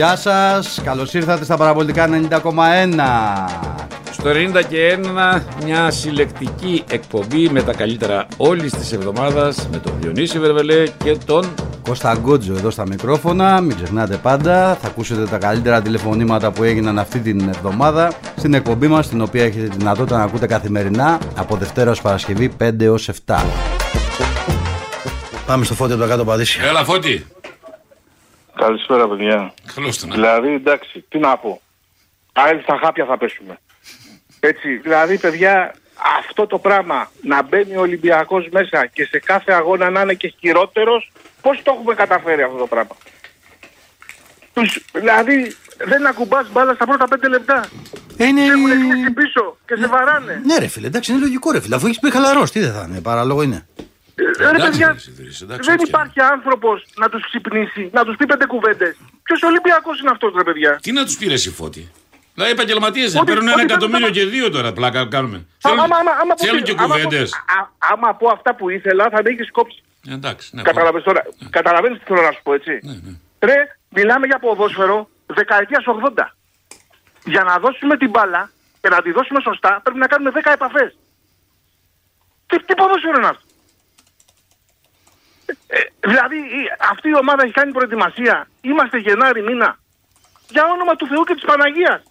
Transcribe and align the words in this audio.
Γεια 0.00 0.16
σας, 0.16 0.80
καλώς 0.84 1.14
ήρθατε 1.14 1.44
στα 1.44 1.56
παραπολιτικά 1.56 2.08
90,1 2.08 2.40
Στο 4.10 4.30
90 4.30 4.62
και 4.68 4.98
1 5.36 5.42
μια 5.64 5.90
συλλεκτική 5.90 6.84
εκπομπή 6.90 7.48
με 7.48 7.62
τα 7.62 7.72
καλύτερα 7.72 8.26
όλης 8.36 8.72
της 8.72 8.92
εβδομάδας 8.92 9.68
με 9.70 9.78
τον 9.78 9.92
Διονύση 10.00 10.38
Βερβελέ 10.38 10.86
και 11.04 11.16
τον 11.24 11.54
Κώστα 11.82 12.16
Γκότζο 12.20 12.52
εδώ 12.52 12.70
στα 12.70 12.86
μικρόφωνα, 12.86 13.60
μην 13.60 13.76
ξεχνάτε 13.76 14.16
πάντα, 14.16 14.74
θα 14.74 14.86
ακούσετε 14.86 15.24
τα 15.24 15.38
καλύτερα 15.38 15.82
τηλεφωνήματα 15.82 16.50
που 16.50 16.62
έγιναν 16.62 16.98
αυτή 16.98 17.18
την 17.18 17.48
εβδομάδα 17.48 18.12
στην 18.36 18.54
εκπομπή 18.54 18.86
μας, 18.86 19.08
την 19.08 19.20
οποία 19.20 19.44
έχετε 19.44 19.66
τη 19.66 19.76
δυνατότητα 19.76 20.16
να 20.16 20.22
ακούτε 20.22 20.46
καθημερινά 20.46 21.18
από 21.36 21.56
Δευτέρας 21.56 21.92
ως 21.92 22.02
Παρασκευή 22.02 22.52
5 22.58 22.80
έως 22.80 23.10
7. 23.26 23.44
Πάμε 25.46 25.64
στο 25.64 25.74
φώτι 25.74 25.92
από 25.92 26.02
τα 26.02 26.08
κάτω 26.08 26.24
Παδίσια. 26.24 26.64
Έλα 26.64 26.84
Φώτη 26.84 27.26
Καλησπέρα 28.60 29.08
παιδιά. 29.08 29.54
Καλώς 29.74 29.98
τον 29.98 30.10
Δηλαδή 30.10 30.52
εντάξει, 30.52 31.04
τι 31.08 31.18
να 31.18 31.36
πω. 31.36 31.60
Άλλοι 32.32 32.62
στα 32.62 32.78
χάπια 32.82 33.04
θα 33.04 33.18
πέσουμε. 33.18 33.58
Έτσι, 34.40 34.76
δηλαδή 34.76 35.18
παιδιά 35.18 35.74
αυτό 36.18 36.46
το 36.46 36.58
πράγμα 36.58 37.10
να 37.22 37.42
μπαίνει 37.42 37.76
ο 37.76 37.80
Ολυμπιακός 37.80 38.48
μέσα 38.50 38.86
και 38.86 39.04
σε 39.04 39.18
κάθε 39.18 39.52
αγώνα 39.52 39.90
να 39.90 40.00
είναι 40.00 40.14
και 40.14 40.34
χειρότερος, 40.38 41.12
πώς 41.42 41.62
το 41.62 41.72
έχουμε 41.74 41.94
καταφέρει 41.94 42.42
αυτό 42.42 42.56
το 42.56 42.66
πράγμα; 42.66 42.96
Τους, 44.52 44.84
δηλαδή 44.92 45.56
δεν 45.78 46.06
ακουμπάς 46.06 46.50
μπάλα 46.52 46.74
στα 46.74 46.86
πρώτα 46.86 47.08
πέντε 47.08 47.28
λεπτά. 47.28 47.68
Ε, 48.16 48.26
Είναι... 48.26 48.40
Σε 48.44 48.52
έχουν 48.52 48.90
κλείσει 48.90 49.10
πίσω 49.10 49.56
και 49.66 49.76
σε 49.76 49.86
βαράνε. 49.86 50.42
Ναι 50.44 50.58
ρε 50.58 50.66
φίλε, 50.66 50.86
εντάξει 50.86 51.12
είναι 51.12 51.20
λογικό 51.20 51.50
ρε 51.50 51.60
φίλε, 51.60 51.74
αφού 51.74 51.86
έχεις 51.86 51.98
πει 51.98 52.10
χαλαρός, 52.10 52.50
τι 52.50 52.60
δεν 52.60 52.72
θα 52.72 52.86
είναι, 52.88 53.00
παράλογο 53.00 53.42
είναι. 53.42 53.66
Ε, 54.38 54.50
ρε 54.50 54.58
παιδιά, 54.62 54.96
δεν 55.60 55.78
υπάρχει 55.86 56.20
άνθρωπος 56.20 56.84
να 56.96 57.08
τους 57.08 57.22
ξυπνήσει, 57.26 57.90
να 57.92 58.04
τους 58.04 58.16
πει 58.16 58.26
πέντε 58.26 58.46
κουβέντες. 58.46 58.96
Ποιος 59.22 59.42
Ολυμπιακός 59.42 60.00
είναι 60.00 60.10
αυτός 60.10 60.32
ρε 60.36 60.42
παιδιά; 60.42 60.78
Τι 60.82 60.92
να 60.92 61.04
τους 61.04 61.16
πήρε 61.16 61.34
η 61.34 61.38
Φώτη; 61.58 61.90
Δηλαδή 62.34 62.52
επαγγελματίες 62.52 63.12
δεν 63.12 63.20
Ότι- 63.20 63.30
παίρνουν 63.30 63.48
ένα 63.48 63.56
ότι 63.62 63.64
εκατομμύριο 63.72 64.06
θα- 64.06 64.12
και 64.12 64.24
δύο 64.24 64.50
τώρα 64.50 64.72
πλάκα 64.72 65.06
κάνουμε. 65.06 65.46
Άμα- 65.62 65.82
άμα- 65.82 65.96
άμα- 65.96 66.16
άμα 66.22 66.34
Θέλουν 66.36 66.58
πω- 66.58 66.64
και 66.66 66.74
άμα 66.78 66.86
πω- 66.86 67.02
κουβέντες. 67.02 67.32
α- 67.34 67.68
Άμα 67.92 68.14
πω 68.14 68.28
αυτά 68.28 68.54
που 68.54 68.70
ήθελα 68.70 69.08
θα 69.10 69.20
με 69.24 69.30
έχεις 69.30 69.50
κόψει. 69.50 69.82
Εντάξει, 70.08 70.56
ναι. 70.56 70.62
Καταλαβαίνεις 70.62 71.04
τώρα. 71.04 71.22
Καταλαβαίνεις 71.50 71.98
τι 71.98 72.04
θέλω 72.04 72.20
να 72.22 72.30
σου 72.32 72.40
πω 72.42 72.54
έτσι. 72.54 72.80
Ναι, 72.82 72.92
ναι. 72.92 73.12
Ρε, 73.52 73.76
μιλάμε 73.88 74.26
για 74.26 74.38
ποδόσφαιρο 74.38 75.08
δεκαετίας 75.26 75.84
80. 75.86 76.34
Για 77.24 77.42
να 77.42 77.58
δώσουμε 77.58 77.96
την 77.96 78.10
μπάλα 78.10 78.50
και 78.80 78.88
να 78.88 79.02
τη 79.02 79.10
δώσουμε 79.12 79.40
σωστά 79.40 79.80
πρέπει 79.82 79.98
να 79.98 80.06
κάνουμε 80.06 80.30
10 80.30 80.52
επαφές. 80.52 80.96
Τι, 82.46 82.56
τι 82.64 82.74
ποδόσφαιρο 82.74 83.14
είναι 83.16 83.26
αυτό; 83.26 83.44
Ε, 85.66 85.76
ε, 85.78 85.90
δηλαδή 86.00 86.36
η- 86.36 86.70
αυτή 86.90 87.08
η 87.08 87.16
ομάδα 87.16 87.42
έχει 87.44 87.52
κάνει 87.52 87.72
προετοιμασία. 87.72 88.48
Είμαστε 88.60 88.98
Γενάρη 88.98 89.42
μήνα. 89.42 89.78
Για 90.48 90.64
όνομα 90.64 90.96
του 90.96 91.06
Θεού 91.06 91.22
και 91.24 91.34
της 91.34 91.44
Παναγίας. 91.44 92.02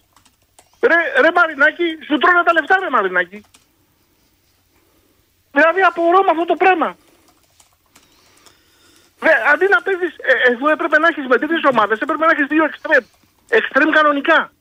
Ρε, 0.80 1.20
ρε 1.20 1.30
Μαρινάκη, 1.34 1.98
σου 2.06 2.18
τρώνε 2.18 2.42
τα 2.42 2.52
λεφτά 2.52 2.78
ρε 2.78 2.90
Μαρινάκη. 2.90 3.44
Δηλαδή 5.52 5.80
απορώ 5.82 6.22
με 6.22 6.30
αυτό 6.30 6.44
το 6.44 6.54
πράγμα. 6.54 6.96
Ρε, 9.22 9.32
αντί 9.52 9.66
να 9.68 9.82
παίζεις, 9.82 10.14
ε, 10.18 10.50
εδώ 10.52 10.68
έπρεπε 10.70 10.98
να 10.98 11.08
έχεις 11.08 11.26
με 11.26 11.38
τέτοιες 11.38 11.62
ομάδες, 11.72 11.98
έπρεπε 12.00 12.24
να 12.26 12.32
έχεις 12.32 12.46
δύο 12.46 12.64
εξτρέμ. 12.64 13.04
Εξτρέμ 13.48 13.90
κανονικά. 13.90 14.52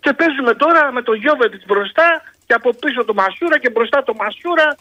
Και 0.00 0.12
παίζουμε 0.12 0.54
τώρα 0.54 0.92
με 0.92 1.02
το 1.02 1.12
Γιώβετιτς 1.12 1.64
μπροστά 1.64 2.22
και 2.46 2.54
από 2.54 2.74
πίσω 2.74 3.04
το 3.04 3.14
Μασούρα 3.14 3.58
και 3.58 3.70
μπροστά 3.70 4.02
το 4.02 4.14
Μασούρα. 4.14 4.76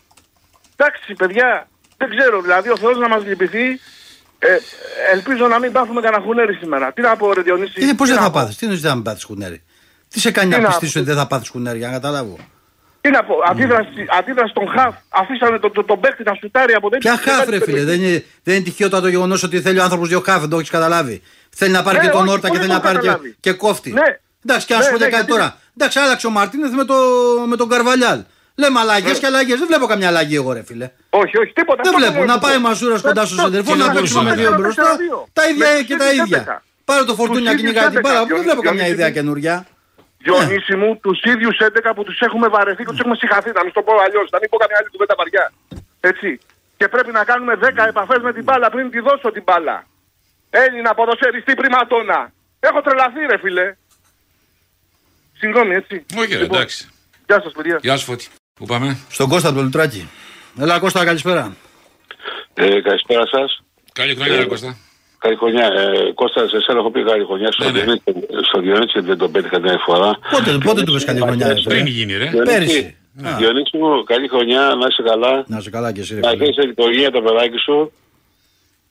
Εντάξει 0.76 1.14
παιδιά, 1.14 1.67
δεν 1.98 2.10
ξέρω, 2.18 2.42
δηλαδή 2.42 2.70
ο 2.70 2.78
Θεός 2.78 2.98
να 2.98 3.08
μας 3.08 3.26
λυπηθεί. 3.26 3.80
Ε, 4.40 4.48
ελπίζω 5.14 5.48
να 5.48 5.60
μην 5.60 5.72
πάθουμε 5.72 6.02
κανένα 6.02 6.24
χουνέρι 6.24 6.54
σήμερα. 6.54 6.94
Τι 6.94 7.02
να 7.02 7.16
πω 7.16 7.34
ρε 7.34 7.42
Διονύση. 7.42 7.74
Ε, 7.84 7.94
πώς 7.94 8.08
τι 8.08 8.14
δεν 8.14 8.16
να 8.16 8.22
θα 8.22 8.32
πω. 8.32 8.40
πάθεις, 8.40 8.56
τι 8.58 8.66
εννοείς 8.66 8.82
δεν 8.82 8.90
θα 8.90 8.96
μην 8.96 9.06
πάθεις 9.06 9.26
κουνέρι. 9.26 9.64
Τι 10.10 10.20
σε 10.20 10.32
κάνει 10.32 10.50
Τι 10.50 10.55
να 10.55 10.61
να 10.61 10.67
πιστείς 10.67 10.92
πω. 10.94 11.00
ότι 11.00 11.08
δεν 11.08 11.17
θα 11.17 11.28
πάθεις 11.28 11.50
κουνέρι, 11.50 11.78
για 11.78 11.88
να 11.88 11.94
καταλάβω. 11.94 12.38
Τι 13.02 13.10
να 13.11 13.23
πω, 13.23 13.36
αντίδραση, 13.50 14.05
αντίδραση 14.20 14.50
στον 14.50 14.67
Χαφ. 14.70 14.95
Αφήσανε 15.10 15.60
τον 15.60 15.72
το, 15.72 15.84
τον 15.84 16.00
παίκτη 16.00 16.23
να 16.23 16.34
σουτάρει 16.39 16.73
από 16.73 16.89
δέντρα. 16.89 17.16
Ποια 17.20 17.34
χάφ, 17.34 17.48
ρε 17.50 17.60
φίλε, 17.61 17.84
δεν 17.84 18.02
είναι, 18.02 18.23
δεν 18.44 18.55
είναι 18.55 18.64
τυχαίο 18.64 18.89
το 18.89 19.08
γεγονός 19.08 19.44
ότι 19.44 19.61
θέλει 19.61 19.80
ο 19.80 19.84
άνθρωπος 19.84 20.08
δύο 20.10 20.22
χάφ, 20.26 20.39
δεν 20.39 20.50
το 20.50 20.58
έχεις 20.58 20.70
καταλάβει. 20.70 21.22
Θέλει 21.50 21.72
να 21.72 21.84
πάρει 21.84 21.98
Ναι, 21.98 22.04
και 22.04 22.10
τον 22.10 22.22
όχι, 22.22 22.30
Όρτα 22.32 22.50
και 22.50 22.58
όχι, 22.58 22.61
θέλει 22.66 22.73
να 22.73 22.82
το 22.82 22.88
έχω 22.88 22.94
πάρει 22.94 23.05
και, 23.08 23.11
καταλάβει. 23.11 23.36
και 23.39 23.52
κόφτη. 23.54 23.92
Ναι. 23.92 24.02
Εντάξει, 24.45 24.66
και 24.66 24.73
να 24.76 24.82
σου 24.82 24.86
Ναι, 24.86 24.92
πω 24.94 24.98
και 24.98 25.04
ναι, 25.04 25.10
κάτι 25.10 25.23
γιατί- 25.26 25.42
τώρα. 25.42 25.58
Εντάξει, 25.78 26.00
άλλαξε 26.00 26.28
ο 26.28 26.30
Μαρτίνεθ 26.30 26.72
με, 26.72 26.84
το, 26.84 26.95
με 27.48 27.55
τον 27.55 27.70
Καρβαλιάλ. 27.70 28.20
Λέμε 28.55 28.80
αλλαγέ 28.80 29.11
Ναι. 29.11 29.17
και 29.17 29.26
αλλαγέ. 29.26 29.55
Δεν 29.55 29.67
βλέπω 29.67 29.86
καμιά 29.86 30.08
αλλαγή 30.08 30.36
εγώ, 30.36 30.52
ρε 30.54 30.64
φίλε. 30.64 30.92
Όχι, 31.10 31.38
όχι, 31.38 31.52
τίποτα. 31.54 31.82
Δεν 31.83 31.93
αυτό 31.93 31.98
βλέπω. 32.02 32.17
λέω 32.17 32.26
Να 32.26 32.32
εγώ. 32.33 32.42
πάει 32.45 32.58
Μασούρα 32.58 32.99
κοντά 32.99 33.26
στο 33.26 33.36
Ε, 33.42 33.43
σεντερφόρ 33.43 33.73
τι 33.73 33.80
να 33.80 33.88
να 33.88 33.93
παίξουμε 33.93 34.21
με 34.23 34.30
μπορούσε 34.30 34.42
δύο 34.42 34.52
να 34.52 34.58
μπροστά. 34.61 34.82
παίξει 34.83 34.95
ένα-δύο. 35.04 35.27
Τα 35.33 35.43
ίδια 35.49 35.67
Με 35.77 35.82
και 35.88 35.95
τα 35.95 36.05
τους 36.05 36.14
ίδια. 36.20 36.39
ίδιους 36.42 36.58
Πάρε 36.89 37.04
το 37.10 37.16
φορτούνια 37.20 37.52
Τους 37.52 37.60
κυνηγά 37.60 37.82
ίδιους 37.82 37.93
την 37.93 38.02
μπάλα. 38.05 38.20
11, 38.21 38.27
Δεν 38.36 38.43
βλέπω 38.45 38.61
καμιά 38.70 38.83
Διονύση 38.83 38.95
ιδέα 38.98 39.08
μου. 39.08 39.14
καινούρια. 39.17 39.55
Διονύση 40.26 40.76
μου, 40.82 40.89
τους 41.05 41.20
ίδιους 41.33 41.58
11 41.60 41.93
που 41.95 42.04
τους 42.08 42.20
έχουμε 42.27 42.48
βαρεθεί 42.55 42.83
και 42.86 42.92
τους 42.95 42.99
έχουμε 43.04 43.16
συγχαθεί, 43.21 43.52
να 43.60 43.64
μην 43.66 43.73
το 43.77 43.82
πω 43.88 43.93
αλλιώς, 44.05 44.27
να 44.36 44.38
μην 44.42 44.49
πω 44.52 44.58
καμιά 44.64 44.77
άλλη 44.80 44.89
κουβέντα 44.93 45.16
βαριά. 45.20 45.45
Έτσι. 46.11 46.30
Και 46.77 46.87
πρέπει 46.93 47.11
να 47.11 47.23
κάνουμε 47.23 47.54
10 47.55 47.83
επαφές 47.93 48.20
με 48.27 48.32
την 48.33 48.43
μπάλα 48.43 48.67
πριν 48.70 48.86
τη 48.93 48.99
δώσω 49.08 49.32
την 49.32 49.43
μπάλα. 49.48 49.77
Έλληνα 50.49 50.93
ποδοσφαιριστή 50.93 51.54
πριμάτωνα. 51.61 52.20
Έχω 52.60 52.80
τρελαθεί 52.82 53.20
ρε 53.32 53.37
φίλε. 53.37 53.76
Συγγνώμη 55.39 55.73
έτσι. 55.76 56.05
Όχι, 56.17 56.33
ρε, 56.33 56.39
Λοιπόν, 56.42 56.58
εντάξει. 56.58 56.89
Γεια 57.27 57.42
σας 57.43 57.52
παιδιά. 57.58 57.77
Γεια 57.82 57.98
σου 57.98 58.05
Φώτη. 58.05 58.27
Πού 58.60 58.66
πάμε; 58.66 58.98
Στον 59.10 59.30
Κώστα 59.30 59.48
από 59.49 59.58
το 59.58 59.64
Λουτράκι. 59.64 60.10
Έλα 60.60 60.80
Κώστα, 60.80 61.05
καλησπέρα. 61.05 61.55
Ε, 62.54 62.82
καλησπέρα 62.82 63.27
σας. 63.27 63.60
Καλή 63.93 64.16
χρονιά, 64.16 64.36
ρε 64.38 64.45
Κώστα. 64.45 64.77
Καλή 65.17 65.36
χρονιά. 65.36 65.66
Ε, 65.66 66.11
Κώστα, 66.14 66.48
σε 66.48 66.58
εσένα 66.58 66.80
έχω 66.80 66.92
πει 66.92 67.04
καλή 67.04 67.26
χρονιά. 67.26 67.49
Ναι, 67.58 67.66
Στον 67.66 67.73
ναι. 67.73 67.80
Διονύση 67.82 68.04
στον 68.49 68.61
Διονύση 68.61 68.99
δεν 68.99 69.17
τον 69.17 69.32
πέτυχα 69.32 69.58
την 69.60 69.70
άλλη 69.70 69.77
φορά. 69.86 70.11
Πότε, 70.32 70.58
πότε 70.64 70.83
του 70.83 70.93
πες 70.93 71.04
καλή 71.05 71.20
χρονιά, 71.21 71.48
ρε 71.48 71.54
Πριν 71.54 71.77
φίλε. 71.86 71.89
γίνει, 71.89 72.14
ρε. 72.17 72.26
Διονύση, 72.30 72.52
Πέρυσι. 72.54 72.95
Α. 73.27 73.36
Διονύση 73.38 73.77
μου, 73.77 74.04
καλή 74.04 74.27
χρονιά, 74.27 74.61
να 74.80 74.86
είσαι 74.89 75.04
καλά. 75.05 75.43
Να 75.48 75.60
σε 75.60 75.70
καλά 75.70 75.92
και 75.92 75.99
εσύ, 76.02 76.14
ρε 76.14 76.20
Να 76.20 76.30
φίλε. 76.30 76.43
έχεις 76.43 76.58
λειτουργία 76.66 77.11
το 77.11 77.22
παιδάκι 77.22 77.58
σου. 77.58 77.92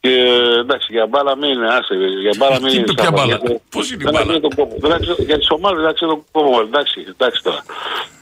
Και 0.01 0.15
εντάξει, 0.63 0.89
για 0.93 1.07
μπάλα 1.07 1.37
μην 1.37 1.51
είναι, 1.51 1.69
άσε, 1.77 1.95
για 2.25 2.35
μπάλα 2.39 2.57
μην 2.61 2.69
Τι 2.71 2.75
είναι. 2.77 2.81
είπε, 2.85 2.93
ποια 2.93 3.05
σταυρό, 3.05 3.17
μπάλα; 3.27 3.37
γιατί 3.43 3.63
Πώς 3.71 3.91
είναι 3.91 4.03
η 4.03 4.05
δεν 4.05 4.13
μπάλα; 4.13 4.25
αξίζει 4.25 4.41
τον 4.47 4.55
κόπο. 4.59 4.75
Δεν 4.85 4.93
αξίζει- 4.93 5.23
Για 5.31 5.39
τις 5.39 5.49
ομάδες 5.57 5.79
δεν 5.81 5.89
αξίζει 5.93 6.11
τον 6.11 6.23
κόπο, 6.33 6.61
εντάξει, 6.61 6.99
εντάξει 7.15 7.43
τώρα. 7.43 7.61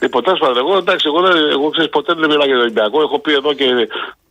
Λοιπόν, 0.03 0.23
τέλος 0.23 0.39
πάντων, 0.39 0.57
εγώ, 0.57 0.77
εντάξει, 0.77 1.05
εγώ, 1.09 1.21
δεν- 1.21 1.51
εγώ 1.51 1.71
ξέρεις, 1.71 1.91
ποτέ 1.91 2.13
δεν 2.15 2.29
μιλάω 2.31 2.45
για 2.47 2.55
τον 2.55 2.63
Ολυμπιακό. 2.63 3.01
Έχω 3.01 3.19
πει 3.19 3.33
εδώ 3.33 3.53
και 3.53 3.65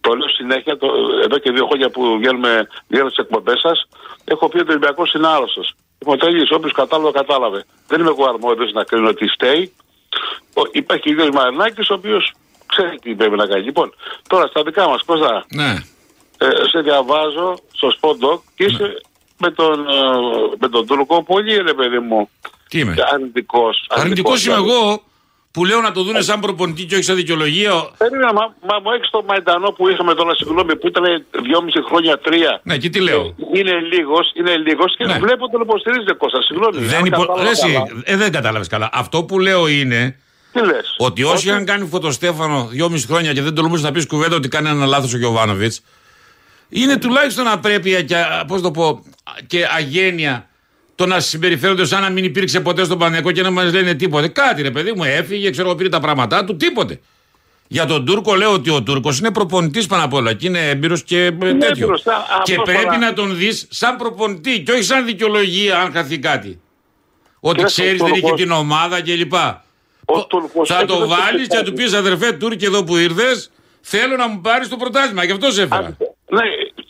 το 0.01 0.13
λέω 0.13 0.29
συνέχεια, 0.29 0.77
το, 0.77 0.87
εδώ 1.23 1.37
και 1.37 1.51
δύο 1.51 1.65
χρόνια 1.65 1.89
που 1.89 2.17
βγαίνουμε, 2.17 2.67
βγαίνω 2.87 3.09
στις 3.09 3.17
εκπομπές 3.23 3.59
σας, 3.59 3.87
έχω 4.23 4.49
πει 4.49 4.57
ότι 4.57 4.67
ο 4.67 4.71
Ολυμπιακός 4.71 5.13
είναι 5.13 5.27
άρρωστος. 5.27 5.73
Λοιπόν, 5.99 6.17
τέλειως, 6.19 6.51
όποιος 6.51 6.71
κατάλαβε, 6.71 7.11
κατάλαβε. 7.11 7.65
Δεν 7.87 7.99
είμαι 7.99 8.09
εγώ 8.09 8.25
αρμόδιος 8.25 8.71
να 8.71 8.83
κρίνω 8.83 9.13
τι 9.13 9.27
φταίει. 9.27 9.73
Ο- 10.53 10.69
Υπάρχει 10.71 11.15
και 11.15 11.21
ο 11.21 11.29
κ. 11.29 11.33
Μαρινάκης, 11.33 11.89
ο 11.89 11.93
οποίος 11.93 12.33
ξέρει 12.65 12.99
τι 12.99 13.15
πρέπει 13.15 13.35
να 13.35 13.45
κάνει. 13.45 13.63
Λοιπόν, 13.63 13.93
τώρα 14.27 14.47
στα 14.47 14.63
δικά 14.63 14.87
μας, 14.89 15.03
πώς 15.05 15.19
θα... 15.19 15.45
Ναι. 15.49 15.75
Ε, 16.37 16.49
σε 16.71 16.79
διαβάζω 16.79 17.55
στο 17.73 17.87
Spot 18.01 18.39
και 18.55 18.63
είσαι 18.63 19.01
με, 19.37 19.51
τον, 19.51 19.87
ε, 19.87 19.93
με 20.59 20.67
τον 20.69 20.87
Τούρκο 20.87 21.23
πολύ 21.23 21.55
ρε 21.61 21.73
παιδί 21.73 21.99
μου 21.99 22.29
Τι 22.69 22.79
είμαι; 22.79 22.95
αρνητικός. 23.13 23.85
Αρνητικό 23.89 24.29
είμαι 24.29 24.39
δηλαδή. 24.39 24.69
εγώ 24.69 25.01
που 25.51 25.65
λέω 25.65 25.81
να 25.81 25.91
το 25.91 26.03
δούνε 26.03 26.21
σαν 26.21 26.39
προπονητή 26.39 26.85
και 26.85 26.95
όχι 26.95 27.03
σαν 27.03 27.15
δικαιολογία. 27.15 27.89
Περίμενα, 27.97 28.33
μα, 28.33 28.55
μα 28.69 28.79
μου 28.83 28.91
έχεις 28.91 29.09
το 29.09 29.23
Μαϊντανό 29.27 29.71
που 29.71 29.89
είχαμε 29.89 30.13
τώρα, 30.13 30.35
συγγνώμη, 30.35 30.75
που 30.77 30.87
ήταν 30.87 31.25
δυόμιση 31.43 31.79
χρόνια, 31.87 32.17
τρία. 32.19 32.59
Ναι, 32.63 32.77
και 32.77 32.89
τι 32.89 32.99
λέω. 32.99 33.35
Είναι 33.53 33.71
λίγος, 33.93 34.31
είναι 34.37 34.57
λίγος 34.57 34.95
και 34.97 35.05
Ναι. 35.05 35.17
βλέπω 35.19 35.49
τον 35.49 35.61
υποστηρίζετε 35.61 36.13
Κώστα, 36.13 36.41
συγγνώμη. 36.41 36.77
Δεν, 36.85 36.97
Αν 36.99 37.05
υπο... 37.05 37.17
κατάλαβα 37.17 37.43
Ρε, 37.43 37.49
εσύ, 37.49 37.71
καλά. 37.71 37.87
ε, 38.03 38.15
δεν 38.15 38.31
κατάλαβες 38.31 38.67
καλά. 38.67 38.89
Αυτό 38.93 39.23
που 39.23 39.39
λέω 39.39 39.67
είναι 39.67 40.19
Τι 40.51 40.59
λες; 40.65 40.95
ότι 40.97 41.23
όσοι 41.23 41.35
Όχι. 41.35 41.47
είχαν 41.47 41.65
κάνει 41.65 41.85
φωτοστέφανο 41.87 42.67
δυόμιση 42.71 43.07
χρόνια 43.07 43.33
και 43.33 43.41
δεν 43.41 43.53
τολμούσε 43.55 43.83
να 43.83 43.91
πεις 43.91 44.05
κουβέντα 44.07 44.35
ότι 44.35 44.47
κάνει 44.47 44.69
ένα 44.69 44.85
λάθος 44.85 45.13
ο 45.13 45.17
Γιωβάνοβιτς, 45.17 45.81
είναι 46.69 46.97
τουλάχιστον 46.97 47.47
απρέπεια 47.47 48.01
και, 48.01 48.15
πώς 48.47 48.61
το 48.61 48.71
πω, 48.71 49.03
και 49.47 49.67
αγένεια 49.77 50.49
το 51.01 51.07
να 51.07 51.19
συμπεριφέρονται 51.19 51.85
σαν 51.85 52.01
να 52.01 52.09
μην 52.09 52.23
υπήρξε 52.23 52.59
ποτέ 52.59 52.83
στον 52.83 52.97
Παναγιακό 52.97 53.31
και 53.31 53.41
να 53.41 53.51
μας 53.51 53.73
λένε 53.73 53.93
τίποτε. 53.93 54.27
Κάτι 54.27 54.61
ρε 54.61 54.71
παιδί 54.71 54.93
μου, 54.95 55.03
έφυγε, 55.03 55.49
ξέρω 55.49 55.67
εγώ, 55.67 55.77
πήρε 55.77 55.89
τα 55.89 55.99
πράγματά 55.99 56.43
του, 56.45 56.55
τίποτε. 56.57 56.99
Για 57.67 57.85
τον 57.85 58.05
Τούρκο 58.05 58.35
λέω 58.35 58.53
ότι 58.53 58.69
ο 58.69 58.83
Τούρκος 58.83 59.19
είναι 59.19 59.31
προπονητής 59.31 59.85
πάνω 59.85 60.03
απ' 60.03 60.13
όλα 60.13 60.33
και 60.33 60.47
είναι 60.47 60.69
έμπειρος 60.69 61.03
και 61.03 61.23
ε, 61.25 61.31
τέτοιο. 61.31 61.67
έμπειρος, 61.69 62.07
α, 62.07 62.11
και 62.43 62.51
αυτό 62.51 62.63
πρέπει 62.63 62.83
φορά. 62.83 62.97
να 62.97 63.13
τον 63.13 63.37
δεις 63.37 63.67
σαν 63.69 63.95
προπονητή 63.95 64.61
και 64.63 64.71
όχι 64.71 64.83
σαν 64.83 65.05
δικαιολογία 65.05 65.79
αν 65.79 65.91
χαθεί 65.91 66.19
κάτι. 66.19 66.59
Ότι 67.39 67.55
Κοίταξε, 67.55 67.81
ξέρεις 67.81 68.01
ο 68.01 68.03
δεν 68.05 68.13
είχε 68.13 68.21
Τούρκος- 68.21 68.41
την 68.41 68.51
ομάδα 68.51 69.01
κλπ. 69.01 69.33
Ο 70.05 70.25
Τούρκος 70.27 70.67
Θα 70.67 70.75
έχει 70.77 70.85
το 70.85 70.97
δώσει 70.97 71.09
βάλεις 71.21 71.47
και 71.47 71.55
θα 71.55 71.63
του 71.63 71.69
εξετάσεις. 71.71 72.01
πεις 72.01 72.11
αδερφέ 72.13 72.31
Τούρκε 72.37 72.65
εδώ 72.65 72.83
που 72.83 72.97
ήρθες, 72.97 73.51
θέλω 73.81 74.15
να 74.15 74.27
μου 74.27 74.41
πάρεις 74.41 74.67
το 74.67 74.75
πρωτάθλημα. 74.77 75.23
Γι' 75.23 75.31
αυτό 75.31 75.51
σε 75.51 75.61
έφερα. 75.61 75.97
Ναι, 76.29 76.41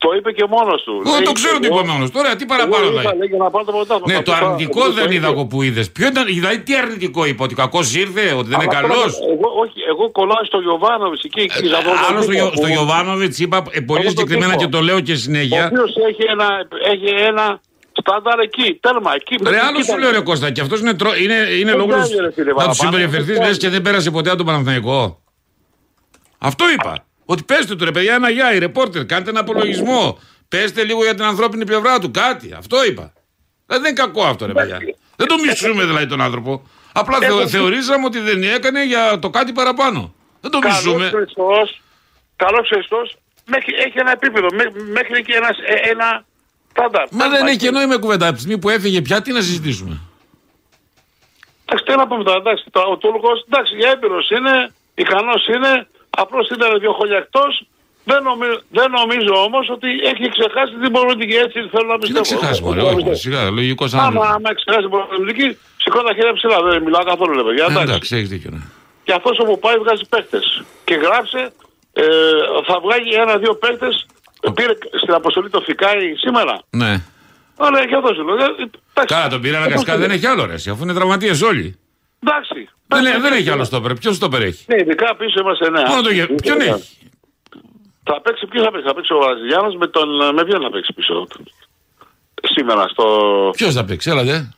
το 0.03 0.09
είπε 0.17 0.29
και 0.37 0.45
μόνος 0.55 0.79
του. 0.85 0.93
Εγώ 1.05 1.13
Λέει, 1.15 1.21
το 1.29 1.31
ξέρω 1.39 1.55
τι 1.59 1.67
εγώ- 1.67 1.79
είπε 1.79 1.87
μόνος. 1.91 2.09
Τώρα 2.17 2.29
τι 2.37 2.43
εγώ 2.47 2.51
παραπάνω 2.53 2.85
είπα, 2.91 3.01
θα 3.07 3.13
λέει, 3.19 3.27
για 3.33 3.37
να 3.45 3.49
πάρω 3.53 3.65
το 3.69 3.71
πρωτάθλημα. 3.77 4.07
Ναι, 4.11 4.17
το 4.27 4.31
Αυτό- 4.31 4.45
αρνητικό 4.45 4.79
αυτό 4.81 4.93
δεν 4.97 5.05
το 5.05 5.11
είδα 5.17 5.27
είπε. 5.27 5.35
εγώ 5.35 5.43
που 5.51 5.57
είδες. 5.67 5.85
Ποιο 5.95 6.05
ήταν, 6.13 6.25
δηλαδή 6.25 6.59
τι 6.65 6.73
αρνητικό 6.83 7.21
είπε, 7.29 7.41
ότι 7.47 7.55
κακός 7.63 7.87
ήρθε, 8.03 8.23
ότι 8.39 8.47
δεν 8.51 8.59
είναι 8.61 8.69
Αλλά 8.71 8.81
καλός; 8.81 9.11
τώρα, 9.19 9.31
Εγώ, 9.35 9.47
όχι, 9.63 9.79
εγώ 9.91 10.03
κολλάω 10.17 10.43
στο 10.51 10.59
Γιωβάνοβιτς 10.65 11.23
εκεί. 11.23 11.41
εκεί, 11.47 11.67
σε 11.67 11.75
αυτό 11.81 11.89
το 11.89 11.97
Άλλο 12.09 12.21
στο, 12.21 12.31
τύπο 12.31 12.31
Γιο- 12.43 12.51
στο 12.57 12.61
που- 12.67 12.73
Γιωβάνοβιτς 12.75 13.37
είπα 13.43 13.57
ε, 13.71 13.79
πολύ 13.91 13.99
Αυτό 14.07 14.13
το 14.13 14.19
συγκεκριμένα 14.19 14.51
τύπο. 14.57 14.63
και 14.63 14.69
το 14.75 14.79
λέω 14.87 14.99
και 15.07 15.15
Ο 15.19 15.23
συνέχεια. 15.25 15.63
οποίος 15.65 15.91
έχει 16.09 16.23
ένα, 16.33 16.47
έχει 16.93 17.09
ένα 17.31 17.45
στάνταρ 18.01 18.39
εκεί. 18.47 18.67
Τέρμα 18.83 19.11
εκεί. 19.19 19.35
Ρε, 19.43 19.49
Εκεί 19.49 19.65
άλλο 19.67 19.77
σου 19.77 19.83
ήταν. 19.91 19.99
λέω 19.99 20.11
ρε 20.11 20.19
Κώστα, 20.29 20.47
και 20.51 20.61
αυτός 20.61 20.79
είναι, 20.79 20.93
τρο... 20.93 21.09
είναι, 21.23 21.33
είναι 21.59 21.71
Δεν 21.71 21.79
λόγος 21.81 21.95
κάνει, 21.95 22.15
ρε, 22.25 22.31
φίλε, 22.35 22.51
να 22.53 22.53
τους 22.53 22.63
παραπάνω. 22.63 22.73
συμπεριφερθείς 22.73 23.25
Δεν 23.37 23.37
λες 23.37 23.45
κάνει. 23.47 23.57
και 23.57 23.69
δεν 23.69 23.81
πέρασε 23.81 24.09
ποτέ 24.11 24.27
από 24.29 24.37
τον 24.37 24.45
Παναθηναϊκό. 24.45 25.21
Αυτό 26.37 26.65
είπα. 26.75 27.05
Ότι 27.31 27.43
πέστε 27.43 27.75
του 27.75 27.85
ρε 27.85 27.91
παιδιά 27.91 28.13
ένα 28.13 28.29
γεια, 28.29 28.53
οι 28.53 28.59
ρεπόρτερ, 28.59 29.05
κάντε 29.05 29.29
ένα 29.29 29.39
απολογισμό. 29.39 30.19
Πέστε 30.47 30.83
λίγο 30.83 31.03
για 31.03 31.15
την 31.15 31.23
ανθρώπινη 31.23 31.65
πλευρά 31.65 31.99
του, 31.99 32.11
κάτι. 32.11 32.53
Αυτό 32.57 32.83
είπα. 32.85 33.13
Δηλαδή 33.65 33.83
δεν 33.83 33.91
είναι 33.95 34.01
κακό 34.05 34.23
αυτό 34.23 34.45
ρε 34.45 34.53
παιδιά. 34.53 34.79
Δεν 35.15 35.27
το 35.27 35.35
μισούμε 35.45 35.85
δηλαδή 35.85 36.05
τον 36.07 36.21
άνθρωπο. 36.21 36.67
Απλά 36.93 37.17
θεω- 37.19 37.47
θεωρήσαμε 37.47 38.05
ότι 38.05 38.19
δεν 38.19 38.43
έκανε 38.43 38.83
για 38.85 39.19
το 39.19 39.29
κάτι 39.29 39.51
παραπάνω. 39.51 40.13
Δεν 40.41 40.51
το 40.51 40.59
μισούμε. 40.63 41.09
Καλός 41.09 41.09
Χριστός, 41.11 41.81
καλός 42.35 42.67
Χριστός, 42.73 43.15
μέχρι, 43.45 43.73
έχει 43.85 43.99
ένα 43.99 44.11
επίπεδο, 44.11 44.47
μέ- 44.53 44.81
μέχρι 44.91 45.23
και 45.23 45.33
ένας, 45.33 45.57
ε, 45.67 45.89
ένα 45.89 46.25
στάνταρ. 46.71 47.05
Μα 47.11 47.29
δεν 47.29 47.47
έχει 47.47 47.57
και 47.57 47.71
νόημα 47.71 47.93
η 47.93 47.99
κουβέντα. 47.99 48.25
Από 48.25 48.35
τη 48.35 48.41
στιγμή 48.41 48.59
που 48.59 48.69
έφυγε 48.69 49.01
πια, 49.01 49.21
τι 49.21 49.31
να 49.31 49.41
συζητήσουμε; 49.41 49.99
Εντάξει, 51.65 51.85
τι 51.85 51.95
να 51.95 52.07
πούμε 52.07 52.23
τώρα, 52.23 52.37
εντάξει, 52.37 52.65
το, 52.71 52.79
ο 52.79 52.97
Τούρκος, 52.97 53.45
εντάξει, 53.47 53.75
για 53.75 53.89
έμπειρος 53.89 54.29
είναι, 54.29 54.73
ικανός 54.95 55.47
είναι, 55.47 55.87
απλώς 56.17 56.49
ήταν 56.49 56.79
δύο 56.79 56.93
χρόνια 56.93 57.17
εκτός, 57.17 57.53
δεν, 58.03 58.23
νομι, 58.23 58.45
δεν 58.77 58.91
νομίζω 58.99 59.33
όμως 59.47 59.69
ότι 59.75 59.89
έχει 60.11 60.25
ξεχάσει 60.35 60.73
την 60.83 60.91
πολιτική, 60.91 61.35
έτσι 61.45 61.59
θέλω 61.73 61.87
να 61.93 61.97
Τι 61.97 62.05
πιστεύω. 62.05 62.19
να 62.19 62.25
ξεχάσει, 62.37 62.61
μωρέ, 62.63 62.81
όχι, 62.81 63.15
σιγά, 63.23 63.49
λογικός 63.49 63.93
Άμα, 63.93 64.03
άνθρωπος. 64.03 64.27
άμα 64.35 64.47
έχει 64.51 64.59
ξεχάσει 64.63 64.85
την 64.87 64.93
πολιτική, 65.17 65.47
σηκώ 65.83 65.99
τα 66.07 66.13
χέρια 66.17 66.33
ψηλά, 66.33 66.57
δεν 66.67 66.81
μιλάω 66.85 67.03
καθόλου, 67.11 67.33
ρε 67.39 67.43
παιδιά, 67.47 67.65
εντάξει. 67.69 67.83
Εντάξει, 67.87 68.15
έχεις 68.15 68.29
δίκιο. 68.29 68.49
Ναι. 68.53 68.61
Και 69.03 69.13
αυτός 69.13 69.35
όπου 69.43 69.59
πάει 69.59 69.77
βγάζει 69.83 70.03
παίκτες. 70.13 70.45
Και 70.83 70.95
γράψε, 70.95 71.41
ε, 71.93 72.03
θα 72.67 72.75
βγάλει 72.83 73.13
ένα-δύο 73.23 73.53
παίκτες, 73.55 74.05
πήρε 74.53 74.73
στην 75.01 75.13
αποστολή 75.13 75.49
το 75.49 75.61
Φικάη 75.61 76.15
σήμερα. 76.15 76.55
ναι. 76.69 76.93
Ωραία, 77.55 77.85
και 77.85 77.95
αυτό 77.95 78.13
σου 78.13 78.23
λέω. 78.23 78.35
Ε, 78.35 78.45
εντάξει. 78.93 79.13
Καλά, 79.15 79.27
τον 79.29 79.41
πήρε 79.41 79.57
αναγκαστικά, 79.57 79.97
δεν 79.97 80.11
έχει 80.11 80.25
άλλο 80.25 80.45
ρε, 80.45 80.53
εσύ, 80.53 80.69
αφού 80.69 80.83
είναι 80.83 80.93
τραυματίες 80.93 81.41
όλοι. 81.41 81.79
Εντάξει. 82.23 82.69
Δεν, 82.91 83.05
ε- 83.05 83.19
δεν 83.19 83.33
έχει 83.33 83.49
άλλος 83.49 83.67
στόπερ. 83.67 83.93
Ποιος 83.93 84.15
στόπερ 84.15 84.41
έχει. 84.41 84.63
Ναι, 84.67 84.75
ειδικά 84.81 85.15
πίσω 85.15 85.39
είμαστε 85.39 85.69
νέα. 85.69 85.87
Μόνο 85.87 86.01
το 86.01 86.11
γε- 86.11 86.41
Ποιον 86.41 86.61
έχει; 86.61 86.97
Θα 88.03 88.21
παίξει, 88.21 88.45
ποιος 88.47 88.63
θα 88.63 88.71
παίξει, 88.71 88.87
θα 88.87 88.93
παίξει 88.93 89.13
ο 89.13 89.17
Βραζιλιάνος 89.19 89.75
με 89.75 89.87
τον, 89.87 90.33
με 90.33 90.43
ποιον 90.45 90.61
θα 90.61 90.69
παίξει 90.69 90.93
πίσω; 90.93 91.27
Σήμερα 92.55 92.87
στο, 92.87 93.05
Ποιος 93.55 93.73
θα 93.73 93.85
παίξει, 93.85 94.09
έλατε; 94.09 94.53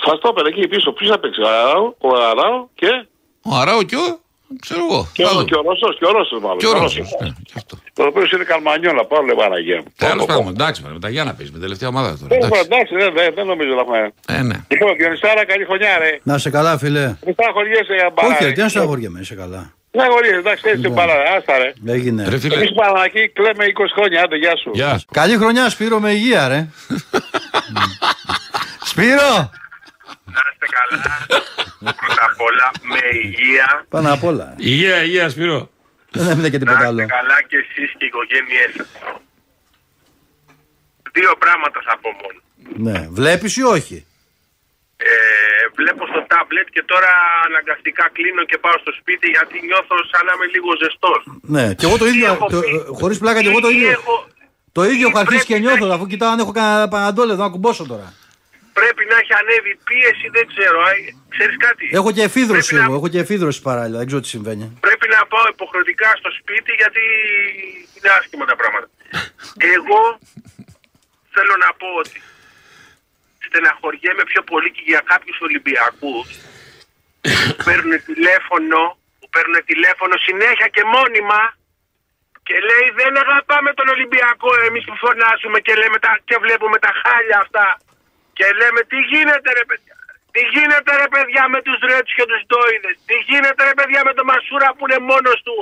στα 0.00 0.16
στόπερ 0.16 0.46
εκεί 0.46 0.68
πίσω. 0.68 0.92
Ποιος 0.92 1.10
θα 1.10 1.18
παίξει, 1.18 1.40
ο 1.42 1.48
Αράου, 1.48 1.96
ο 2.00 2.08
Αράου 2.16 2.70
και, 2.74 3.06
Ο 3.42 3.54
Αράο 3.54 3.82
και 3.82 3.96
ο. 3.96 4.20
Ξέρω 4.64 4.80
εγώ. 4.88 5.00
και, 5.16 5.22
Θα 5.24 5.30
ο, 5.30 5.34
δω. 5.34 5.42
και 5.48 5.54
ο 5.60 5.62
Ρώσος, 5.68 5.92
και 5.98 6.06
ο 6.10 6.12
Ρώσος 6.16 6.38
μάλλον. 6.44 6.58
Και 6.62 6.66
ο 6.66 6.70
Ο 6.70 6.72
Ρώσος. 6.80 6.96
Ρώσος. 6.96 7.20
Ναι, 7.22 7.28
και 7.48 7.52
αυτό. 7.60 7.74
Ο 8.02 8.04
οποίος 8.12 8.28
είναι 8.32 8.44
Καλμανιόλα, 8.52 9.02
πάλι 9.12 9.34
Παναγία 9.40 9.78
μου. 9.82 9.88
Τέλος 10.04 10.14
Πω, 10.14 10.18
πω, 10.20 10.26
πάντων, 10.26 10.44
πω. 10.44 10.50
εντάξει, 10.50 10.78
μωρέ, 10.82 10.94
με 10.98 11.02
τα 11.06 11.10
Γιάννα 11.14 11.32
παίζει 11.36 11.50
με 11.56 11.60
τελευταία 11.64 11.88
ομάδα 11.94 12.10
τώρα. 12.20 12.30
Ε, 12.34 12.36
εντάξει. 12.38 12.60
Εντάξει, 12.68 12.92
δεν, 13.00 13.08
δεν, 13.18 13.26
δεν 13.38 13.46
νομίζω 13.52 13.70
να 13.78 13.82
έχουμε. 13.84 13.98
Ε, 14.36 14.42
ναι. 14.48 14.56
Λοιπόν, 14.72 14.90
Διονυσάρα, 15.00 15.42
καλή 15.52 15.64
χρονιά, 15.70 15.92
ρε. 16.02 16.10
Να 16.28 16.34
σε 16.44 16.50
καλά, 16.56 16.72
φίλε. 16.82 17.04
Μην 17.24 17.32
στεναχωριέσαι 17.36 17.94
για 18.00 18.08
μπάρα. 18.14 18.28
Όχι, 18.28 18.42
ρε. 18.42 18.48
ρε, 18.48 18.52
τι 18.56 18.60
να 18.60 18.68
στεναχωριέμαι, 18.68 19.18
είσαι 19.22 19.34
καλά. 19.42 19.62
Δεν 19.90 20.00
στεναχωριέσαι, 20.00 20.38
εντάξει, 20.44 20.62
έτσι 20.74 20.88
μπάρα, 20.88 21.14
ρε. 21.22 21.28
άστα 21.36 21.54
ρε. 21.62 21.68
Έγινε. 21.96 22.22
Ρε 22.28 22.38
φίλε, 22.38 22.54
Εμείς 22.54 22.72
Παναγική 22.80 23.22
κλαίμε 23.36 23.64
20 23.64 23.68
χρόνια, 23.96 24.18
άντε, 24.24 24.36
γεια 24.36 24.54
σου. 24.62 24.70
γεια. 24.74 25.00
Καλή 25.20 25.36
χρονιά, 25.36 25.64
Σπύρο, 25.74 25.98
με 26.00 26.10
υγεία, 26.10 26.48
ρε. 26.48 26.60
Σπύρο! 28.90 29.50
Να 30.36 30.42
είστε 30.50 30.66
καλά. 30.76 31.02
Πρώτα 32.00 32.24
απ' 32.30 32.40
όλα 32.48 32.66
με 32.92 33.00
υγεία. 33.26 33.68
Πάνω 33.88 34.12
απ' 34.12 34.24
όλα. 34.30 34.46
Υγεία, 34.58 34.96
υγεία, 35.02 35.28
Σπύρο. 35.28 35.60
Δεν 36.10 36.26
έμεινε 36.30 36.48
και 36.50 36.58
Να 36.58 36.62
τίποτα 36.62 36.78
είστε 36.78 36.86
άλλο. 37.02 37.06
καλά 37.16 37.38
και 37.48 37.56
εσείς 37.64 37.88
και 37.98 38.04
οι 38.04 38.10
οικογένειές 38.12 38.70
σας. 38.76 38.88
Δύο 41.16 41.32
πράγματα 41.44 41.78
θα 41.88 41.94
πω 42.02 42.10
μόνο. 42.22 42.38
Ναι. 42.86 42.98
Βλέπεις 43.18 43.56
ή 43.56 43.62
όχι; 43.62 44.06
Ε, 44.96 45.06
βλέπω 45.78 46.02
στο 46.12 46.20
τάμπλετ 46.32 46.66
και 46.74 46.82
τώρα 46.92 47.10
αναγκαστικά 47.46 48.04
κλείνω 48.16 48.42
και 48.50 48.58
πάω 48.64 48.76
στο 48.84 48.92
σπίτι 49.00 49.26
γιατί 49.36 49.54
νιώθω 49.68 49.96
σαν 50.10 50.22
να 50.28 50.32
είμαι 50.34 50.46
λίγο 50.54 50.70
ζεστός. 50.82 51.20
Ναι, 51.54 51.74
και 51.78 51.86
εγώ 51.88 51.96
το 52.02 52.06
ίδιο. 52.06 52.26
έχω 52.32 52.46
το- 52.54 52.60
πει; 52.60 52.84
Χωρίς 53.00 53.18
πλάκα 53.18 53.40
και 53.42 53.48
εγώ 53.48 53.60
το 53.60 53.68
Τι 53.68 53.74
ίδιο. 53.76 53.90
έχω- 53.90 54.26
Το 54.72 54.82
ίδιο 54.84 54.96
τι 55.06 55.10
έχω 55.10 55.18
αρχίσει 55.24 55.46
πρέπει 55.46 55.52
και 55.52 55.54
να 55.54 55.60
νιώθω, 55.66 55.84
έχει- 55.86 55.94
αφού 55.94 56.06
κοιτάω 56.06 56.30
αν 56.34 56.38
έχω 56.38 56.52
κανένα 56.52 56.88
παναντόλ 56.88 57.28
εδώ 57.30 57.42
να 57.42 57.50
κουμπώσω 57.50 57.84
τώρα. 57.92 58.06
Πρέπει 58.80 59.02
να 59.10 59.16
έχει 59.22 59.32
ανέβει 59.40 59.70
η 59.76 59.80
πίεση, 59.88 60.26
δεν 60.36 60.44
ξέρω. 60.52 60.78
Ε, 60.88 60.92
ξέρεις 61.34 61.56
κάτι; 61.66 61.84
Έχω 61.98 62.10
και 62.16 62.22
εφίδρωση 62.28 62.68
Πρέπει 62.68 62.80
να- 62.82 62.88
εγώ, 62.88 62.96
έχω 63.00 63.08
και 63.12 63.20
εφίδρωση 63.24 63.60
παράλληλα, 63.68 63.98
δεν 64.00 64.06
ξέρω 64.10 64.22
τι 64.24 64.30
συμβαίνει. 64.36 64.64
Πρέπει 64.86 65.06
να 65.16 65.20
πάω 65.32 65.46
υποχρεωτικά 65.56 66.08
στο 66.20 66.30
σπίτι 66.38 66.72
γιατί 66.82 67.02
είναι 67.96 68.10
άσχημα 68.18 68.44
τα 68.50 68.56
πράγματα. 68.60 68.88
Εγώ 69.74 70.00
θέλω 71.34 71.54
να 71.64 71.70
πω 71.80 71.88
ότι 72.02 72.18
στεναχωριέμαι 73.46 74.24
πιο 74.32 74.42
πολύ 74.50 74.68
και 74.76 74.82
για 74.92 75.02
κάποιους 75.12 75.38
Ολυμπιακούς 75.46 76.26
που 77.46 77.56
παίρνουν 77.68 77.94
τηλέφωνο, 78.10 78.80
που 79.20 79.26
παίρνουν 79.34 79.58
τηλέφωνο 79.70 80.14
συνέχεια 80.28 80.68
και 80.74 80.82
μόνιμα 80.94 81.40
και 82.46 82.56
λέει 82.68 82.86
δεν 83.00 83.12
αγαπάμε 83.24 83.70
τον 83.78 83.88
Ολυμπιακό 83.94 84.50
εμείς 84.68 84.84
που 84.88 84.96
φωνάζουμε 85.04 85.58
και, 85.66 85.74
λέμε 85.80 85.98
τα, 86.04 86.12
και 86.28 86.36
βλέπουμε 86.44 86.78
τα 86.86 86.92
χάλια 87.02 87.38
αυτά 87.44 87.66
και 88.36 88.46
λέμε 88.60 88.80
τι 88.90 88.98
γίνεται 89.12 89.48
ρε 89.58 89.64
παιδιά; 89.68 89.94
Τι 90.34 90.40
γίνεται 90.54 90.92
ρε 91.02 91.08
παιδιά 91.14 91.42
με 91.52 91.58
τους 91.66 91.78
Ρέτσους 91.88 92.16
και 92.18 92.26
τους 92.30 92.42
Ντόιδες. 92.48 92.96
Τι 93.08 93.16
γίνεται 93.28 93.62
ρε 93.68 93.74
παιδιά 93.78 94.00
με 94.08 94.12
τον 94.16 94.24
Μασούρα 94.30 94.68
που 94.74 94.82
είναι 94.86 95.00
μόνος 95.10 95.38
του; 95.46 95.56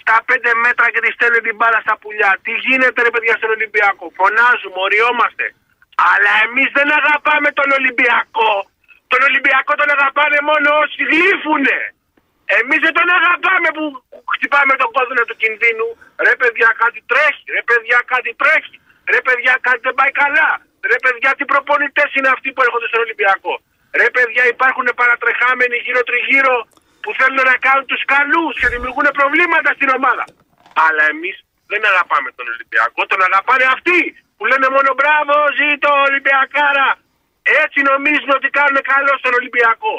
Στα 0.00 0.16
πέντε 0.28 0.50
μέτρα 0.64 0.86
και 0.92 1.00
τη 1.04 1.10
στέλνει 1.16 1.40
την 1.46 1.54
μπάλα 1.58 1.80
στα 1.86 1.94
πουλιά. 2.00 2.30
Τι 2.44 2.52
γίνεται 2.66 2.98
ρε 3.06 3.10
παιδιά 3.14 3.34
στον 3.40 3.50
Ολυμπιακό; 3.56 4.04
Φωνάζουμε, 4.18 4.78
οριόμαστε. 4.86 5.44
Αλλά 6.12 6.32
εμείς 6.46 6.68
δεν 6.78 6.88
αγαπάμε 6.98 7.48
τον 7.58 7.68
Ολυμπιακό. 7.78 8.52
Τον 9.12 9.20
Ολυμπιακό 9.28 9.72
τον 9.80 9.90
αγαπάνε 9.96 10.38
μόνο 10.48 10.68
όσοι 10.82 11.00
γλύφουνε. 11.10 11.78
Εμείς 12.58 12.80
δεν 12.86 12.94
τον 12.98 13.08
αγαπάμε 13.18 13.68
που 13.76 13.84
χτυπάμε 14.34 14.74
τον 14.80 14.90
κόδωνα 14.96 15.24
του 15.28 15.36
κινδύνου. 15.42 15.88
Ρε 16.26 16.34
παιδιά 16.40 16.68
κάτι 16.82 17.00
τρέχει. 17.10 17.44
Ρε 17.56 17.62
παιδιά 17.68 17.98
κάτι 18.12 18.30
τρέχει. 18.40 18.76
Ρε 19.12 19.20
παιδιά 19.26 19.54
κάτι 19.66 19.80
δεν 19.86 19.94
πάει 20.00 20.12
καλά. 20.24 20.50
Ρε 20.90 20.98
παιδιά 21.04 21.30
τι 21.36 21.44
προπονητές 21.52 22.10
είναι 22.16 22.30
αυτοί 22.36 22.48
που 22.52 22.62
έρχονται 22.66 22.88
στον 22.90 23.00
Ολυμπιακό; 23.06 23.52
Ρε 24.00 24.08
παιδιά 24.14 24.44
υπάρχουν 24.54 24.86
παρατρεχάμενοι 25.00 25.76
γύρω 25.84 26.02
τριγύρω 26.08 26.56
που 27.02 27.10
θέλουν 27.18 27.40
να 27.52 27.56
κάνουν 27.66 27.86
τους 27.90 28.02
καλούς 28.14 28.52
και 28.60 28.68
δημιουργούν 28.74 29.08
προβλήματα 29.18 29.70
στην 29.76 29.88
ομάδα. 29.98 30.24
Αλλά 30.86 31.02
εμείς 31.14 31.36
δεν 31.72 31.82
αγαπάμε 31.90 32.28
τον 32.38 32.46
Ολυμπιακό, 32.54 33.00
τον 33.12 33.20
αγαπάνε 33.28 33.64
αυτοί 33.74 34.00
που 34.36 34.44
λένε 34.50 34.66
μόνο 34.76 34.90
μπράβο, 34.98 35.34
ζήτω 35.60 35.88
Ολυμπιακάρα. 36.08 36.88
Έτσι 37.62 37.78
νομίζουν 37.90 38.30
ότι 38.38 38.48
κάνουν 38.58 38.78
καλό 38.92 39.12
στον 39.20 39.32
Ολυμπιακό. 39.38 39.96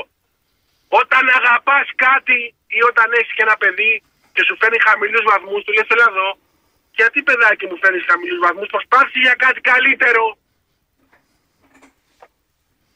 Όταν 1.01 1.24
αγαπάς 1.39 1.88
κάτι 2.07 2.39
ή 2.77 2.79
όταν 2.89 3.07
έχεις 3.19 3.34
και 3.36 3.46
ένα 3.48 3.57
παιδί 3.62 3.93
και 4.34 4.43
σου 4.48 4.55
φέρνει 4.60 4.79
χαμηλούς 4.88 5.24
βαθμούς, 5.31 5.62
του 5.63 5.74
λες 5.77 5.89
έλα 5.93 6.07
εδώ. 6.13 6.29
Γιατί 7.00 7.17
παιδάκι 7.27 7.65
μου 7.69 7.77
φέρνεις 7.81 8.05
χαμηλούς 8.10 8.39
βαθμούς, 8.46 8.67
προσπάθησε 8.75 9.19
για 9.27 9.36
κάτι 9.43 9.60
καλύτερο. 9.72 10.24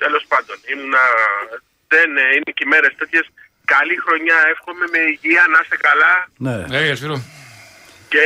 Τέλος 0.04 0.24
πάντων, 0.32 0.56
ήμουνα... 0.72 1.04
δεν 1.94 2.10
ε, 2.24 2.26
είναι 2.36 2.52
και 2.56 2.64
οι 2.66 2.70
μέρες 2.74 2.92
τέτοιες. 3.02 3.26
Καλή 3.76 3.96
χρονιά, 4.06 4.38
εύχομαι 4.54 4.86
με 4.94 5.00
υγεία, 5.14 5.44
να 5.54 5.58
είστε 5.64 5.78
καλά 5.88 6.14
Ναι. 6.46 6.56
Ε, 6.78 6.96
Σπύρο. 7.00 7.18
και 8.14 8.24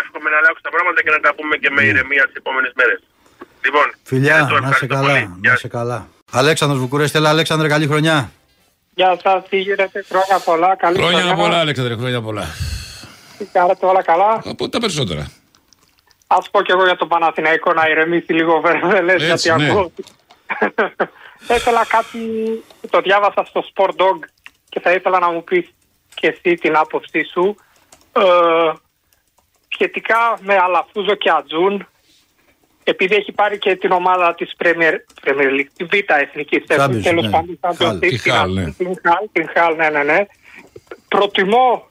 εύχομαι 0.00 0.28
να 0.32 0.36
αλλάξουν 0.40 0.62
τα 0.68 0.72
πράγματα 0.74 0.98
και 1.04 1.12
να 1.16 1.20
τα 1.26 1.30
πούμε 1.36 1.54
και 1.62 1.70
με 1.76 1.82
ηρεμία 1.90 2.24
τις 2.28 2.36
επόμενες 2.42 2.72
μέρες. 2.78 3.00
Λοιπόν, 3.66 3.86
Φιλιά, 4.10 4.34
χαιρετώ, 4.36 4.54
να 4.64 4.68
είσαι 4.68 4.84
ευχαριστώ 4.84 4.94
καλά. 4.98 5.06
πολύ. 5.12 5.20
Γεια 5.42 5.50
Να 5.50 5.56
είσαι 5.58 5.68
καλά. 5.78 5.98
Αλέξανδρος 6.40 6.80
Βουκουρέστη, 6.82 7.16
έλα 7.18 7.28
Αλέξανδρε, 7.34 7.68
καλή 7.74 7.86
χρονιά. 7.92 8.16
Γεια 8.94 9.10
σας, 9.22 9.48
τι 9.48 9.56
γίνεται, 9.66 9.98
χρόνια 10.10 10.38
πολλά, 10.44 10.70
καλή 10.76 10.96
Χρόνια 11.02 11.34
πολλά, 11.34 11.58
Αλέξανδρε, 11.64 11.94
χρόνια 12.00 12.20
πολλά. 12.26 12.46
Τι 13.38 13.44
κάνετε 13.52 13.86
όλα 13.86 14.02
καλά; 14.02 14.30
Από 14.44 14.68
τα 14.68 14.78
περισσότερα. 14.78 15.24
Ας 16.26 16.50
πω 16.50 16.62
και 16.62 16.72
εγώ 16.72 16.84
για 16.84 16.96
τον 16.96 17.08
Παναθηναϊκό 17.08 17.72
να 17.72 17.88
ηρεμήσει 17.88 18.32
λίγο 18.32 18.52
ο 18.54 18.60
Βερβελές, 18.60 19.22
Έτσι, 19.30 19.48
γιατί 19.48 19.62
ναι. 19.62 19.70
ακούω. 19.70 19.92
ήθελα 21.54 21.86
κάτι, 21.86 22.18
το 22.90 23.00
διάβασα 23.00 23.44
στο 23.44 23.64
Sport 23.74 23.94
Dog 23.96 24.18
και 24.68 24.80
θα 24.80 24.92
ήθελα 24.92 25.18
να 25.18 25.30
μου 25.30 25.44
πεις 25.44 25.74
και 26.14 26.26
εσύ 26.26 26.54
την 26.54 26.76
άποψή 26.76 27.24
σου 27.32 27.56
ε, 28.12 28.72
σχετικά 29.68 30.38
με 30.40 30.56
Αλαφούζο 30.56 31.14
και 31.14 31.30
Ατζούν 31.30 31.86
επειδή 32.84 33.14
έχει 33.14 33.32
πάρει 33.32 33.58
και 33.58 33.76
την 33.76 33.92
ομάδα 33.92 34.34
της 34.34 34.52
Premier, 34.64 34.94
Premier 35.24 35.50
League, 35.50 35.70
τη 35.76 35.84
Β' 35.84 36.10
Εθνικής 36.20 36.64
Champions, 36.68 37.00
τέλος 37.02 37.24
ναι. 37.24 37.30
πάντων, 37.30 37.58
Champions 37.60 37.76
Χαλ, 37.78 37.96
League, 37.96 38.00
τη 38.00 38.08
την 38.08 38.32
Χαλ, 38.32 38.52
ναι. 38.52 38.72
την 38.72 38.94
Χαλ, 39.02 39.28
την 39.32 39.48
Χαλ, 39.54 39.76
ναι, 39.76 39.88
ναι, 39.88 40.02
ναι. 40.02 40.26
Προτιμώ 41.08 41.86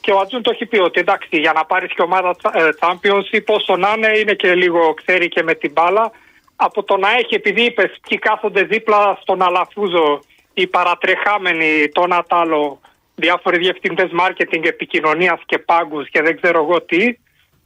και 0.00 0.12
ο 0.12 0.18
Ατζούν 0.18 0.42
το 0.42 0.50
έχει 0.50 0.66
πει 0.66 0.78
ότι 0.78 1.00
εντάξει 1.00 1.28
για 1.30 1.52
να 1.52 1.64
πάρεις 1.64 1.92
και 1.94 2.02
ομάδα 2.02 2.36
ε, 2.52 2.68
Champions 2.80 3.26
ή 3.30 3.40
πόσο 3.40 3.76
να 3.76 3.94
είναι 3.96 4.18
είναι 4.18 4.34
και 4.34 4.54
λίγο 4.54 4.94
ξέρει 4.94 5.28
και 5.28 5.42
με 5.42 5.54
την 5.54 5.72
μπάλα 5.72 6.10
από 6.56 6.82
το 6.82 6.96
να 6.96 7.10
έχει 7.10 7.34
επειδή 7.34 7.62
είπε 7.64 7.90
ποιοι 8.08 8.18
κάθονται 8.18 8.62
δίπλα 8.62 9.18
στον 9.20 9.42
Αλαφούζο 9.42 10.20
οι 10.54 10.66
παρατρεχάμενοι 10.66 11.88
τον 11.88 12.12
Ατάλο 12.12 12.80
διάφοροι 13.14 13.58
διευθυντές 13.58 14.10
μάρκετινγκ 14.10 14.64
επικοινωνίας 14.64 15.40
και 15.46 15.58
πάγκους 15.58 16.08
και 16.08 16.22
δεν 16.22 16.40
ξέρω 16.40 16.62
εγώ 16.62 16.82
τι 16.82 17.16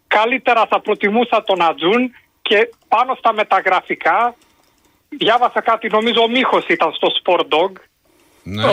καλύτερα 0.07 0.66
θα 0.66 0.81
προτιμούσα 0.81 1.43
τον 1.43 1.62
Ατζούν 1.62 2.11
και 2.43 2.71
πάνω 2.88 3.14
στα 3.14 3.33
μεταγραφικά 3.33 4.35
διάβασα 5.09 5.61
κάτι, 5.61 5.88
νομίζω 5.88 6.23
ο 6.23 6.28
Μίχος 6.28 6.66
ήταν 6.69 6.93
στο 6.93 7.09
Sport 7.23 7.47
Dog. 7.55 7.73
Ναι. 8.43 8.62
Ε, 8.62 8.69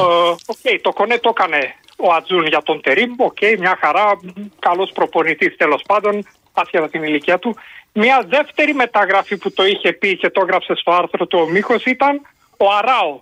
Οκ, 0.45 0.81
το 0.81 0.93
κονέ 0.93 1.17
το 1.17 1.33
έκανε 1.37 1.75
ο 1.97 2.13
Ατζούν 2.13 2.45
για 2.45 2.61
τον 2.61 2.81
Τερίμ. 2.81 3.11
Οκ, 3.17 3.37
μια 3.59 3.77
χαρά, 3.81 4.19
καλός 4.59 4.91
προπονητής 4.93 5.55
τέλος 5.57 5.81
πάντων, 5.87 6.27
άσχετα 6.53 6.89
την 6.89 7.03
ηλικία 7.03 7.39
του. 7.39 7.55
Μια 7.93 8.25
δεύτερη 8.29 8.73
μεταγραφή 8.73 9.37
που 9.37 9.51
το 9.53 9.65
είχε 9.65 9.93
πει 9.93 10.17
και 10.17 10.29
το 10.29 10.41
έγραψε 10.43 10.75
στο 10.75 10.91
άρθρο 10.91 11.25
του 11.27 11.39
ο 11.41 11.49
Μίχος 11.49 11.85
ήταν 11.85 12.21
ο 12.57 12.71
Αράο. 12.77 13.21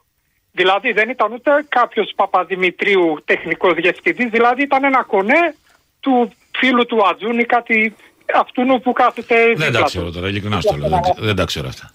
Δηλαδή 0.52 0.92
δεν 0.92 1.10
ήταν 1.10 1.32
ούτε 1.34 1.66
κάποιος 1.70 2.12
Παπαδημητρίου 2.16 3.22
τεχνικός 3.26 3.74
διευθυντής, 3.74 4.30
δηλαδή 4.30 4.62
ήταν 4.64 4.84
ένα 4.84 5.04
κονέ 5.04 5.56
του 6.00 6.32
φίλου 6.58 6.86
του 6.86 7.08
Ατζούν 7.08 7.40
ή 7.40 7.44
κάτι 7.46 7.96
αυτού 8.36 8.80
που 8.84 8.92
κάθεται 8.92 9.36
Δεν 9.36 9.48
δίπλα 9.56 9.72
τα 9.72 9.78
του. 9.80 9.84
ξέρω 9.86 10.12
τώρα, 10.12 10.28
ειλικρινά 10.28 10.62
στο 10.62 10.76
λέω. 10.78 10.90
δεν 10.90 11.02
ξε- 11.02 11.20
Δεν 11.20 11.36
τα 11.36 11.46
ξέρω 11.46 11.68
αυτά. 11.68 11.92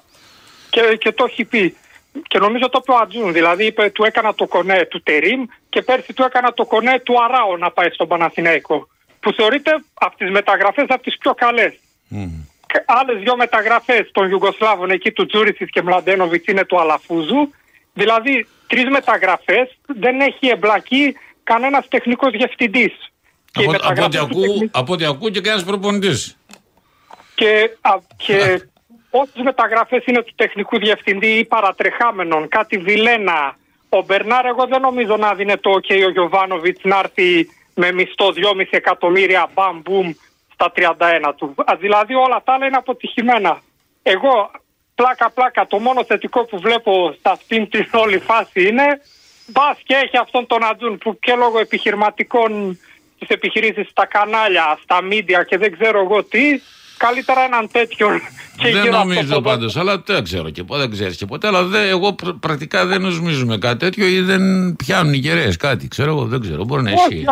και, 0.70 0.96
και 1.00 1.12
το 1.12 1.24
έχει 1.28 1.44
πει. 1.44 1.76
Και 2.28 2.38
νομίζω 2.38 2.68
το 2.68 2.78
είπε 2.82 2.92
ο 2.92 2.96
Ατζούν. 2.96 3.32
Δηλαδή 3.32 3.64
είπε, 3.66 3.90
του 3.90 4.04
έκανα 4.04 4.34
το 4.34 4.46
κονέ 4.46 4.84
του 4.90 5.02
Τερίμ 5.02 5.44
και 5.68 5.82
πέρσι 5.82 6.12
του 6.12 6.22
έκανα 6.22 6.52
το 6.52 6.64
κονέ 6.64 6.98
του 7.00 7.14
Αράο 7.24 7.56
να 7.56 7.70
πάει 7.70 7.90
στον 7.90 8.08
Παναθηναϊκό. 8.08 8.88
Που 9.26 9.32
θεωρείται 9.32 9.72
από 9.94 10.16
τις 10.16 10.30
μεταγραφές 10.30 10.84
από 10.88 11.02
τις 11.02 11.18
πιο 11.18 11.34
καλές. 11.34 11.72
Άλλες 12.86 13.22
δύο 13.22 13.36
μεταγραφές 13.36 14.10
των 14.12 14.30
Ιουγκοσλάβων 14.30 14.90
εκεί 14.90 15.12
του 15.12 15.26
Τζούρισιτς 15.26 15.70
και 15.70 15.82
Μλαντένοβιτς 15.82 16.46
είναι 16.46 16.64
του 16.64 16.80
Αλαφούζου. 16.80 17.50
Δηλαδή 17.92 18.46
τρεις 18.66 18.84
μεταγραφές 18.88 19.78
δεν 19.86 20.20
έχει 20.20 20.48
εμπλακεί 20.48 21.16
κανένας 21.42 21.88
τεχνικός 21.88 22.30
διευθυντής. 22.30 22.92
Από, 23.52 23.72
από, 23.82 24.04
ό,τι 24.04 24.18
ακού, 24.18 24.70
από 24.70 24.92
ό,τι 24.92 25.04
ακού 25.04 25.28
και 25.28 25.40
κανένας 25.40 25.64
προπονητής. 25.64 26.36
και, 27.34 27.70
α, 27.80 27.90
και 28.16 28.62
όσες 29.10 29.42
μεταγραφές 29.42 30.04
είναι 30.06 30.22
του 30.22 30.32
τεχνικού 30.36 30.78
διευθυντή 30.78 31.38
ή 31.38 31.44
παρατρεχάμενων, 31.44 32.48
κάτι 32.48 32.78
Βιλένα, 32.78 33.56
ο 33.88 34.02
Μπερνάρ 34.02 34.46
εγώ 34.46 34.66
δεν 34.66 34.80
νομίζω 34.80 35.16
να 35.16 35.34
δίνει 35.34 35.56
το 35.56 35.70
ok 35.70 36.04
ο 36.06 36.10
Γιωβάνοβιτς 36.10 36.80
να 36.82 36.98
έρθει 36.98 37.48
με 37.80 37.92
μισθό 37.92 38.28
2,5 38.36 38.66
εκατομμύρια 38.70 39.50
μπαμ 39.54 39.80
μπουμ 39.84 40.12
στα 40.52 40.72
31 40.76 41.32
του. 41.36 41.54
Α, 41.56 41.76
δηλαδή 41.80 42.14
όλα 42.14 42.42
τα 42.44 42.52
άλλα 42.52 42.66
είναι 42.66 42.76
αποτυχημένα. 42.76 43.62
Εγώ 44.02 44.50
πλάκα 44.94 45.30
πλάκα 45.30 45.66
το 45.66 45.78
μόνο 45.78 46.04
θετικό 46.04 46.44
που 46.44 46.58
βλέπω 46.60 46.92
σε 47.12 47.28
αυτήν 47.36 47.68
την 47.70 47.86
όλη 47.92 48.18
φάση 48.18 48.68
είναι 48.68 48.86
μπας 49.46 49.78
και 49.84 49.94
έχει 49.94 50.16
αυτόν 50.16 50.46
τον 50.46 50.64
Ατζούν 50.64 50.98
που 50.98 51.18
και 51.18 51.34
λόγω 51.34 51.58
επιχειρηματικών 51.58 52.78
τις 53.18 53.28
επιχειρήσεις 53.28 53.88
στα 53.88 54.06
κανάλια, 54.06 54.78
στα 54.82 55.02
μίντια 55.02 55.42
και 55.42 55.58
δεν 55.58 55.72
ξέρω 55.78 56.00
εγώ 56.00 56.24
τι 56.24 56.60
καλύτερα 56.96 57.40
έναν 57.40 57.68
τέτοιον 57.72 58.20
και 58.56 58.70
Δεν 58.70 58.82
γύρω 58.82 58.98
από 58.98 59.08
νομίζω 59.08 59.34
το 59.34 59.40
πάντως, 59.40 59.76
αλλά 59.76 60.02
δεν 60.06 60.24
ξέρω 60.24 60.50
και 60.50 60.64
ποτέ, 60.64 60.80
δεν 60.80 60.90
ξέρεις 60.90 61.16
και 61.16 61.26
ποτέ. 61.26 61.46
Αλλά 61.46 61.62
δεν, 61.62 61.88
εγώ 61.88 62.12
πr- 62.12 62.38
πρακτικά 62.40 62.86
δεν 62.86 63.00
νομίζουμε 63.00 63.58
κάτι 63.58 63.78
τέτοιο 63.78 64.06
ή 64.06 64.20
δεν 64.20 64.74
πιάνουν 64.76 65.12
οι 65.12 65.18
κεραίες 65.18 65.56
κάτι. 65.56 65.88
Ξέρω 65.88 66.10
εγώ, 66.10 66.24
δεν 66.24 66.40
ξέρω. 66.40 66.64
Μπορεί 66.64 66.82
να 66.82 66.90
Όχι, 66.90 67.14
ισχύει. 67.14 67.24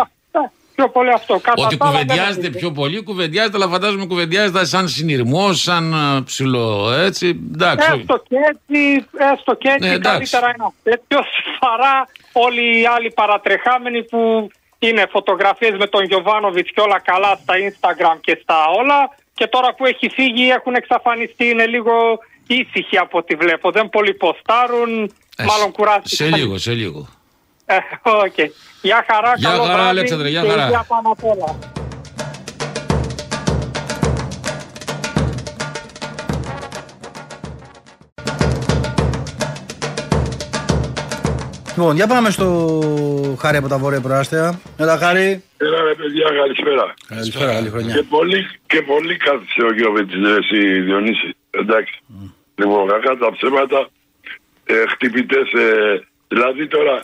Αυτό, 0.76 0.82
πιο 0.82 0.88
πολύ 0.88 1.10
αυτό. 1.12 1.38
Κατά 1.38 1.62
Ότι 1.66 1.76
τα 1.76 1.84
άλλα 1.86 1.92
δεν 1.98 2.06
κουβεντιάζεται 2.06 2.46
νομίζω. 2.46 2.58
πιο 2.58 2.70
πολύ, 2.70 3.02
κουβεντιάζεται, 3.02 3.56
αλλά 3.56 3.68
φαντάζομαι 3.68 4.06
κουβεντιάζεται 4.06 4.64
σαν 4.64 4.88
συνειρμό, 4.88 5.52
σαν 5.52 5.94
α, 5.94 6.22
ψηλό 6.24 6.92
έτσι. 6.92 7.28
Εντάξει. 7.54 7.90
όχι. 7.90 8.00
Έστω 8.00 8.22
και 8.28 8.36
έτσι, 8.52 9.06
έστω 9.32 9.54
και 9.54 9.68
έτσι 9.68 9.88
Ναι, 9.88 9.94
εντάξει. 9.94 10.10
καλύτερα 10.10 10.54
ένα 10.58 10.72
τέτοιο 10.82 11.18
παρά 11.60 12.08
όλοι 12.32 12.80
οι 12.80 12.86
άλλοι 12.86 13.10
παρατρεχάμενοι 13.10 14.02
που 14.04 14.48
είναι 14.78 15.06
φωτογραφίες 15.10 15.76
με 15.78 15.86
τον 15.86 16.04
Γιωβάνοβιτς 16.04 16.70
και 16.74 16.80
όλα 16.80 17.00
καλά 17.00 17.38
στα 17.42 17.54
Instagram 17.68 18.18
και 18.20 18.38
στα 18.42 18.56
όλα 18.78 19.10
και 19.34 19.46
τώρα 19.46 19.74
που 19.74 19.86
έχει 19.86 20.08
φύγει 20.08 20.48
έχουν 20.50 20.74
εξαφανιστεί, 20.74 21.44
είναι 21.48 21.66
λίγο 21.66 21.92
ήσυχοι 22.46 22.98
από 22.98 23.18
ό,τι 23.18 23.34
βλέπω. 23.34 23.70
Δεν 23.70 23.88
πολύ 23.88 24.14
ποστάρουν, 24.14 24.90
Ε, 25.36 25.44
μάλλον 25.44 25.64
σε 25.66 25.70
κουράστηκαν. 25.70 26.34
λίγο, 26.34 26.58
σε 26.58 26.72
λίγο. 26.72 27.08
Ε, 27.66 27.76
οκ. 28.02 28.38
Γεια 28.82 29.04
χαρά, 29.10 29.32
Γεια 29.36 29.48
καλό 29.50 29.62
χαρά, 29.62 29.74
βράδυ 29.74 29.88
Αλέξανδρε, 29.88 30.28
γεια 30.28 30.42
και 30.42 30.48
χαρά. 30.48 30.64
υγεία 30.64 30.84
πάνω 30.88 31.08
απ' 31.10 31.24
όλα. 31.24 31.58
Λοιπόν, 41.76 41.94
για 41.94 42.06
πάμε 42.06 42.30
στο 42.30 42.46
Χάρη 43.40 43.56
από 43.56 43.68
τα 43.68 43.78
Βόρεια 43.78 44.00
Προάστια. 44.00 44.60
Έλα, 44.78 44.96
Χάρη. 44.98 45.42
Έλα 45.56 45.82
ρε 45.82 45.94
παιδιά, 45.94 46.28
καλησπέρα. 46.40 46.94
Καλησπέρα, 47.08 47.52
καλή 47.52 47.64
Και 47.64 47.70
χρονιά. 47.70 48.04
πολύ, 48.08 48.46
και 48.66 48.82
πολύ 48.82 49.16
κάθισε 49.16 49.62
ο 49.62 49.72
Γιώβετης 49.72 50.14
ρε 50.26 50.34
εσύ 50.36 50.80
Διονύση. 50.80 51.36
Εντάξει. 51.50 52.00
Λοιπόν, 52.54 52.88
κακά 52.88 53.16
τα 53.16 53.32
ψέματα, 53.32 53.88
ε, 54.64 54.74
χτυπητές, 54.88 55.52
ε, 55.52 56.06
δηλαδή 56.28 56.66
τώρα 56.66 57.00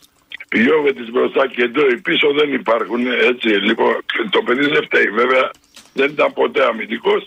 Γιώβετης 0.53 1.11
μπροστά 1.11 1.47
και 1.47 1.63
εδώ 1.63 1.87
οι 1.89 1.97
πίσω 2.01 2.33
δεν 2.33 2.53
υπάρχουν, 2.53 3.07
έτσι. 3.07 3.49
Λοιπόν, 3.49 4.05
το 4.31 4.43
παιδί 4.43 4.67
δεν 4.67 4.83
φταίει 4.85 5.11
βέβαια, 5.21 5.51
δεν 5.93 6.11
ήταν 6.11 6.33
ποτέ 6.33 6.65
αμυντικός, 6.65 7.27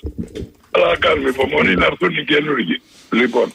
αλλά 0.72 0.98
κάνουμε 0.98 1.30
υπομονή 1.30 1.74
να 1.76 1.86
έρθουν 1.86 2.18
οι 2.18 2.24
καινούργοι. 2.24 2.82
Λοιπόν, 3.12 3.54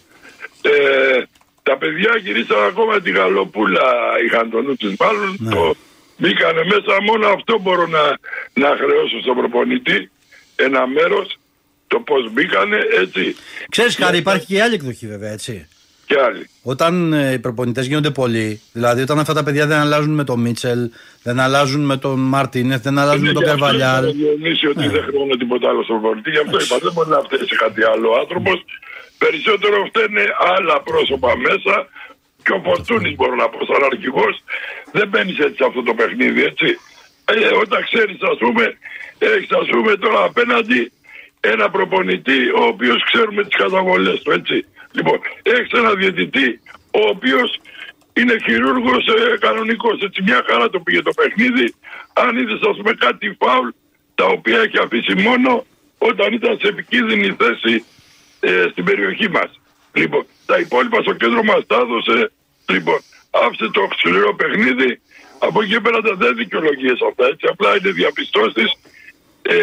ε, 0.62 1.22
τα 1.62 1.76
παιδιά 1.76 2.12
γυρίσαν 2.22 2.62
ακόμα 2.62 3.00
τη 3.00 3.10
γαλοπούλα, 3.10 3.87
είχαν 4.25 4.50
το 4.50 4.62
νου 4.62 4.76
τους 4.76 4.94
μάλλον, 4.98 5.48
το 5.50 5.75
μπήκανε 6.16 6.64
μέσα, 6.64 7.02
μόνο 7.02 7.26
αυτό 7.26 7.58
μπορώ 7.58 7.87
να, 7.87 8.04
να 8.52 8.68
χρεώσω 8.76 9.20
στον 9.22 9.37
προπονητή, 9.37 10.10
ένα 10.56 10.87
μέρος, 10.87 11.38
το 11.87 12.00
πώς 12.00 12.32
μπήκανε, 12.32 12.78
έτσι, 13.00 13.37
Ξέρεις, 13.70 13.96
Χάρη, 13.96 14.18
υπάρχει 14.18 14.46
και 14.46 14.54
η 14.54 14.60
άλλη 14.60 14.75
εκδοχή 14.75 15.06
βέβαια, 15.06 15.30
έτσι. 15.30 15.68
Και 16.08 16.16
άλλοι. 16.26 16.44
Όταν 16.62 17.12
ε, 17.12 17.32
οι 17.32 17.38
προπονητές 17.38 17.86
γίνονται 17.86 18.10
πολλοί, 18.20 18.60
δηλαδή 18.72 19.00
όταν 19.06 19.18
αυτά 19.18 19.34
τα 19.38 19.42
παιδιά 19.46 19.64
δεν 19.70 19.78
αλλάζουν 19.84 20.14
με 20.20 20.24
τον 20.30 20.38
Μίτσελ, 20.40 20.80
δεν 21.26 21.36
αλλάζουν 21.40 21.82
με 21.90 21.96
τον 22.04 22.18
Μάρτινεθ, 22.32 22.82
δεν 22.88 22.98
αλλάζουν 23.02 23.26
με 23.30 23.32
τον 23.32 23.42
Είναι 23.42 23.54
γι' 23.54 23.60
αυτό 23.60 23.64
Καρβαλιάλ. 23.64 24.02
είπα, 24.04 24.16
Διονύσης, 24.18 24.68
ότι 24.72 24.84
Ναι. 24.86 24.92
δεν 24.94 25.02
χρεώνω 25.08 25.34
τίποτα 25.42 25.66
άλλο 25.70 25.82
στον 25.86 25.96
προπονητή, 26.00 26.30
γι' 26.36 26.42
αυτό 26.44 26.56
είπα, 26.64 26.76
δεν 26.84 26.92
μπορεί 26.94 27.08
να 27.16 27.20
φταίει 27.26 27.44
σε 27.50 27.56
κάτι 27.64 27.80
άλλο 27.92 28.08
άνθρωπος. 28.22 28.58
Περισσότερο 29.24 29.76
φταίνε 29.90 30.24
άλλα 30.56 30.76
πρόσωπα 30.88 31.30
μέσα 31.46 31.74
και 32.44 32.52
ο 32.58 32.60
Φορτούνης 32.66 33.14
μπορώ 33.18 33.34
να 33.42 33.48
πω 33.52 33.58
σαν 33.70 33.82
αρχηγός 33.90 34.34
δεν 34.96 35.06
μπαίνει 35.08 35.32
έτσι 35.46 35.56
σε 35.60 35.64
αυτό 35.70 35.80
το 35.88 35.94
παιχνίδι 35.98 36.42
έτσι. 36.50 36.68
Ε, 37.34 37.36
όταν 37.64 37.80
ξέρεις 37.88 38.18
ας 38.32 38.38
πούμε, 38.44 38.64
έχεις 39.32 39.50
ας 39.62 39.68
πούμε 39.72 39.92
τώρα 40.04 40.20
απέναντι 40.30 40.80
ένα 41.52 41.66
προπονητή 41.76 42.40
ο 42.60 42.62
οποίος 42.72 43.00
ξέρουμε 43.10 43.42
τις 43.44 43.56
καταβολές 43.64 44.18
του 44.22 44.30
έτσι. 44.38 44.56
Λοιπόν, 44.92 45.18
έχεις 45.42 45.71
ένα 45.71 45.95
διαιτητή 45.95 46.61
ο 46.90 47.09
οποίος 47.09 47.61
είναι 48.12 48.37
χειρούργος 48.45 49.07
ε, 49.07 49.38
κανονικός 49.38 50.00
έτσι 50.02 50.23
μια 50.23 50.45
χαρά 50.49 50.71
το 50.71 50.80
πήγε 50.80 51.02
το 51.02 51.12
παιχνίδι 51.12 51.75
αν 52.12 52.37
είδες 52.37 52.61
ας 52.71 52.76
πούμε 52.76 52.92
κάτι 52.92 53.37
φάουλ 53.40 53.68
τα 54.14 54.26
οποία 54.26 54.61
έχει 54.61 54.78
αφήσει 54.78 55.14
μόνο 55.14 55.66
όταν 55.99 56.33
ήταν 56.33 56.59
σε 56.61 56.66
επικίνδυνη 56.68 57.37
θέση 57.40 57.85
ε, 58.40 58.66
στην 58.71 58.85
περιοχή 58.85 59.28
μας. 59.28 59.61
Λοιπόν, 59.92 60.26
τα 60.47 60.59
υπόλοιπα 60.59 61.02
στο 61.02 61.12
κέντρο 61.12 61.42
μας 61.42 61.66
τα 61.66 61.76
έδωσε. 61.76 62.30
Λοιπόν, 62.68 63.00
άφησε 63.30 63.71
το 63.71 63.88
σκληρό 63.99 64.35
παιχνίδι. 64.35 65.00
Από 65.38 65.62
εκεί 65.62 65.71
και 65.71 65.80
πέρα 65.80 66.00
τα 66.00 66.14
δεν 66.14 66.37
δικαιολογίες 66.37 66.99
αυτά, 67.09 67.26
έτσι. 67.26 67.47
Απλά 67.50 67.71
είναι 67.76 67.90
διαπιστώσεις. 67.90 68.71
Ε, 69.42 69.57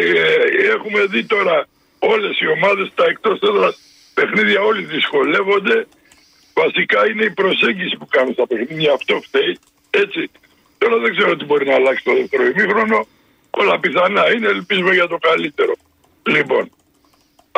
έχουμε 0.74 1.04
δει 1.04 1.24
τώρα 1.24 1.66
όλες 1.98 2.40
οι 2.40 2.46
ομάδες 2.46 2.92
τα 2.94 3.04
εκτός 3.04 3.38
έδρας 3.40 3.74
παιχνίδια 4.18 4.60
όλοι 4.60 4.82
δυσκολεύονται. 4.94 5.76
Βασικά 6.62 7.00
είναι 7.08 7.24
η 7.30 7.32
προσέγγιση 7.40 7.94
που 8.00 8.06
κάνουν 8.14 8.32
στα 8.32 8.46
παιχνίδια. 8.46 8.92
Αυτό 8.98 9.14
φταίει. 9.26 9.52
Έτσι. 10.02 10.22
Τώρα 10.78 10.96
δεν 11.02 11.10
ξέρω 11.16 11.36
τι 11.36 11.44
μπορεί 11.44 11.64
να 11.70 11.74
αλλάξει 11.74 12.04
το 12.04 12.12
δεύτερο 12.18 12.42
ημίχρονο. 12.50 12.98
Όλα 13.60 13.74
πιθανά 13.80 14.24
είναι. 14.32 14.48
Ελπίζουμε 14.56 14.92
για 14.94 15.08
το 15.12 15.18
καλύτερο. 15.28 15.74
Λοιπόν, 16.34 16.64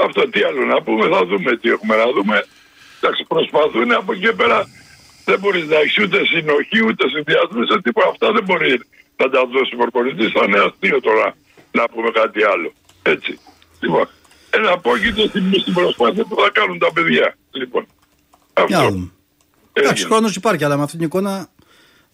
αυτό 0.05 0.29
τι 0.33 0.41
άλλο 0.49 0.65
να 0.65 0.83
πούμε, 0.83 1.05
θα 1.15 1.21
δούμε 1.27 1.57
τι 1.57 1.69
έχουμε 1.75 1.95
να 1.97 2.07
δούμε. 2.17 2.37
Εντάξει, 3.01 3.25
προσπαθούν 3.29 3.93
από 3.93 4.13
εκεί 4.13 4.21
και 4.21 4.33
πέρα. 4.33 4.59
Δεν 5.25 5.39
μπορείς 5.41 5.67
να 5.73 5.77
έχεις 5.77 5.99
ούτε 5.99 6.19
συνοχή, 6.33 6.81
ούτε 6.89 7.09
συνδυασμού, 7.09 7.65
σε 7.71 7.81
τίποτα. 7.83 8.09
Αυτά 8.09 8.33
δεν 8.33 8.45
μπορεί 8.45 8.81
να 9.17 9.27
τα 9.31 9.41
δώσει 9.53 9.75
ο 9.75 9.77
προπονητής. 9.77 10.31
Θα 10.37 10.45
είναι 10.45 10.61
αστείο 10.67 11.01
τώρα 11.01 11.37
να 11.73 11.85
πούμε 11.89 12.11
κάτι 12.11 12.41
άλλο. 12.53 12.73
Έτσι. 13.03 13.39
Λοιπόν, 13.81 14.09
ένα 14.51 14.71
απόκειτο 14.73 15.23
στην, 15.29 15.45
στην 15.61 15.73
προσπάθεια 15.75 16.25
που 16.25 16.37
θα 16.43 16.51
κάνουν 16.53 16.79
τα 16.79 16.93
παιδιά. 16.93 17.37
Λοιπόν, 17.51 17.87
Για 18.67 18.77
να 18.77 18.77
αυτό. 18.79 18.91
δούμε. 18.91 19.11
Εντάξει, 19.73 20.03
Έγινε. 20.03 20.15
χρόνος 20.15 20.37
υπάρχει, 20.37 20.65
αλλά 20.65 20.77
με 20.77 20.83
αυτήν 20.83 20.99
την 20.99 21.07
εικόνα 21.09 21.49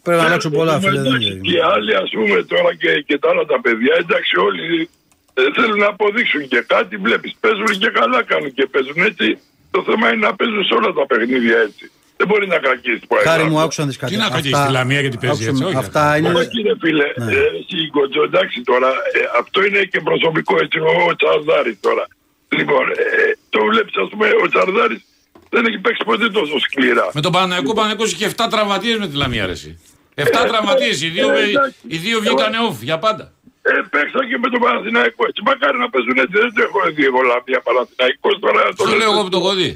πρέπει 0.02 0.20
να 0.20 0.26
αλλάξουν 0.26 0.50
πολλά, 0.52 0.80
φίλε. 0.80 0.90
δεν 1.00 1.06
Εντάξει, 1.06 1.28
είναι. 1.30 1.40
Και 1.48 1.58
άλλοι, 1.74 1.94
ας 1.94 2.10
πούμε, 2.16 2.42
τώρα 2.52 2.70
και, 2.74 2.90
και 3.06 3.18
τα 3.18 3.28
άλλα 3.30 3.44
τα 3.44 3.60
παιδιά, 3.60 3.94
εντάξει, 4.02 4.32
όλοι 4.38 4.88
ε, 5.34 5.42
θέλουν 5.56 5.78
να 5.78 5.86
αποδείξουν 5.86 6.48
και 6.48 6.60
κάτι. 6.74 6.96
Βλέπεις, 6.96 7.32
παίζουν 7.40 7.66
και 7.82 7.90
καλά 7.98 8.22
κάνουν 8.22 8.52
και 8.54 8.66
παίζουν 8.72 8.98
έτσι. 9.10 9.38
Το 9.70 9.82
θέμα 9.88 10.04
είναι 10.12 10.26
να 10.28 10.34
παίζουν 10.34 10.64
σε 10.64 10.74
όλα 10.74 10.92
τα 10.92 11.06
παιχνίδια 11.06 11.58
έτσι. 11.68 11.90
Δεν 12.16 12.26
μπορεί 12.26 12.46
να 12.46 12.58
κρατήσει 12.58 13.02
που 13.08 13.14
Χάρη 13.24 13.44
μου, 13.44 13.58
άκουσα 13.60 13.80
να 13.82 13.86
δεις 13.88 13.96
κάτι. 13.96 14.12
Τι 14.12 14.18
να 14.18 14.24
Αυτά- 14.24 14.34
κρατήσεις, 14.40 14.66
τη 14.66 14.72
Λαμία 14.72 15.00
γιατί 15.00 15.16
παίζει 15.16 15.34
άκουσα 15.34 15.50
έτσι, 15.50 15.62
με- 15.62 15.68
όχι, 15.68 15.76
Αυτά 15.84 16.16
είναι. 16.16 16.28
Όχι 16.42 16.58
ρε 16.68 16.74
φίλε, 16.82 17.06
Ναι. 17.16 17.32
ε, 17.32 17.36
εσύ 17.60 17.78
Γκοτζό, 17.92 18.22
εντάξει 18.22 18.58
τώρα, 18.70 18.88
ε, 18.88 19.20
αυτό 19.40 19.58
είναι 19.66 19.80
και 19.92 20.00
προσωπικό 20.08 20.54
έτσι, 20.64 20.78
ο 20.78 21.14
Τσαρδάρης 21.18 21.76
τώρα. 21.80 22.04
Λοιπόν, 22.48 22.90
ε, 22.90 23.36
το 23.48 23.64
βλέπεις, 23.64 23.96
ας 23.96 24.08
πούμε, 24.10 24.26
ο 24.44 24.48
Τσαρδάρη 24.48 25.04
δεν 25.50 25.66
έχει 25.66 25.78
παίξει 25.78 26.02
ποτέ 26.04 26.28
τόσο 26.30 26.58
σκληρά. 26.58 27.10
Με 27.12 27.20
τον 27.20 27.32
Παναγιακό 27.32 27.72
Παναγιακός 27.74 28.12
είχε 28.12 28.26
7 28.36 28.46
τραυματίες 28.50 28.98
με 28.98 29.06
τη 29.08 29.16
Λαμία 29.16 29.46
Ρεσί. 29.46 29.80
7 30.14 30.24
τραυματίες. 30.48 31.02
Οι 31.02 31.08
δύο, 31.08 31.32
ε, 31.32 31.42
εντάξει. 31.42 31.76
οι 31.86 31.96
δύο 31.96 32.20
βγήκανε 32.20 32.58
off 32.68 32.78
για 32.80 32.98
πάντα. 32.98 33.32
Ε, 33.62 33.72
παίξα 33.90 34.20
και 34.28 34.38
με 34.42 34.48
τον 34.52 34.60
Παναθηναϊκό 34.64 35.22
έτσι. 35.28 35.40
Μακάρι 35.48 35.78
να 35.84 35.88
παίζουν 35.90 36.16
έτσι. 36.24 36.36
Δεν 36.42 36.50
το 36.54 36.62
έχω 36.66 36.78
δει 36.96 37.04
εγώ 37.10 37.20
Λαμία 37.30 37.60
Παναθηναϊκός 37.66 38.34
τώρα. 38.44 38.60
Το 38.76 38.84
Το 38.84 38.94
λέω 39.00 39.10
εγώ 39.12 39.22
που 39.24 39.32
το 39.34 39.38
έχω 39.42 39.52
δει. 39.60 39.70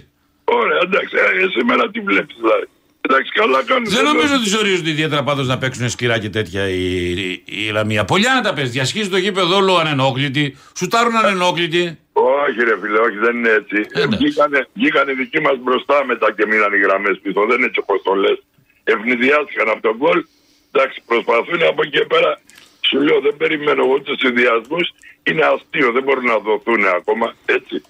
Ωραία, 0.45 0.81
εντάξει. 0.87 1.15
Ε, 1.43 1.47
σήμερα 1.57 1.91
τι 1.93 2.01
βλέπεις 2.01 2.37
δηλαδή. 2.43 2.67
Εντάξει, 3.01 3.31
καλά 3.41 3.63
κάνουν. 3.69 3.89
Δεν 3.99 4.05
νομίζω 4.05 4.35
ότι 4.35 4.49
ζορίζονται 4.49 4.91
ιδιαίτερα 4.91 5.23
πάντως 5.23 5.47
να 5.47 5.59
παίξουν 5.59 5.89
σκυρά 5.89 6.19
και 6.19 6.31
τέτοια 6.31 6.69
η, 6.69 6.85
η, 7.21 7.43
η 7.45 7.71
Λαμία. 7.77 8.05
Πολλιά 8.05 8.35
να 8.35 8.41
τα 8.41 8.53
παίζει. 8.53 8.71
Διασχίζει 8.71 9.09
το 9.09 9.17
γήπεδο 9.17 9.57
όλο 9.57 9.77
ανενόκλητη. 9.77 10.57
Σουτάρουν 10.77 11.17
ανενόκλητη. 11.17 11.99
Όχι 12.21 12.61
ρε 12.69 12.77
φίλε, 12.81 12.99
όχι 12.99 13.19
δεν 13.27 13.37
είναι 13.37 13.51
έτσι. 13.61 13.79
Ε, 13.93 14.03
εντάξει. 14.03 14.17
βγήκανε, 14.17 14.67
βγήκανε 14.75 15.13
δικοί 15.13 15.41
μας 15.41 15.57
μπροστά 15.59 16.05
μετά 16.05 16.33
και 16.33 16.47
μείναν 16.47 16.73
οι 16.73 16.79
γραμμές 16.79 17.19
πίσω. 17.23 17.47
Δεν 17.49 17.57
είναι 17.57 17.67
έτσι 17.67 17.81
όπως 17.85 18.03
το 18.03 18.15
λες. 18.15 18.39
Ευνηδιάστηκαν 18.85 19.69
από 19.69 19.81
τον 19.81 19.97
γκολ. 19.97 20.25
Εντάξει, 20.73 21.03
προσπαθούν 21.07 21.63
από 21.63 21.83
εκεί 21.83 21.91
και 21.99 22.05
πέρα. 22.05 22.41
Σου 22.89 23.01
λέω 23.01 23.21
δεν 23.21 23.37
περιμένω 23.37 23.85
εγώ 23.85 24.01
τους 24.01 24.19
συνδυασμούς. 24.19 24.87
Είναι 25.23 25.45
αστείο, 25.45 25.93
δεν 25.93 26.03
μπορούν 26.03 26.25
να 26.25 26.39
δοθούν 26.39 26.85
ακόμα. 26.87 27.35
Έτσι. 27.45 27.83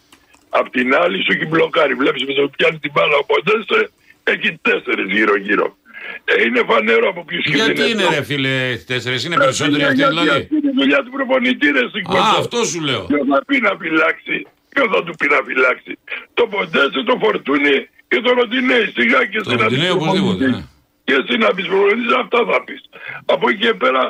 Απ' 0.49 0.71
την 0.71 0.95
άλλη 0.95 1.23
σου 1.25 1.33
έχει 1.35 1.47
μπλοκάρει. 1.47 1.95
Βλέπεις 1.95 2.25
με 2.25 2.33
το 2.33 2.49
πιάνει 2.57 2.79
την 2.79 2.91
μπάλα 2.95 3.17
ο 3.17 3.25
Ποντέσε. 3.25 3.91
Έχει 4.25 4.59
τέσσερις 4.63 5.13
γύρω-γύρω. 5.13 5.77
Ε, 6.31 6.43
είναι 6.47 6.63
φανερό 6.71 7.09
από 7.09 7.23
ποιους 7.29 7.45
Γιατί 7.59 7.83
είναι 7.91 8.05
ρε 8.15 8.23
φίλε 8.31 8.55
τέσσερις, 8.91 9.21
είναι 9.25 9.37
περισσότεροι 9.45 9.83
αυτοί 9.83 9.95
γιατί 10.01 10.11
δηλαδή. 10.15 10.29
αυτή 10.41 10.55
είναι 10.59 10.71
η 10.75 10.77
δουλειά 10.81 11.01
του 11.05 11.11
προπονητή, 11.17 11.67
ρε 11.77 11.85
Α, 11.87 11.91
Σικωτό. 11.95 12.19
αυτό 12.43 12.59
σου 12.71 12.81
λέω. 12.89 13.03
Ποιος 13.11 13.27
θα 13.33 13.39
πει 13.47 13.57
να 13.69 13.73
φυλάξει, 13.83 14.37
ποιος 14.73 14.87
θα 14.95 15.01
του 15.05 15.13
πει 15.19 15.27
να 15.35 15.41
φυλάξει. 15.49 15.93
Το 16.39 16.45
Ποντέσε, 16.53 17.01
το 17.11 17.15
Φορτούνι 17.23 17.77
και 18.11 18.19
το 18.25 18.31
Ροντινέη. 18.39 18.87
Σιγά 18.99 19.21
και 19.33 19.39
Το 19.41 19.51
εσύ 19.51 19.55
να 19.57 19.63
Ροντινέη 19.63 19.87
πεις 19.93 19.97
οπωσδήποτε, 19.99 20.45
προπονητής. 20.45 20.57
ναι. 20.57 20.77
Και 21.07 21.15
εσύ 21.21 21.35
να 21.45 21.49
πει 21.55 21.63
προπονητή, 21.73 22.07
αυτά 22.25 22.39
θα 22.51 22.59
πεις. 22.67 22.81
Από 23.35 23.45
εκεί 23.51 23.61
και 23.67 23.75
πέρα 23.83 24.03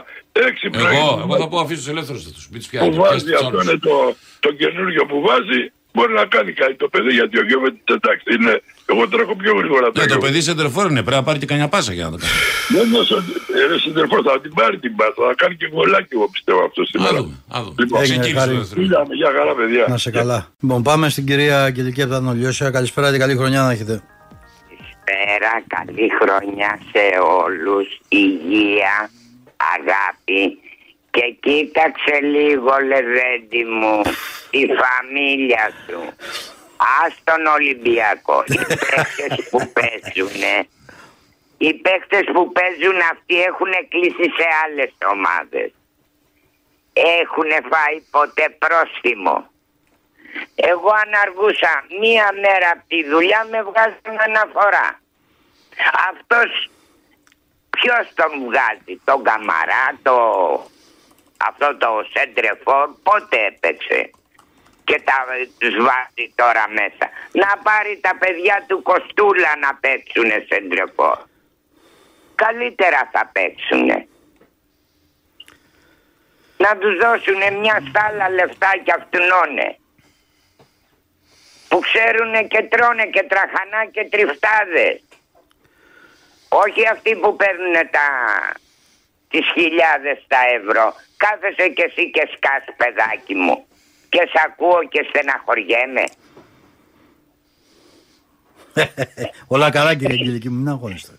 έξι 0.49 0.65
Εγώ, 0.73 0.77
πράγματα 0.83 1.23
εγώ 1.27 1.35
θα 1.43 1.47
πω 1.51 1.57
αφήσω 1.65 1.81
τους 1.83 1.91
ελεύθερους 1.95 2.23
θα 2.29 2.33
τους 2.37 2.47
πεις 2.53 2.63
του 2.65 2.71
που 2.71 2.77
πιάνει. 2.77 2.97
βάζει, 3.03 3.33
αυτό 3.43 3.59
είναι 3.65 3.79
το, 3.89 3.97
το 4.45 4.51
καινούργιο 4.61 5.03
που 5.11 5.19
βάζει. 5.29 5.61
Μπορεί 5.95 6.13
να 6.23 6.27
κάνει 6.35 6.53
κάτι 6.63 6.75
το 6.83 6.89
παιδί 6.93 7.13
γιατί 7.21 7.35
ο 7.43 7.45
Γιώβετ 7.49 7.75
εντάξει 7.99 8.29
είναι. 8.39 8.55
Εγώ 8.93 9.09
τρέχω 9.09 9.35
πιο 9.37 9.53
γρήγορα. 9.59 9.87
Ναι, 9.87 9.93
το 9.93 10.01
Γιώβετιτς. 10.01 10.25
παιδί 10.27 10.41
σε 10.41 10.55
τερφόρ 10.55 10.85
είναι, 10.91 11.03
πρέπει 11.03 11.17
να 11.17 11.23
πάρει 11.23 11.39
και 11.39 11.47
κανένα 11.47 11.69
πάσα 11.69 11.93
για 11.93 12.05
να 12.05 12.11
το 12.11 12.17
κάνει. 12.17 12.33
Δεν 12.75 12.85
είναι 12.93 13.05
σον- 13.05 13.25
ε, 13.59 13.67
ρε 13.71 13.79
συντερφό, 13.79 14.17
θα 14.23 14.41
την 14.41 14.53
πάρει 14.55 14.79
την 14.79 14.97
πάσα. 14.97 15.13
Θα 15.29 15.35
κάνει 15.37 15.55
και 15.57 15.69
γολάκι, 15.73 16.09
εγώ 16.13 16.29
πιστεύω 16.29 16.61
αυτό 16.65 16.83
Α 16.83 16.85
σήμερα. 16.93 17.17
δούμε, 17.17 17.35
α 17.57 17.59
δούμε. 17.63 17.75
Λοιπόν, 17.79 18.01
Έγινε, 18.03 18.19
Ξεκίνησε 18.19 18.35
το 18.35 18.41
χάρη. 18.41 18.57
δεύτερο. 18.59 18.83
Είδαμε, 18.83 19.15
για 19.15 19.31
χαρά, 19.37 19.53
παιδιά. 19.55 19.85
Να 19.89 19.99
σε 19.99 20.11
καλά. 20.11 20.39
Λοιπόν, 20.61 20.83
πάμε 20.83 21.09
στην 21.09 21.27
κυρία 21.27 21.63
Αγγελική 21.65 22.03
από 22.03 22.13
τα 22.13 22.21
Νολιώσια. 22.21 22.71
Καλησπέρα 22.71 23.11
και 23.13 23.19
καλή 23.19 23.37
χρονιά 23.37 23.61
να 23.63 23.71
έχετε. 23.71 23.95
Καλησπέρα, 24.69 25.53
καλή 25.77 26.07
χρονιά 26.21 26.73
σε 26.93 27.05
όλους, 27.45 27.87
υγεία, 28.09 28.95
αγάπη 29.77 30.43
και 31.11 31.25
κοίταξε 31.45 32.15
λίγο 32.35 32.73
λεβέντι 32.93 33.63
μου 33.79 34.03
τη 34.51 34.61
φαμίλια 34.81 35.65
σου. 35.87 36.01
Ας 37.05 37.15
τον 37.25 37.47
Ολυμπιακό, 37.47 38.45
οι 38.47 38.57
παίκτες 38.57 39.49
που 39.51 39.73
παίζουνε, 39.73 40.69
οι 41.59 41.75
παίκτες 41.75 42.25
που 42.33 42.53
παίζουν 42.53 43.01
αυτοί 43.13 43.43
έχουν 43.43 43.73
κλείσει 43.89 44.27
σε 44.37 44.47
άλλες 44.65 44.93
ομάδες. 45.13 45.71
Έχουν 46.93 47.51
φάει 47.71 48.01
ποτέ 48.11 48.57
πρόστιμο. 48.59 49.51
Εγώ 50.55 50.91
αν 50.91 51.11
αργούσα 51.23 51.85
μία 52.01 52.29
μέρα 52.43 52.71
από 52.71 52.83
τη 52.89 53.09
δουλειά 53.09 53.47
με 53.51 53.63
βγάζουν 53.63 54.21
αναφορά. 54.27 55.01
Αυτός 56.11 56.71
ποιος 57.71 58.05
τον 58.15 58.31
βγάζει, 58.45 59.01
τον 59.05 59.25
Καμαρά, 59.25 59.87
το... 60.03 60.17
αυτό 61.49 61.77
το 61.77 61.91
Σέντρεφόρ, 62.13 62.89
πότε 63.03 63.37
έπαιξε; 63.47 64.11
Και 64.89 65.01
τα, 65.05 65.19
τους 65.59 65.75
βάζει 65.87 66.25
τώρα 66.35 66.65
μέσα. 66.79 67.07
Να 67.43 67.51
πάρει 67.63 68.01
τα 68.07 68.13
παιδιά 68.21 68.65
του 68.67 68.83
Κοστούλα 68.83 69.53
να 69.65 69.71
παίξουνε 69.83 70.45
Σέντρεφόρ. 70.49 71.19
Καλύτερα 72.35 73.01
θα 73.13 73.31
παίξουνε. 73.33 74.07
Να 76.57 76.71
τους 76.81 76.95
δώσουνε 77.03 77.51
μια 77.51 77.77
στάλα 77.89 78.29
λεφτά 78.31 78.73
και 78.85 78.93
αυτουνώνε 78.99 79.69
που 81.69 81.79
ξέρουν 81.79 82.49
και 82.49 82.63
τρώνε 82.63 83.07
και 83.07 83.23
τραχανά 83.23 83.85
και 83.95 84.05
τριφτάδες. 84.11 85.03
Όχι 86.49 86.89
αυτοί 86.89 87.17
που 87.17 87.37
παίρνουν 87.37 87.77
τα, 87.91 88.07
τις 89.31 89.47
χιλιάδες 89.55 90.19
τα 90.27 90.41
ευρώ. 90.59 90.95
Κάθεσαι 91.17 91.69
και 91.69 91.83
εσύ 91.83 92.11
και 92.11 92.29
σκάς 92.35 92.65
παιδάκι 92.77 93.35
μου. 93.35 93.67
Και 94.09 94.29
σ' 94.33 94.43
ακούω 94.47 94.85
και 94.89 95.07
στεναχωριέμαι. 95.09 96.05
Όλα 99.55 99.71
καλά 99.71 99.95
κύριε 99.95 100.17
Αγγελική 100.19 100.49
μου, 100.49 100.59
μην 100.59 100.69
αγχώνεστε. 100.69 101.13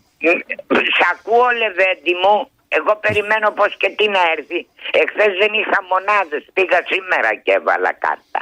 Μ, 0.68 0.76
Σ' 0.98 1.06
ακούω 1.12 1.50
Λεβέντη 1.62 2.14
μου. 2.24 2.50
Εγώ 2.68 2.96
περιμένω 2.96 3.52
πως 3.52 3.78
και 3.78 3.90
τι 3.90 4.08
να 4.08 4.22
έρθει. 4.38 4.68
Εχθές 4.92 5.32
δεν 5.42 5.54
είχα 5.54 5.80
μονάδες. 5.92 6.44
Πήγα 6.54 6.80
σήμερα 6.92 7.36
και 7.44 7.52
έβαλα 7.52 7.94
κάρτα. 7.94 8.42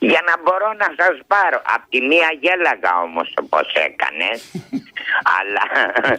Για 0.00 0.22
να 0.28 0.34
μπορώ 0.42 0.72
να 0.82 0.88
σας 0.98 1.16
πάρω. 1.26 1.62
Απ' 1.74 1.88
τη 1.88 2.00
μία 2.00 2.28
γέλαγα 2.40 2.92
όμως 3.06 3.28
όπως 3.42 3.66
έκανες. 3.88 4.38
αλλά 5.38 5.64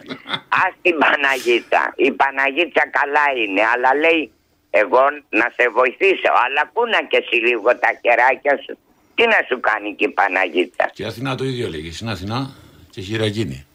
ας 0.64 0.72
την 0.82 0.98
Παναγίτσα. 0.98 1.92
Η 1.96 2.10
Παναγίτσα 2.12 2.84
καλά 2.98 3.26
είναι. 3.42 3.62
Αλλά 3.72 3.94
λέει 3.94 4.32
εγώ 4.70 5.02
να 5.28 5.46
σε 5.56 5.64
βοηθήσω. 5.78 6.30
Αλλά 6.44 6.70
πού 6.72 6.80
να 6.86 7.00
και 7.10 7.16
εσύ 7.22 7.36
λίγο 7.48 7.70
τα 7.82 7.90
χεράκια 8.02 8.54
σου. 8.64 8.78
Τι 9.14 9.26
να 9.26 9.38
σου 9.48 9.60
κάνει 9.60 9.94
και 9.94 10.04
η 10.04 10.08
Παναγίτσα. 10.08 10.90
Και 10.94 11.02
η 11.02 11.06
Αθηνά 11.06 11.34
το 11.34 11.44
ίδιο 11.44 11.68
λέγει. 11.68 11.92
Στην 11.92 12.08
Αθηνά 12.08 12.50
και 12.90 13.00
χειραγίνη. 13.00 13.66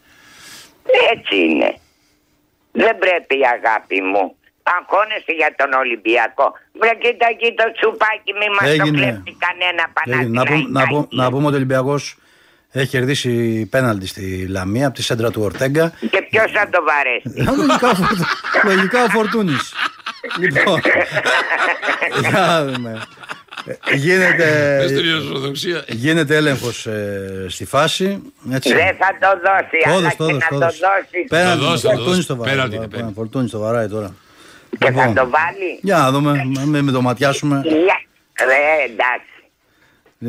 Έτσι 1.14 1.36
είναι. 1.36 1.78
Δεν 2.72 2.98
πρέπει 2.98 3.36
αγάπη 3.56 4.00
μου. 4.02 4.36
Αγχώνεσαι 4.62 5.32
για 5.40 5.54
τον 5.56 5.72
Ολυμπιακό. 5.72 6.52
Βρε 6.80 6.90
κοίτα 7.02 7.26
εκεί 7.30 7.54
το 7.54 7.64
τσουπάκι 7.72 8.32
μη 8.40 8.48
μας 8.54 8.64
το 8.64 8.68
Έγινε. 8.68 8.90
κλέψει 9.00 9.36
κανένα 9.46 9.84
Έγινε. 10.04 10.28
Να, 10.38 10.44
πούμε, 10.44 10.56
να, 10.58 10.64
πούμε, 10.64 10.70
Παναθηναϊκάκι. 10.72 11.16
να 11.16 11.30
πούμε 11.30 11.44
ότι 11.46 11.54
ο 11.54 11.56
Ολυμπιακός 11.56 12.16
έχει 12.70 12.88
κερδίσει 12.88 13.66
πέναλτι 13.70 14.06
στη 14.06 14.46
Λαμία 14.48 14.86
από 14.86 14.94
τη 14.96 15.02
σέντρα 15.02 15.30
του 15.30 15.42
Ορτέγκα. 15.42 15.92
Και 16.10 16.22
ποιος 16.30 16.50
θα 16.52 16.68
το 16.68 16.78
βαρέσει. 16.88 17.32
Ε, 17.36 17.42
λογικά, 17.56 17.90
ο 17.90 17.94
Φορτου- 17.94 18.64
λογικά 18.64 19.04
ο 19.04 19.08
Φορτούνης. 19.08 19.72
Λοιπόν. 20.38 20.80
για 22.20 22.30
να 22.46 22.64
δούμε. 22.64 23.02
Ε, 23.84 23.94
γίνεται, 23.94 24.76
Πες 24.80 24.92
την 24.92 25.14
Ορθοδοξία. 25.14 25.84
γίνεται 25.88 26.36
έλεγχος 26.36 26.86
στη 27.48 27.64
φάση. 27.64 28.22
Έτσι. 28.52 28.72
Δεν 28.74 28.86
θα 28.96 29.16
το 29.20 29.40
δώσει, 29.44 29.78
Το 29.84 29.90
αλλά 29.90 29.98
έδωσε, 29.98 30.16
το 30.16 30.26
και 30.26 30.32
έδωσε, 30.32 30.46
να 30.50 30.58
το 30.58 30.58
το 30.58 30.64
έδωσε. 30.64 30.80
δώσει. 30.86 31.24
Πέναλτι, 31.28 31.60
Το 31.60 31.66
δώσε, 31.68 31.82
το 31.82 31.88
Φορτούνης 31.92 32.16
δώσε. 32.16 32.26
το 32.28 32.36
βαράει. 32.36 32.54
Πέναλτι 32.54 32.74
είναι, 32.76 32.84
τώρα, 32.84 32.96
πέναλτι. 32.96 33.14
Φορτούνης 33.18 33.50
το 33.50 33.58
βαράει 33.58 33.88
τώρα. 33.88 34.14
Και 34.78 34.78
θα 34.84 34.88
Λοιπόν, 34.90 35.14
το 35.14 35.30
βάλει. 35.30 35.78
Για 35.82 35.96
να 35.96 36.10
δούμε, 36.10 36.44
μην 36.44 36.68
μην 36.84 36.92
το 36.92 37.00
ματιάσουμε. 37.02 37.60
Για. 37.64 38.02
Ρε 38.46 38.92
εντάξει. 38.92 39.28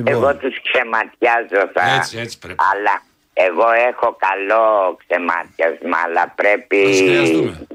Εγώ 0.09 0.19
Λοιπόν, 0.19 0.37
τους 0.39 0.55
ξεματιάζω 0.61 1.71
θα. 1.73 1.95
Έτσι, 1.95 2.17
έτσι 2.17 2.39
πρέπει. 2.39 2.57
Αλλά 2.73 3.01
εγώ 3.37 3.67
έχω 3.89 4.17
καλό 4.27 4.97
ξεμάτιασμα, 5.01 5.97
αλλά 6.05 6.33
πρέπει 6.35 6.77
Θα 6.85 6.93
σε 6.93 7.03
χρειαστούμε. 7.03 7.67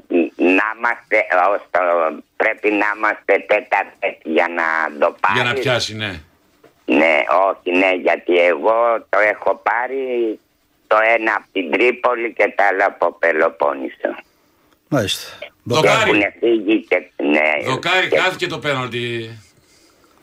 να 0.57 0.65
είμαστε, 0.77 1.17
ως 1.53 1.61
το- 1.71 2.23
πρέπει 2.35 2.69
να 2.71 2.85
είμαστε 2.95 3.33
τέτα 3.51 3.79
για 4.23 4.47
να 4.47 4.65
το 4.99 5.15
πάρει. 5.19 5.33
Για 5.39 5.43
να 5.43 5.53
πιάσει, 5.53 5.95
ναι. 5.95 6.11
Ναι, 6.85 7.15
όχι, 7.49 7.77
ναι, 7.77 7.91
γιατί 7.93 8.37
εγώ 8.37 9.05
το 9.09 9.19
έχω 9.33 9.61
πάρει 9.69 10.39
το 10.87 10.97
ένα 11.17 11.33
από 11.37 11.45
την 11.51 11.71
Τρίπολη 11.71 12.33
και 12.33 12.53
το 12.55 12.63
άλλο 12.69 12.83
από 12.85 13.11
Πελοπόννησο. 13.19 14.09
μάλιστα. 14.87 15.37
Δοκάρι. 15.63 16.09
Έχουν 16.09 16.23
φύγει 16.39 16.85
και 16.89 16.97
ναι. 17.23 17.63
Δοκάρι, 17.65 18.07
και- 18.07 18.17
χάθηκε 18.19 18.47
το 18.47 18.59
πέναλτι. 18.59 19.29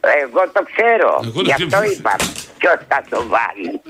Εγώ 0.01 0.51
το 0.53 0.63
ξέρω. 0.73 1.21
Εγώ 1.25 1.33
το 1.33 1.41
Γι' 1.41 1.53
αυτό 1.53 1.67
ξέρω. 1.67 1.91
είπα. 1.91 2.17
Ποιος 2.59 2.75
θα 2.89 3.05
το 3.11 3.27
βάλει. 3.27 3.81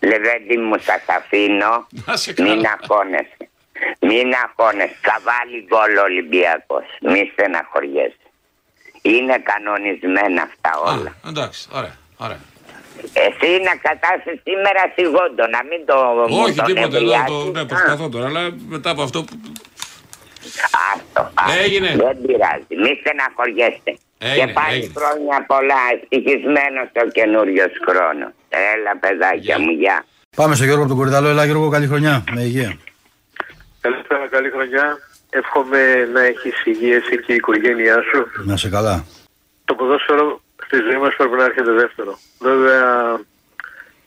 Λεβέντη 0.00 0.56
μου, 0.58 0.76
σας 0.78 1.02
αφήνω. 1.18 1.86
Να 2.06 2.16
σε 2.16 2.34
Μην 2.38 2.46
καλά. 2.46 2.78
αγχώνεσαι. 2.80 3.36
Μην 4.00 4.32
αγχώνεσαι. 4.44 4.96
Θα 5.00 5.16
βάλει 5.28 5.58
γκολ 5.68 5.96
ο 5.96 6.02
Ολυμπιακός. 6.02 6.84
Μη 7.00 7.30
στεναχωριέσαι. 7.32 8.16
Είναι 9.02 9.38
κανονισμένα 9.50 10.42
αυτά 10.42 10.70
όλα. 10.80 11.10
Α, 11.24 11.28
εντάξει, 11.28 11.68
ωραία, 11.72 11.96
ωραία. 12.16 12.40
Εσύ 13.12 13.50
να 13.68 13.74
κατάσει 13.88 14.40
σήμερα 14.44 14.82
σιγόντο, 14.96 15.46
να 15.46 15.60
μην 15.64 15.80
το 15.86 15.96
μου 16.28 16.42
Όχι 16.42 16.54
τον 16.54 16.64
τίποτα 16.66 16.86
εδώ, 16.86 16.96
εμβριάσεις. 16.96 17.26
το, 17.26 17.50
ναι, 17.50 17.64
προσπαθώ 17.64 18.08
τώρα, 18.08 18.26
αλλά 18.26 18.42
μετά 18.68 18.90
από 18.90 19.02
αυτό. 19.02 19.24
που- 19.24 19.38
Α, 20.78 20.80
άστο, 20.94 21.30
άστο. 21.34 21.60
Έγινε. 21.62 21.88
Δεν 21.96 22.16
πειράζει, 22.26 22.72
μη 22.82 22.98
στεναχωριέστε. 23.00 23.96
Έγινε, 24.18 24.46
και 24.46 24.52
πάλι 24.52 24.76
έγινε. 24.76 24.92
χρόνια 24.96 25.44
πολλά. 25.46 25.80
Ευτυχισμένος 25.94 26.86
το 26.92 27.08
καινούριος 27.10 27.72
χρόνος. 27.88 28.32
Έλα, 28.52 28.92
παιδάκια 29.00 29.58
μου, 29.58 29.70
γεια. 29.70 30.04
Πάμε 30.36 30.54
στο 30.54 30.64
Γιώργο 30.64 30.82
από 30.82 30.90
τον 30.92 31.00
Κορυδαλό. 31.00 31.28
Έλα 31.28 31.44
Γιώργο, 31.44 31.68
καλή 31.68 31.86
χρονιά. 31.86 32.24
Με 32.32 32.40
υγεία. 32.40 32.76
Καλησπέρα, 33.80 34.28
καλή 34.28 34.50
χρονιά. 34.50 34.98
Εύχομαι 35.30 36.08
να 36.12 36.20
έχεις 36.22 36.64
υγεία 36.64 36.96
εσύ 36.96 37.22
και 37.24 37.32
η 37.32 37.34
οικογένειά 37.34 37.94
σου. 38.12 38.26
Να 38.44 38.56
σε 38.56 38.68
καλά. 38.68 39.04
Το 39.64 39.74
ποδόσφαιρο 39.74 40.42
στη 40.66 40.76
ζωή 40.76 41.00
μας 41.00 41.14
πρέπει 41.16 41.36
να 41.36 41.44
έρχεται 41.44 41.72
δεύτερο. 41.72 42.18
Βέβαια, 42.38 43.18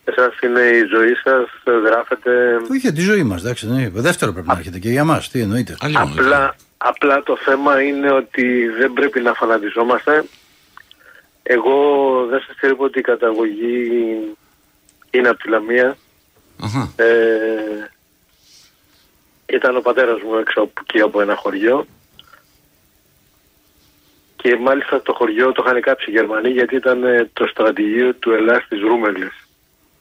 εσάς 0.03 0.39
είναι 0.43 0.59
η 0.61 0.83
ζωή 0.95 1.13
σας, 1.23 1.47
γράφετε... 1.87 2.31
Όχι, 2.71 2.91
τη 2.91 3.01
ζωή 3.01 3.23
μας, 3.23 3.41
εντάξει. 3.41 3.67
Ναι. 3.67 3.89
Δεύτερο 3.89 4.31
πρέπει 4.31 4.47
να 4.47 4.53
έρχεται 4.57 4.79
και 4.79 4.89
για 4.89 5.03
μας. 5.03 5.29
Τι 5.29 5.39
εννοείται. 5.41 5.75
Αλλιώς, 5.79 6.01
Απλά, 6.01 6.55
απλά 6.77 7.23
το 7.23 7.37
θέμα 7.45 7.81
είναι 7.81 8.11
ότι 8.11 8.67
δεν 8.79 8.93
πρέπει 8.93 9.21
να 9.21 9.33
φανατιζόμαστε. 9.33 10.23
Εγώ 11.47 11.75
δεν 12.29 12.39
σας 12.47 12.55
κρύβω 12.55 12.83
ότι 12.83 12.99
η 12.99 13.01
καταγωγή 13.01 13.89
είναι 15.11 15.27
από 15.27 15.39
τη 15.39 15.49
Λαμία. 15.49 15.97
Αχα. 16.59 16.93
Ε, 16.95 17.91
ήταν 19.45 19.77
ο 19.77 19.81
πατέρας 19.81 20.21
μου 20.21 20.35
έξω 20.35 20.61
από, 20.61 20.81
εκεί 20.81 21.01
από 21.01 21.21
ένα 21.21 21.35
χωριό 21.35 21.85
και 24.35 24.55
μάλιστα 24.55 25.01
το 25.01 25.13
χωριό 25.13 25.51
το 25.51 25.63
είχαν 25.65 25.81
κάψει 25.81 26.09
οι 26.09 26.13
Γερμανοί 26.13 26.49
γιατί 26.49 26.75
ήταν 26.75 27.03
ε, 27.03 27.29
το 27.33 27.47
στρατηγείο 27.47 28.13
του 28.13 28.31
Ελλάς 28.31 28.67
της 28.67 28.79
Ρούμελης. 28.79 29.47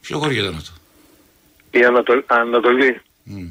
Ποιο 0.01 0.19
χωριό 0.19 0.43
ήταν 0.43 0.55
αυτό; 0.55 0.73
Η 1.71 1.85
Ανατολ, 1.85 2.23
Ανατολή. 2.25 3.01
Μμ. 3.23 3.47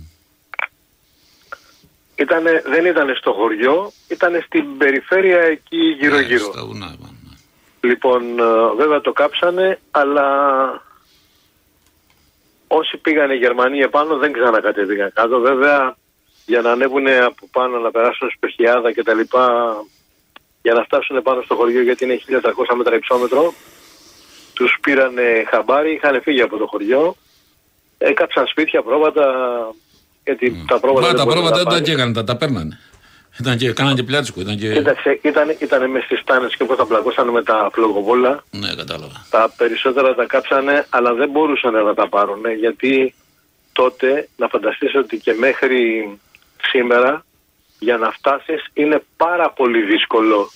Ήτανε, 2.14 2.62
δεν 2.66 2.84
ήταν 2.86 3.14
στο 3.16 3.32
χωριό, 3.32 3.92
ήταν 4.08 4.42
στην 4.46 4.76
περιφέρεια 4.76 5.38
εκεί 5.38 5.76
γύρω 5.76 6.16
Ναι, 6.16 6.22
γύρω. 6.22 6.44
Στα 6.52 6.64
βουνά, 6.64 6.90
είπαμε, 6.94 7.18
ναι. 7.22 7.36
Λοιπόν, 7.84 8.38
ε, 8.38 8.74
βέβαια 8.76 9.00
το 9.00 9.12
κάψανε, 9.12 9.78
αλλά 9.90 10.26
όσοι 12.66 12.96
πήγανε 12.96 13.34
οι 13.34 13.36
Γερμανοί 13.36 13.78
επάνω 13.78 14.16
δεν 14.16 14.32
ξανακατέβηκαν 14.32 15.12
κάτω. 15.14 15.40
Βέβαια, 15.40 15.96
για 16.46 16.60
να 16.60 16.70
ανέβουν 16.70 17.06
από 17.08 17.48
πάνω, 17.52 17.78
να 17.78 17.90
περάσουν 17.90 18.30
σπεχιάδα 18.36 18.92
και 18.92 19.02
τα 19.02 19.14
λοιπά, 19.14 19.74
για 20.62 20.74
να 20.74 20.82
φτάσουν 20.82 21.22
πάνω 21.22 21.42
στο 21.42 21.54
χωριό, 21.54 21.82
γιατί 21.82 22.04
είναι 22.04 22.20
1300 22.28 22.74
μέτρα 22.76 22.94
υψόμετρο, 22.94 23.54
τους 24.54 24.78
πήρανε 24.82 25.44
χαμπάρι, 25.50 25.92
είχαν 25.94 26.22
φύγει 26.22 26.42
από 26.42 26.56
το 26.56 26.66
χωριό, 26.66 27.16
έκαψαν 27.98 28.46
σπίτια, 28.46 28.82
πρόβατα, 28.82 29.26
γιατί 30.24 30.64
τα 30.66 30.80
πρόβατα 30.80 31.06
Μα 31.06 31.12
δεν 31.12 31.16
τα 31.16 31.24
μπορούν 31.24 31.42
να 31.42 31.50
πρόβατα 31.50 31.56
δεν 31.56 31.64
τα 31.64 31.70
πάνε. 31.70 31.84
καίγανε, 31.84 32.12
τα, 32.12 32.24
τα 32.24 32.36
παίρνανε. 32.36 32.78
Ήταν 33.40 33.56
και, 33.56 33.72
κάνανε 33.72 33.94
και 33.94 34.02
πλιάτσκο, 34.02 34.40
ήταν 34.40 34.58
και... 34.58 34.72
Κοίταξε, 34.72 35.18
ήταν, 35.22 35.56
ήταν 35.58 35.90
μες 35.90 36.04
στις 36.04 36.24
τάνες 36.24 36.56
και 36.56 36.62
όπως 36.62 36.76
τα 36.76 36.86
πλακώσανε 36.86 37.30
με 37.30 37.42
τα 37.42 37.70
φλογοβόλα. 37.72 38.44
Ναι, 38.50 38.74
κατάλαβα. 38.74 39.26
Τα 39.30 39.52
περισσότερα 39.56 40.14
τα 40.14 40.24
κάψανε, 40.24 40.86
αλλά 40.90 41.14
δεν 41.14 41.30
μπορούσαν 41.30 41.72
να 41.84 41.94
τα 41.94 42.08
πάρουν. 42.08 42.42
Γιατί 42.58 43.14
τότε, 43.72 44.28
να 44.36 44.48
φανταστείς 44.48 44.94
ότι 44.94 45.16
και 45.18 45.32
μέχρι 45.32 46.08
σήμερα, 46.62 47.24
για 47.78 47.96
να 47.96 48.10
φτάσεις 48.10 48.66
είναι 48.72 49.02
πάρα 49.16 49.50
πολύ 49.50 49.82
δύσκολο. 49.82 50.50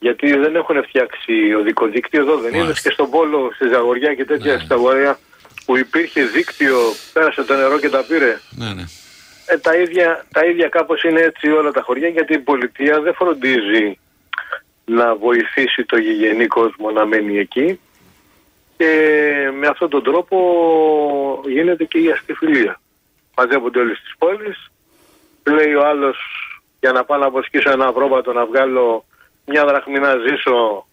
Γιατί 0.00 0.36
δεν 0.36 0.56
έχουν 0.56 0.84
φτιάξει 0.84 1.32
οδικό 1.58 1.86
δίκτυο 1.86 2.20
εδώ. 2.20 2.32
Δεν 2.34 2.42
Μάλιστα. 2.42 2.64
είδες 2.64 2.80
και 2.80 2.90
στον 2.90 3.10
Πόλο, 3.10 3.50
στη 3.54 3.68
Ζαγοριά 3.68 4.14
και 4.14 4.24
τέτοια 4.24 4.52
Ναι. 4.52 4.58
στη 4.58 4.66
Ζαγοριά 4.68 5.18
που 5.64 5.76
υπήρχε 5.76 6.22
δίκτυο, 6.24 6.76
πέρασε 7.12 7.42
το 7.42 7.54
νερό 7.54 7.78
και 7.78 7.88
τα 7.88 8.04
πήρε. 8.08 8.40
Ναι, 8.50 8.72
ναι. 8.74 8.84
Ε, 9.46 9.58
τα, 9.58 9.76
ίδια, 9.76 10.26
τα 10.32 10.44
ίδια 10.44 10.68
κάπως 10.68 11.02
είναι 11.02 11.20
έτσι 11.20 11.48
όλα 11.48 11.70
τα 11.70 11.82
χωριά 11.82 12.08
γιατί 12.08 12.32
η 12.32 12.38
πολιτεία 12.38 13.00
δεν 13.00 13.14
φροντίζει 13.14 13.98
να 14.84 15.14
βοηθήσει 15.16 15.84
το 15.84 15.96
γηγενή 15.96 16.46
κόσμο 16.46 16.90
να 16.90 17.06
μένει 17.06 17.38
εκεί 17.38 17.80
και 18.76 18.90
με 19.58 19.66
αυτόν 19.66 19.90
τον 19.90 20.02
τρόπο 20.02 20.38
γίνεται 21.46 21.84
και 21.84 21.98
η 21.98 22.10
αστιφιλία. 22.10 22.80
Μαζεύονται 23.36 23.80
όλες 23.80 24.00
τις 24.00 24.14
πόλεις, 24.18 24.70
λέει 25.44 25.74
ο 25.74 25.86
άλλος 25.86 26.16
για 26.80 26.92
να 26.92 27.04
πάω 27.04 27.18
να 27.18 27.26
αποσκήσω 27.26 27.70
ένα 27.70 27.92
πρόβατο 27.92 28.32
να 28.32 28.46
βγάλω 28.46 29.04
μια 29.44 29.64
δραχμή 29.64 29.98
να 29.98 30.16
ζήσω 30.16 30.86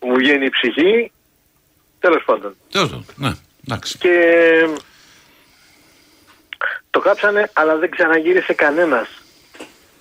μου 0.00 0.14
βγαίνει 0.14 0.44
η 0.44 0.50
ψυχή, 0.50 1.12
τέλος 1.98 2.22
πάντων. 2.24 2.54
Τέλος 2.70 2.88
πάντων, 2.88 3.04
ναι. 3.16 3.32
Εντάξει. 3.66 3.98
Και 3.98 4.14
το 6.96 7.02
κάψανε, 7.02 7.50
αλλά 7.52 7.76
δεν 7.76 7.90
ξαναγύρισε 7.90 8.52
κανένας 8.52 9.08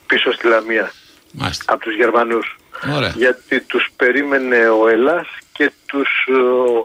πίσω 0.06 0.32
στη 0.32 0.48
Λαμία 0.48 0.92
Μάλιστα. 1.32 1.74
από 1.74 1.84
τους 1.84 1.96
Γερμανούς. 1.96 2.58
Ωραία. 2.96 3.14
Γιατί 3.16 3.62
τους 3.62 3.90
περίμενε 3.96 4.70
ο 4.70 4.88
Ελλάς 4.88 5.28
και 5.52 5.72
τους, 5.86 6.10
ε, 6.28 6.82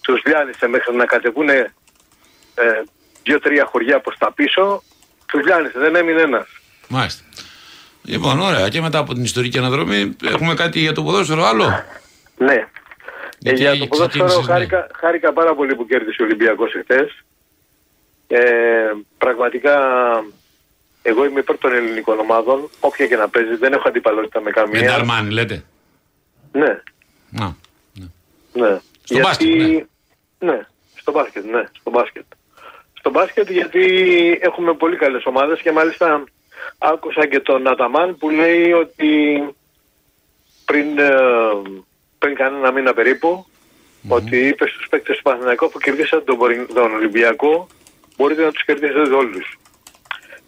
τους 0.00 0.22
διάνυσε 0.24 0.66
μέχρι 0.66 0.96
να 0.96 1.04
κατεβούν 1.04 1.48
ε, 1.48 1.72
δύο-τρία 3.22 3.64
χωριά 3.64 4.00
προς 4.00 4.16
τα 4.18 4.32
πίσω. 4.32 4.82
Τους 5.26 5.42
διάνυσε, 5.42 5.78
δεν 5.78 5.94
έμεινε 5.96 6.20
ένας. 6.20 6.46
Μάλιστα. 6.88 7.24
Λοιπόν, 8.02 8.40
ωραία. 8.40 8.68
Και 8.68 8.80
μετά 8.80 8.98
από 8.98 9.14
την 9.14 9.24
ιστορική 9.24 9.58
αναδρομή 9.58 10.16
έχουμε 10.24 10.54
κάτι 10.54 10.78
για 10.80 10.92
το 10.92 11.02
ποδόσφαιρο 11.02 11.44
άλλο; 11.44 11.84
Ναι. 12.36 12.54
Ε, 12.54 12.66
Γιατί 13.38 13.60
για 13.60 13.78
το 13.78 13.86
ποδόσφαιρο 13.86 14.08
ξεκίνησες, 14.08 14.46
ναι. 14.46 14.52
χάρηκα, 14.52 14.86
χάρηκα 15.00 15.32
πάρα 15.32 15.54
πολύ 15.54 15.74
που 15.74 15.86
κέρδισε 15.86 16.22
ο 16.22 16.24
Ολυμπιακός 16.24 16.74
εχθές. 16.74 17.24
Ε, 18.32 18.92
πραγματικά 19.18 19.74
εγώ 21.02 21.24
είμαι 21.24 21.40
υπέρ 21.40 21.58
των 21.58 21.72
ελληνικών 21.72 22.18
ομάδων, 22.18 22.70
όποια 22.80 23.06
και 23.06 23.16
να 23.16 23.28
παίζει, 23.28 23.54
δεν 23.56 23.72
έχω 23.72 23.88
αντιπαλότητα 23.88 24.40
με 24.40 24.44
Με 24.44 24.50
καμία. 24.50 24.80
Νταρμάνι, 24.90 25.30
λέτε. 25.30 25.64
Ναι, 26.52 26.80
Να. 27.30 27.56
ναι. 28.52 28.68
ναι. 28.68 28.80
Στο 29.04 29.18
μπάσκετ, 29.18 29.48
ναι. 29.48 29.84
ναι. 30.38 30.66
στο 30.96 31.12
μπάσκετ, 31.12 31.44
ναι, 31.44 31.64
στο 31.80 31.90
μπάσκετ. 31.90 32.24
Στο 32.98 33.10
μπάσκετ 33.10 33.50
γιατί 33.50 33.84
έχουμε 34.42 34.74
πολύ 34.74 34.96
καλές 34.96 35.24
ομάδες 35.24 35.60
και 35.60 35.72
μάλιστα 35.72 36.24
άκουσα 36.78 37.26
και 37.26 37.40
τον 37.40 37.68
Αταμάν 37.68 38.16
που 38.16 38.30
λέει 38.30 38.72
ότι 38.72 39.38
πριν, 40.64 40.98
ε, 40.98 41.08
πριν 42.18 42.34
κανένα 42.34 42.72
μήνα 42.72 42.94
περίπου 42.94 43.46
ότι 44.08 44.36
είπε 44.46 44.66
στους 44.68 44.86
παίκτες 44.88 45.16
του 45.16 45.22
Παναθηναϊκού 45.22 45.70
που 45.70 45.78
κερδίσατε 45.78 46.24
τον, 46.24 46.38
Πορι- 46.38 46.72
τον 46.74 46.94
Ολυμπιακό 46.94 47.66
μπορείτε 48.20 48.44
να 48.44 48.52
τους 48.52 48.64
κερδίσετε 48.64 49.14
όλους. 49.14 49.58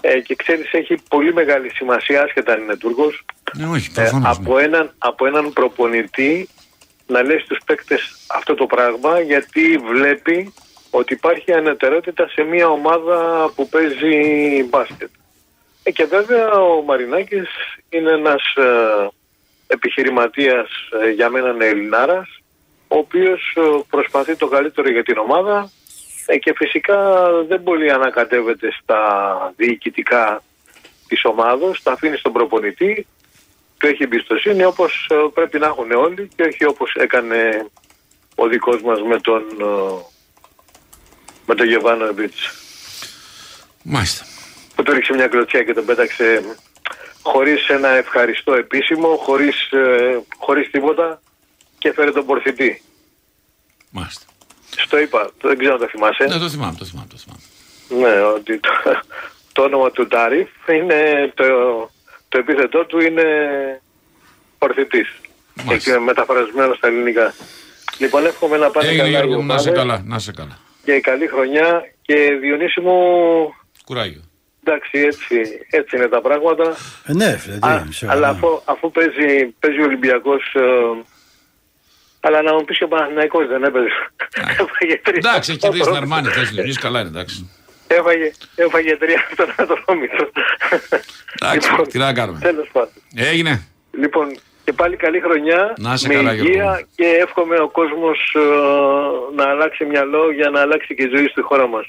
Ε, 0.00 0.20
και 0.20 0.34
ξέρεις 0.34 0.72
έχει 0.72 0.94
πολύ 1.08 1.32
μεγάλη 1.32 1.70
σημασία 1.70 2.22
άσχετα 2.22 2.52
αν 2.52 2.62
είναι 2.62 2.76
Τούρκος 2.76 3.24
Ναι, 3.56 3.66
όχι, 3.66 3.90
ε, 3.90 4.00
προφανώς. 4.00 4.38
από, 4.38 4.58
έναν, 4.58 4.94
από 4.98 5.26
έναν 5.26 5.52
προπονητή 5.52 6.48
να 7.06 7.22
λέει 7.22 7.38
στους 7.38 7.58
παίκτες 7.66 8.16
αυτό 8.26 8.54
το 8.54 8.66
πράγμα 8.66 9.20
γιατί 9.20 9.76
βλέπει 9.76 10.54
ότι 10.90 11.12
υπάρχει 11.14 11.52
ανετερότητα 11.52 12.28
σε 12.28 12.42
μια 12.42 12.68
ομάδα 12.68 13.50
που 13.54 13.68
παίζει 13.68 14.14
μπάσκετ. 14.68 15.10
Ε, 15.82 15.90
και 15.90 16.04
βέβαια 16.04 16.50
ο 16.50 16.82
Μαρινάκης 16.82 17.48
είναι 17.88 18.10
ένας 18.10 18.42
ε, 18.56 19.08
επιχειρηματίας 19.66 20.68
ε, 21.02 21.10
για 21.10 21.28
μένα 21.30 21.50
είναι 21.50 21.66
Ελληνάρας 21.66 22.28
ο 22.88 22.98
οποίος 22.98 23.56
ε, 23.56 23.60
προσπαθεί 23.90 24.36
το 24.36 24.46
καλύτερο 24.46 24.90
για 24.90 25.02
την 25.02 25.18
ομάδα 25.18 25.58
ε, 25.60 25.81
και 26.36 26.52
φυσικά 26.56 27.30
δεν 27.48 27.62
πολύ 27.62 27.90
ανακατεύεται 27.90 28.72
στα 28.82 29.52
διοικητικά 29.56 30.42
της 31.08 31.24
ομάδος, 31.24 31.82
τα 31.82 31.92
αφήνεις 31.92 32.18
στον 32.18 32.32
προπονητή 32.32 33.06
του 33.78 33.86
έχει 33.86 34.02
εμπιστοσύνη 34.02 34.64
όπως 34.64 35.08
ε, 35.10 35.14
πρέπει 35.34 35.58
να 35.58 35.66
έχουν 35.66 35.92
όλοι 35.92 36.28
και 36.36 36.42
όχι 36.42 36.64
όπως 36.64 36.94
έκανε 36.94 37.66
ο 38.34 38.46
δικός 38.46 38.82
μας 38.82 39.02
με 39.02 39.20
τον 39.20 39.42
ε, 39.60 40.10
με 41.46 41.54
τον 41.54 41.66
Γεβάνο 41.66 42.04
Εμπίτς 42.04 42.50
Μάλιστα. 43.82 44.24
που 44.74 44.82
του 44.82 44.92
ρίξε 44.92 45.14
μια 45.14 45.26
κλωτσιά 45.26 45.62
και 45.62 45.74
τον 45.74 45.84
πέταξε 45.84 46.42
χωρίς 47.22 47.68
ένα 47.68 47.88
ευχαριστώ 47.88 48.52
επίσημο, 48.54 49.16
χωρίς, 49.16 49.70
ε, 49.72 50.20
χωρίς 50.38 50.70
τίποτα 50.70 51.22
και 51.78 51.92
φέρε 51.92 52.12
τον 52.12 52.26
πορθητή. 52.26 52.82
Μάλιστα. 53.90 54.26
Στο 54.76 54.98
είπα, 54.98 55.30
το- 55.38 55.48
δεν 55.48 55.58
ξέρω 55.58 55.74
αν 55.74 55.80
το 55.80 55.86
θυμάσαι. 55.88 56.24
Ναι, 56.24 56.38
το 56.38 56.48
θυμάμαι, 56.48 56.74
το 56.78 56.84
θυμάμαι. 56.84 57.06
Το 57.10 57.16
θυμάμαι. 57.16 57.42
Ναι, 58.14 58.20
ότι 58.22 58.58
το, 58.60 58.70
το 59.52 59.62
όνομα 59.62 59.90
του 59.90 60.06
Τάριφ 60.06 60.48
είναι 60.68 61.32
το, 61.34 61.44
το 62.28 62.38
επίθετό 62.38 62.84
του 62.86 63.00
είναι 63.00 63.24
ορθητής. 64.58 65.08
Μάλιστα. 65.54 65.74
Εκεί 65.74 65.90
είναι 65.90 65.98
μεταφρασμένος 65.98 66.76
στα 66.76 66.86
ελληνικά. 66.86 67.34
Λοιπόν, 67.98 68.26
εύχομαι 68.26 68.56
να 68.56 68.70
πάνε 68.70 68.88
Έγινε 68.88 69.02
καλά 69.02 69.18
οι 69.18 69.20
Γιώργο 69.26 69.40
μου, 69.40 69.46
να 69.46 69.58
σε 69.58 69.68
ομάδες 69.68 69.84
καλά. 69.86 70.02
Να 70.06 70.18
σε 70.18 70.32
καλά. 70.32 70.58
και 70.84 71.00
καλή 71.00 71.26
χρονιά 71.26 71.82
και 72.02 72.14
Διονύση 72.40 72.80
μου, 72.80 72.96
Κουράγιο. 73.84 74.22
εντάξει, 74.64 74.98
έτσι, 74.98 75.40
έτσι 75.70 75.96
είναι 75.96 76.08
τα 76.08 76.20
πράγματα. 76.20 76.76
Ε, 77.06 77.12
ναι, 77.12 77.36
φίλε, 77.36 77.54
τι, 77.58 77.68
Α, 77.68 77.86
σε 77.90 78.06
αλλά 78.06 78.14
καλά. 78.14 78.28
αφού, 78.28 78.60
αφού 78.64 78.90
παίζει, 78.90 79.46
παίζει 79.60 79.80
ο 79.80 79.84
Ολυμπιακός 79.84 80.54
ε, 80.54 80.60
αλλά 82.24 82.42
να 82.42 82.52
μου 82.54 82.64
πεις 82.64 82.78
και 82.78 82.84
ο 82.84 82.88
Παναθηναϊκός 82.88 83.46
δεν 83.46 83.62
έπαιζε. 83.64 83.88
Έφαγε 84.62 85.00
τρία. 85.02 85.16
Εντάξει, 85.24 85.50
έχει 85.50 85.60
κερδίσει 85.60 85.84
την 85.84 85.94
Αρμάνη. 85.96 86.28
Θες 86.28 86.50
λειτουργείς 86.50 86.78
καλά 86.78 87.00
είναι, 87.00 87.08
εντάξει. 87.08 87.50
Έφαγε, 87.86 88.30
έφαγε 88.54 88.96
τρία 88.96 89.20
στον 89.32 89.48
Ατρόμητο. 89.56 90.30
Εντάξει, 91.40 91.68
τι 91.88 91.98
να 91.98 92.12
κάνουμε. 92.12 92.38
Τέλος 92.38 92.68
πάντων. 92.72 92.92
Έγινε. 93.14 93.66
Λοιπόν, 93.90 94.38
Και 94.64 94.72
πάλι 94.72 94.96
καλή 94.96 95.20
χρονιά. 95.20 95.74
Να 95.78 95.92
είσαι 95.92 96.08
με 96.08 96.14
καλά, 96.14 96.32
υγεία 96.34 96.52
Γιώργο. 96.52 96.78
και 96.96 97.06
εύχομαι 97.06 97.56
ο 97.58 97.68
κόσμος 97.68 98.34
ε, 98.36 98.40
να 99.36 99.48
αλλάξει 99.50 99.84
μυαλό 99.84 100.32
για 100.32 100.50
να 100.50 100.60
αλλάξει 100.60 100.94
και 100.94 101.02
η 101.02 101.10
ζωή 101.14 101.28
στη 101.28 101.40
χώρα 101.40 101.66
μας. 101.66 101.84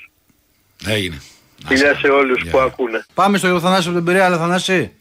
Έγινε. 0.88 1.22
Φιλιά 1.67 1.96
σε 1.96 2.08
όλους 2.08 2.43
που 2.50 2.60
ακούνε. 2.60 3.06
Πάμε 3.13 3.38
στο 3.38 3.60
Θανάση 3.60 3.88
από 3.88 3.96
τον 3.98 4.06
Πειραιά, 4.06 4.26
αλλά 4.26 4.38
Θανάση. 4.38 4.93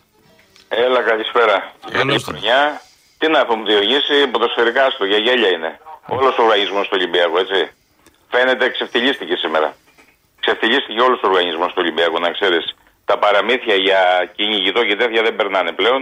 Έλα, 0.68 1.02
καλησπέρα. 1.02 1.72
Καλή 1.90 1.96
Καλώς 1.98 2.24
χρονιά. 2.24 2.82
Τι 3.22 3.28
να 3.36 3.40
πούμε, 3.46 3.62
Διογύση, 3.70 4.16
ποδοσφαιρικά 4.32 4.84
στο, 4.94 5.04
για 5.04 5.18
γέλια 5.26 5.50
είναι. 5.56 5.70
Όλος 6.16 6.34
ο 6.38 6.42
οργανισμός 6.42 6.84
του 6.88 6.94
Ολυμπιακού, 6.98 7.36
έτσι. 7.44 7.60
Φαίνεται 8.32 8.64
ξεφτυλίστηκε 8.74 9.34
σήμερα. 9.36 9.68
Ξεφτυλίστηκε 10.40 11.00
όλος 11.00 11.18
ο 11.22 11.26
οργανισμός 11.30 11.68
του 11.72 11.80
Ολυμπιακού, 11.84 12.18
να 12.26 12.30
ξέρεις. 12.36 12.64
Τα 13.04 13.18
παραμύθια 13.18 13.74
για 13.86 14.00
κυνηγητό 14.36 14.80
και 14.88 14.96
τέτοια 14.96 15.22
δεν 15.22 15.36
περνάνε 15.36 15.72
πλέον. 15.72 16.00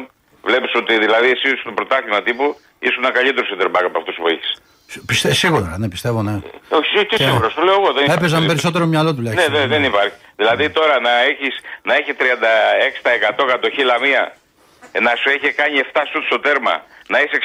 Βλέπεις 0.49 0.73
ότι 0.75 0.99
δηλαδή 1.05 1.29
εσύ 1.31 1.49
στο 1.63 1.71
πρωτάθλημα 1.73 2.23
τύπου 2.23 2.47
ήσουν 2.79 3.05
ένα 3.05 3.13
καλύτερο 3.13 3.47
σεντερμπάκ 3.47 3.85
από 3.85 3.99
αυτούς 3.99 4.17
που 4.21 4.29
έχεις. 4.29 4.51
Πιστε, 5.07 5.33
σίγουρα, 5.33 5.75
ναι, 5.79 5.89
πιστεύω, 5.89 6.23
ναι. 6.23 6.35
Όχι, 6.69 7.07
τι 7.07 7.17
σίγουρο, 7.25 7.53
το 7.57 7.63
λέω 7.63 7.75
εγώ. 7.81 7.91
Δεν 7.93 8.05
υπάρχει 8.05 8.19
Έπαιζαν 8.19 8.41
περίπτωση. 8.41 8.47
περισσότερο 8.47 8.85
μυαλό 8.87 9.11
Ναι, 9.11 9.17
τουλάχιστον. 9.17 9.53
δεν, 9.55 9.69
δεν 9.69 9.83
υπάρχει. 9.85 10.15
Δηλαδή 10.37 10.71
τώρα 10.71 11.01
να, 11.01 11.13
έχεις, 11.31 11.55
να 11.83 11.95
έχει 11.95 12.13
36% 12.19 13.45
κατοχή 13.47 13.83
λαμία, 13.83 14.23
ε, 14.93 15.01
να 15.01 15.13
σου 15.21 15.29
έχει 15.29 15.53
κάνει 15.53 15.81
7 15.93 16.01
σουτ 16.13 16.25
στο 16.25 16.39
τέρμα, 16.41 16.75
να 17.13 17.19
είσαι 17.23 17.37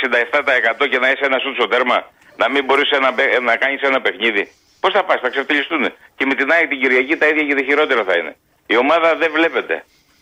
67% 0.82 0.88
και 0.92 1.00
να 1.04 1.08
είσαι 1.12 1.26
ένας 1.30 1.42
σουτ 1.42 1.56
στο 1.60 1.68
τέρμα, 1.68 1.98
να 2.42 2.46
μην 2.52 2.62
μπορείς 2.66 2.90
ένα, 3.00 3.10
παί- 3.14 3.42
να 3.50 3.56
κάνεις 3.64 3.82
ένα 3.90 4.00
παιχνίδι. 4.02 4.44
Πώς 4.82 4.92
θα 4.94 5.04
πας, 5.08 5.20
θα 5.24 5.30
ξεφτυλιστούν. 5.30 5.84
Και 6.18 6.26
με 6.30 6.34
την 6.40 6.52
ΑΕΚ 6.52 6.68
την 6.68 6.80
Κυριακή 6.82 7.16
τα 7.18 7.28
ίδια 7.28 7.44
και 7.50 7.56
τα 7.60 7.64
χειρότερα 7.68 8.04
θα 8.04 8.14
είναι. 8.20 8.36
Η 8.74 8.76
ομάδα 8.84 9.16
δεν 9.22 9.30
βλέπετε. 9.38 9.76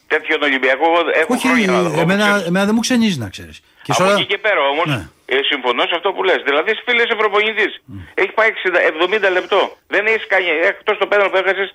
Τέτοιον 0.07 0.41
Ολυμπιακό 0.41 0.85
εγώ 0.91 1.01
έχω 1.21 1.33
Όχι, 1.33 1.47
χρόνια 1.47 1.71
να 1.71 1.83
το 1.83 1.89
δω. 1.89 1.99
εμένα, 2.01 2.25
εμένα 2.47 2.65
δεν 2.65 2.75
μου 2.77 2.83
ξενίζει 2.87 3.17
να 3.19 3.29
ξέρεις. 3.29 3.57
Από 3.87 4.09
εκεί 4.11 4.25
και 4.25 4.37
πέρα 4.37 4.61
όμως, 4.73 4.85
Ναι. 4.85 5.01
ε, 5.25 5.37
συμφωνώ 5.51 5.81
σε 5.89 5.95
αυτό 5.95 6.09
που 6.13 6.23
λες. 6.23 6.39
Δηλαδή, 6.47 6.71
φίλες, 6.85 7.03
είσαι 7.05 7.15
προπονητής. 7.15 7.73
Έχει 8.13 8.31
πάει 8.31 8.49
60, 8.49 8.79
70 8.91 9.29
λεπτό. 9.29 9.77
Δεν 9.87 10.05
έχεις 10.05 10.27
κάνει, 10.27 10.45
εκτός 10.71 10.97
το 10.97 11.07
πέναλ 11.07 11.29
που 11.29 11.37
έχασες 11.37 11.69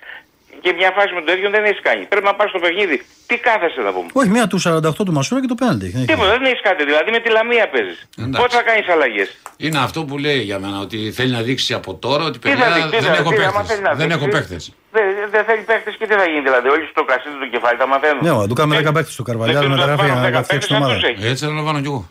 και 0.63 0.73
μια 0.79 0.91
φάση 0.97 1.11
με 1.17 1.21
το 1.21 1.31
ίδιο 1.35 1.49
δεν 1.49 1.63
έχεις 1.69 1.81
κάνει. 1.87 2.05
Πρέπει 2.05 2.25
να 2.25 2.35
πας 2.35 2.49
στο 2.49 2.59
παιχνίδι. 2.59 2.97
Τι 3.29 3.35
κάθεσαι 3.37 3.81
να 3.87 3.91
πούμε. 3.95 4.09
Όχι, 4.13 4.29
μία 4.35 4.47
του 4.47 4.59
48 4.67 5.05
του 5.07 5.13
Μασούρα 5.17 5.41
και 5.41 5.47
το 5.53 5.55
πέναλτι. 5.61 5.85
έχει. 5.95 6.05
Τίποτα, 6.11 6.29
δεν 6.35 6.43
έχεις 6.49 6.61
κάτι. 6.69 6.81
Δηλαδή, 6.89 7.09
με 7.11 7.19
τη 7.19 7.29
λαμία 7.37 7.65
παίζεις. 7.73 7.99
Εντάξει. 8.17 8.41
Πότε 8.41 8.55
θα 8.59 8.63
κάνεις 8.69 8.87
αλλαγές; 8.95 9.29
Είναι 9.65 9.79
αυτό 9.87 9.99
που 10.07 10.15
λέει 10.25 10.39
για 10.49 10.59
μένα, 10.59 10.77
ότι 10.85 10.97
θέλει 11.17 11.31
να 11.37 11.41
δείξει 11.47 11.71
από 11.79 11.91
τώρα 12.05 12.23
ότι 12.29 12.37
Τι 12.39 12.47
θα 12.49 12.55
παιδιά 12.55 12.67
δείξει, 12.75 12.89
τι 12.89 12.95
δεν 13.05 13.13
θα- 13.13 13.19
έχω 13.21 13.29
τι, 13.29 13.35
άμα 13.35 13.51
παίχτες. 13.51 13.67
θέλεις 13.69 13.83
να 13.87 13.93
Δεν 13.99 14.07
δείξεις. 14.07 14.21
έχω 14.21 14.27
παίχτες. 14.35 14.63
Δεν 14.95 15.03
δεν 15.35 15.43
θέλει 15.49 15.61
παίχτε 15.69 15.89
και 15.99 16.05
τι 16.09 16.13
θα 16.21 16.25
γίνει. 16.31 16.43
Δηλαδή, 16.49 16.67
όλοι 16.75 16.85
στο 16.93 17.01
κασίδι 17.11 17.37
του 17.41 17.49
κεφάλι 17.53 17.77
τα 17.83 17.87
μαθαίνουν. 17.93 18.21
Ναι, 18.25 18.31
μα 18.39 18.43
του 18.49 18.57
κάνουμε 18.59 18.75
10 18.81 18.91
παίχτες 18.95 19.13
στο 19.17 19.23
Καρβαλιάδο, 19.29 19.61
Δεν 19.67 19.71
μεταγραφή 19.75 20.01
τους 20.01 20.09
για 20.09 20.15
να 20.15 20.21
βάλουν 20.21 20.37
10 20.39 20.43
φτιάξει 20.47 20.67
την 20.67 20.77
παίκτες, 20.77 20.77
ομάδα. 20.77 20.93
αυτούς 20.95 21.09
έχει. 21.09 21.21
Έτσι 21.31 21.41
θα 21.45 21.51
λαμβάνω 21.59 21.79
κι 21.83 21.89
εγώ. 21.93 22.01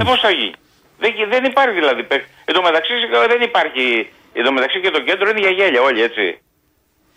Ε, 0.00 0.04
πώς 0.10 0.18
θα 0.24 0.30
γίνει. 0.38 0.54
Δεν, 1.02 1.10
δεν 1.34 1.42
υπάρχει 1.50 1.74
δηλαδή 1.80 2.02
παίκτη. 2.10 2.28
Εν 2.48 2.54
τω 2.56 2.62
μεταξύ 2.68 2.92
δεν 3.32 3.40
υπάρχει. 3.50 3.84
Εν 4.38 4.42
τω 4.46 4.52
μεταξύ 4.56 4.76
και 4.84 4.90
το 4.96 5.00
κέντρο 5.08 5.26
είναι 5.30 5.42
για 5.46 5.52
γέλια 5.58 5.80
όλοι 5.88 6.00
έτσι. 6.08 6.24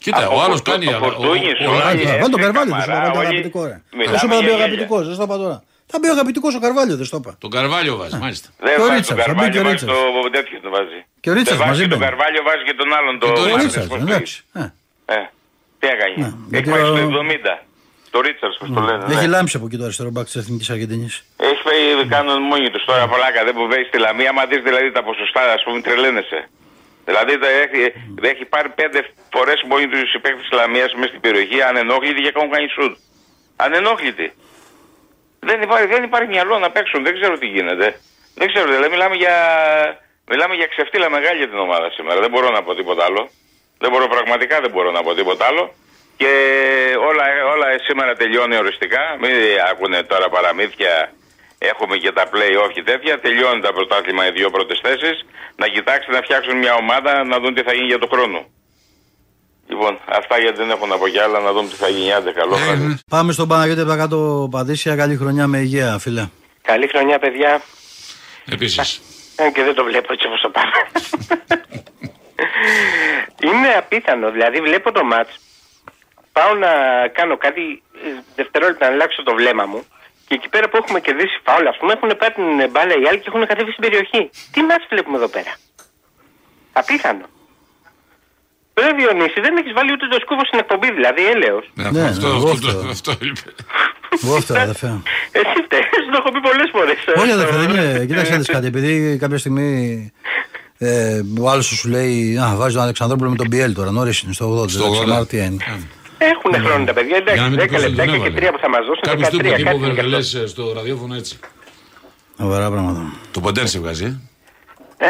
Κοίτα, 0.04 0.24
Από 0.26 0.36
ο 0.38 0.42
άλλος 0.46 0.60
Φορτού- 0.62 0.72
κάνει. 0.72 0.86
ο 0.86 0.90
αλλά- 0.90 1.00
Φορτούνης, 1.06 1.58
ο- 1.60 1.70
ο 1.70 1.74
ο 1.74 1.78
Λάκης- 1.82 2.06
Λάκης. 2.06 2.22
Βάλει 2.22 2.34
τον 2.36 2.40
Έφυγε 2.40 2.46
Καρβάλιο, 2.46 2.74
δεν 2.74 2.84
στο 2.84 2.92
Καμαρά, 2.92 3.08
είπα 3.10 3.20
όλοι. 3.20 3.28
αγαπητικό. 3.28 3.60
ρε. 3.72 3.76
Μιλάμε 3.98 4.12
Δεν 4.12 4.20
σου 4.22 4.26
είπα 4.28 4.36
να 4.36 4.42
για 4.42 4.48
πει 4.48 4.54
ο 4.54 4.56
γέλια. 4.56 4.66
αγαπητικός, 4.66 5.02
δεν 5.10 5.16
στο 5.20 5.26
είπα 5.28 5.38
τώρα. 5.44 5.58
Θα 5.92 5.98
μπει 6.00 6.08
ο 6.12 6.16
αγαπητικός 6.18 6.52
ο 6.60 6.62
Καρβάλιο, 6.66 6.96
δεν 7.00 7.08
στο 7.12 7.18
είπα. 7.22 7.32
Τον 7.44 7.52
Καρβάλιο 7.58 7.94
βάζει, 8.02 8.16
μάλιστα. 8.26 8.48
Δεν 8.66 8.74
Και 8.76 8.82
ο 8.82 8.84
βάζει 8.84 8.96
Ρίτσαρτς, 8.96 9.22
τον 9.26 9.36
θα 9.36 9.44
μπει 9.44 9.46
και 9.54 9.60
ο 9.60 9.64
Καρβάλιο, 9.64 9.64
βάζει 9.68 9.86
Ρίτσαρτς. 9.86 10.26
το 10.26 10.30
τέτοιο 10.38 10.58
το 10.66 10.70
βάζει. 10.78 11.00
Και 11.24 11.30
ο 11.32 11.34
Ρίτσαρτς 11.38 11.62
Δεν 11.62 11.68
μαζί 11.72 11.82
βάζει 11.84 11.92
τον 11.94 12.00
μπαίνει. 12.00 12.10
Καρβάλιο, 12.10 12.42
βάζει 12.50 12.64
και 12.70 12.76
τον 12.82 12.90
άλλον. 12.98 13.14
Το 13.22 13.26
Και 13.28 13.34
τον 13.38 13.44
Ο 13.44 13.46
Ρίτσαρτς, 13.48 13.64
Ρίτσαρτ, 13.64 13.88
πώς 13.92 14.00
το 14.02 14.06
εντάξει. 14.10 14.36
Ε, 14.62 14.66
Ε, 15.16 15.20
τι 15.80 15.86
έκανε; 15.94 16.14
Ναι, 16.22 16.28
Έχει 16.28 16.52
γιατί 16.54 16.68
πάει 16.74 16.84
στο 16.90 16.94
ο- 17.08 17.12
70. 17.22 17.54
Το 18.14 18.18
Ρίτσαρτ, 18.26 18.54
πώς 18.62 18.70
το 18.78 18.82
λένε. 18.88 19.04
Έχει 19.16 19.28
ναι. 19.28 19.36
λάμψει 19.36 19.54
από 19.60 19.66
εκεί 19.70 19.78
το 19.82 19.86
αριστερό 19.88 20.10
μπακ 20.14 20.26
της 20.30 20.36
Εθνικής 20.42 20.70
Αργεντινή. 20.74 21.10
Έχει 21.50 21.62
πάει, 21.68 21.82
κάνουν 22.16 22.38
μόνοι 22.52 22.68
τους 22.74 22.84
τώρα 22.90 23.04
πλάκα. 23.14 23.40
Δεν 23.48 23.54
που 23.58 23.64
βαίνει 23.72 23.86
στη 23.90 23.98
Λαμία. 24.06 24.30
Άμα 24.34 24.44
δεις 24.50 24.62
δηλαδή 24.68 24.88
τα 24.98 25.02
ποσοστά, 25.10 25.42
ας 25.58 25.62
πούμε, 25.66 25.78
τρελαίνεσαι. 25.86 26.40
Δηλαδή 27.06 27.38
τα 27.40 27.50
έχει, 27.50 27.94
έχει 28.22 28.46
πάρει 28.46 28.70
πέντε 28.70 29.00
φορές 29.34 29.64
μόνοι 29.70 29.88
τους 29.88 30.14
οι 30.14 30.20
παίκτε 30.20 30.40
της 30.40 30.52
Λαμίας 30.52 30.94
μέσα 30.94 31.08
στην 31.08 31.22
περιοχή 31.22 31.62
ανενόχλητοι 31.62 32.22
και 32.22 32.32
έχουν 32.36 32.50
κάνει 32.52 32.68
σουτ. 32.68 32.98
Ανενόχλητοι. 33.56 34.34
Δεν 35.40 35.62
υπάρχει, 35.62 35.88
δεν 35.88 36.04
υπάρχει 36.04 36.28
μυαλό 36.28 36.60
να 36.60 36.70
παίξουν. 36.72 37.04
Δεν 37.04 37.14
ξέρω 37.20 37.38
τι 37.38 37.46
γίνεται. 37.46 38.00
Δεν 38.36 38.48
ξέρω. 38.52 38.66
Δηλαδή 38.72 38.90
μιλάμε 38.90 39.16
για, 39.16 39.36
μιλάμε 40.32 40.56
για 40.56 40.68
ξεφτύλα 40.68 41.10
μεγάλη 41.10 41.38
για 41.38 41.50
την 41.50 41.58
ομάδα 41.58 41.90
σήμερα. 41.92 42.20
Δεν 42.20 42.30
μπορώ 42.30 42.50
να 42.50 42.64
πω 42.64 42.76
τίποτα 42.76 43.06
άλλο. 43.06 43.30
Δεν 43.78 43.90
μπορώ 43.92 44.08
πραγματικά 44.08 44.60
δεν 44.62 44.72
μπορώ 44.72 44.92
να 44.92 45.04
πω 45.04 45.14
τίποτα 45.14 45.46
άλλο. 45.46 45.74
Και 46.18 46.32
όλα, 47.10 47.26
όλα 47.54 47.68
σήμερα 47.88 48.14
τελειώνει 48.16 48.56
οριστικά. 48.58 49.18
Μην 49.20 49.32
ακούνε 49.72 50.04
τώρα 50.04 50.30
παραμύθια. 50.30 51.12
Έχουμε 51.72 51.98
και 51.98 52.12
τα 52.12 52.24
play-off 52.32 52.72
και 52.74 52.84
τέτοια. 52.84 53.20
Τελειώνει 53.20 53.62
τα 53.62 53.74
πρωτάθλημα 53.74 54.28
οι 54.28 54.32
δύο 54.32 54.50
πρώτες 54.50 54.80
θέσεις. 54.84 55.26
Να 55.56 55.68
κοιτάξετε 55.68 56.12
να 56.18 56.22
φτιάξουν 56.22 56.58
μια 56.58 56.74
ομάδα 56.74 57.24
να 57.24 57.40
δουν 57.40 57.54
τι 57.54 57.62
θα 57.62 57.74
γίνει 57.74 57.86
για 57.86 58.00
το 58.00 58.08
χρόνο. 58.14 58.46
Λοιπόν, 59.68 60.00
αυτά 60.06 60.40
γιατί 60.40 60.58
δεν 60.58 60.70
έχω 60.70 60.86
να 60.88 60.98
πω 60.98 61.08
κι 61.08 61.20
άλλα. 61.20 61.40
Να 61.40 61.52
δούμε 61.52 61.70
τι 61.70 61.76
θα 61.76 61.88
γίνει. 61.88 62.14
Άντε, 62.14 62.32
καλό 62.32 62.56
βράδυ. 62.56 62.98
Πάμε 63.10 63.32
στον 63.32 63.48
Παναγιώτη 63.48 63.80
από 63.82 63.90
τα 63.90 63.96
κάτω 63.96 64.48
Παδίσια. 64.52 64.96
Καλή 64.96 65.16
χρονιά 65.16 65.48
με 65.48 65.58
υγεία, 65.58 65.98
φίλε. 66.00 66.28
Καλή 66.62 66.88
χρονιά, 66.88 67.20
παιδιά. 67.20 67.62
Επίσης. 68.52 69.02
Ε, 69.36 69.50
και 69.50 69.64
δεν 69.64 69.74
το 69.76 69.84
βλέπω 69.84 70.14
έτσι 70.14 70.28
όπως 70.28 70.42
το 70.42 70.50
πάμε. 70.50 70.72
Είναι 73.48 73.74
απίθανο. 73.78 74.32
Δηλαδή 74.32 74.60
βλέπω 74.60 74.92
το 74.92 75.04
μάτς. 75.04 75.40
Πάω 76.32 76.54
να 76.54 76.70
κάνω 77.08 77.38
κάτι 77.38 77.84
ε, 78.06 78.10
δευτερόλεπτα 78.36 78.88
να 78.88 78.94
αλλάξω 78.94 79.24
το 79.24 79.34
βλέμμα 79.34 79.66
μου. 79.66 79.84
Και 80.34 80.40
εκεί 80.42 80.50
πέρα 80.56 80.68
που 80.70 80.78
έχουμε 80.82 81.00
κερδίσει 81.08 81.36
φάουλ, 81.48 81.66
ας 81.74 81.78
πούμε, 81.80 81.92
έχουν 81.98 82.10
πάρει 82.22 82.34
την 82.40 82.50
μπάλα 82.72 82.94
οι 83.02 83.04
άλλοι 83.10 83.20
και 83.22 83.30
έχουν 83.32 83.44
κατέβει 83.52 83.72
στην 83.76 83.84
περιοχή. 83.86 84.22
Τι 84.54 84.60
μάτς 84.70 84.86
βλέπουμε 84.92 85.18
εδώ 85.22 85.30
πέρα; 85.36 85.52
Απίθανο. 86.82 87.26
Ρε 88.82 88.90
Διονύση, 88.98 89.40
δεν 89.46 89.54
έχεις 89.60 89.74
βάλει 89.78 89.92
ούτε 89.96 90.06
το 90.14 90.18
σκούφο 90.24 90.44
στην 90.50 90.60
εκπομπή, 90.64 90.90
δηλαδή 90.98 91.22
έλεος. 91.34 91.66
Ναι, 91.74 91.84
Αυτό 91.88 92.28
ναι, 92.28 92.36
εγώ 92.40 92.50
αυτό- 92.56 92.70
φταίω. 92.72 92.90
αυτό 92.98 93.12
είπε. 93.28 93.48
Εγώ 94.24 94.36
φταίω, 94.44 94.56
αδερφέ. 94.68 94.92
Εσύ 95.40 95.58
φταίεις, 95.66 95.88
το 96.14 96.18
έχω 96.22 96.30
πει 96.34 96.40
πολλές 96.50 96.70
φορές. 96.76 96.98
Όχι, 97.22 97.32
αδερφέ, 97.38 97.56
δεν 97.64 97.70
είναι. 97.70 98.06
Κοίταξε 98.10 98.32
να 98.32 98.38
δεις 98.38 98.48
κάτι. 98.56 98.68
Επειδή 98.74 99.18
κάποια 99.24 99.38
στιγμή 99.38 99.70
ε, 100.78 101.22
ο 101.42 101.50
άλλος 101.50 101.66
σου 101.66 101.90
λέει 101.90 102.38
Α, 102.46 102.56
βάζει 102.56 102.74
τον 102.74 102.84
Αλεξανδρόπουλο 102.84 103.30
με 103.30 103.36
τον 103.36 103.50
Πιέλ 103.50 103.74
τώρα. 103.74 103.92
Νωρίς 103.92 104.22
είναι 104.22 104.34
στο 104.34 104.46
80. 104.62 104.70
Στο 104.70 104.84
δεν 104.84 104.92
80. 105.02 105.04
ξέρω 105.06 105.26
τι 105.26 105.38
είναι. 105.38 105.58
Έχουν 106.32 106.54
χρόνια 106.66 106.86
τα 106.86 106.94
παιδιά, 106.94 107.18
Για 107.18 107.36
να 107.36 107.46
εντάξει, 107.46 107.58
μην 107.58 107.60
10 107.60 107.68
του 107.68 107.82
λεπτά 107.82 108.04
τον 108.06 108.22
και 108.22 108.28
έβαλε. 108.28 108.50
3 108.50 108.52
που 108.52 108.60
θα 108.60 108.70
μας 108.70 108.86
δώσουν. 108.86 109.02
Κάποιος 109.02 109.30
του 109.30 109.38
13, 109.38 109.40
είπε 109.40 109.50
κάτι 109.50 109.64
τύπο 109.64 109.76
είναι 109.76 109.86
γι' 109.86 110.00
αυτό. 110.00 110.02
Βεργελέ 110.02 110.48
στο 110.48 110.74
ραδιόφωνο 110.74 111.16
έτσι. 111.16 111.40
Σοβαρά 112.38 112.70
πράγματα. 112.72 113.14
Το 113.32 113.40
ποντέρ 113.40 113.68
σε 113.68 113.80
βγάζει, 113.80 114.06
ε. 114.06 115.08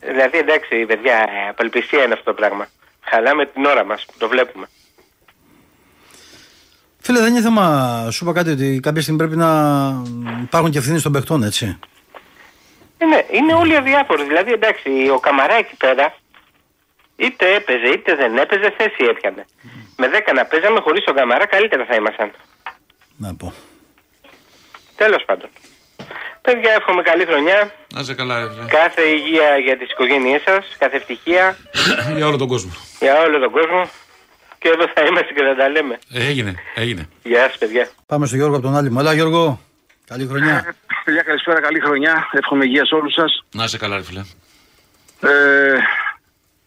Ε, 0.00 0.10
δηλαδή 0.12 0.38
εντάξει 0.38 0.86
παιδιά, 0.86 1.28
απελπισία 1.50 2.02
είναι 2.04 2.12
αυτό 2.12 2.24
το 2.24 2.36
πράγμα. 2.36 2.68
Χαλάμε 3.00 3.46
την 3.46 3.64
ώρα 3.64 3.84
μας 3.84 4.04
που 4.06 4.14
το 4.18 4.28
βλέπουμε. 4.28 4.66
Φίλε, 6.98 7.20
δεν 7.20 7.32
είναι 7.32 7.40
θέμα. 7.40 8.08
Σου 8.10 8.24
είπα 8.24 8.32
κάτι 8.32 8.50
ότι 8.50 8.80
κάποια 8.82 9.02
στιγμή 9.02 9.18
πρέπει 9.18 9.36
να 9.36 9.50
υπάρχουν 10.42 10.70
και 10.70 10.78
ευθύνες 10.78 11.02
των 11.02 11.12
παιχτών, 11.12 11.42
έτσι. 11.42 11.78
Ε, 12.98 13.04
ναι, 13.04 13.24
είναι 13.30 13.54
όλοι 13.54 13.76
αδιάφοροι. 13.76 14.24
Δηλαδή 14.24 14.52
εντάξει, 14.52 14.90
ο 15.14 15.18
Καμαρά 15.18 15.54
εκεί 15.54 15.76
πέρα 15.76 16.14
είτε 17.16 17.54
έπαιζε 17.54 17.86
είτε 17.94 18.14
δεν 18.14 18.36
έπαιζε, 18.36 18.74
θέση 18.78 19.04
έπιανε. 19.10 19.44
Με 19.96 20.06
10 20.28 20.32
να 20.34 20.44
παίζαμε 20.44 20.80
χωρίς 20.80 21.04
τον 21.04 21.14
Καμαρά 21.14 21.46
καλύτερα 21.46 21.84
θα 21.84 21.94
ήμασταν. 21.94 22.30
Να 23.16 23.34
πω. 23.34 23.52
Τέλος 24.96 25.22
πάντων. 25.26 25.48
Παιδιά, 26.40 26.72
εύχομαι 26.72 27.02
καλή 27.02 27.24
χρονιά. 27.24 27.72
Να 27.94 28.00
είσαι 28.00 28.14
καλά, 28.14 28.38
ρε 28.40 28.50
φίλε. 28.52 28.64
Κάθε 28.66 29.02
υγεία 29.02 29.56
για 29.58 29.76
τις 29.78 29.90
οικογένειές 29.90 30.42
σας, 30.42 30.76
κάθε 30.78 30.96
ευτυχία 30.96 31.56
Για 32.16 32.26
όλο 32.26 32.36
τον 32.36 32.48
κόσμο. 32.48 32.72
για 33.00 33.20
όλο 33.20 33.38
τον 33.38 33.50
κόσμο. 33.50 33.88
Και 34.58 34.68
εδώ 34.68 34.84
θα 34.94 35.02
είμαστε 35.04 35.32
και 35.32 35.42
θα 35.42 35.54
τα 35.56 35.68
λέμε. 35.68 35.98
Ε, 36.12 36.26
Έγινε, 36.26 36.54
έγινε. 36.74 37.08
Γεια 37.22 37.42
σας 37.42 37.58
παιδιά. 37.58 37.88
Πάμε 38.06 38.26
στον 38.26 38.38
Γιώργο 38.38 38.56
από 38.56 38.64
τον 38.66 38.76
άλλη. 38.76 38.94
Έλα, 38.98 39.12
Γιώργο. 39.14 39.60
Καλή 40.08 40.26
χρονιά. 40.26 40.74
Παιδιά, 41.04 41.22
καλησπέρα, 41.22 41.60
καλή 41.60 41.80
χρονιά. 41.80 42.28
Εύχομαι 42.32 42.64
υγεία 42.64 42.84
σε 42.86 42.94
όλους 42.94 43.12
σας. 43.12 43.44
Να 43.54 43.64
είσαι 43.64 43.78
καλά, 43.78 43.96
ρε 43.96 44.02
φίλε. 44.02 44.20
Ε, 45.20 45.28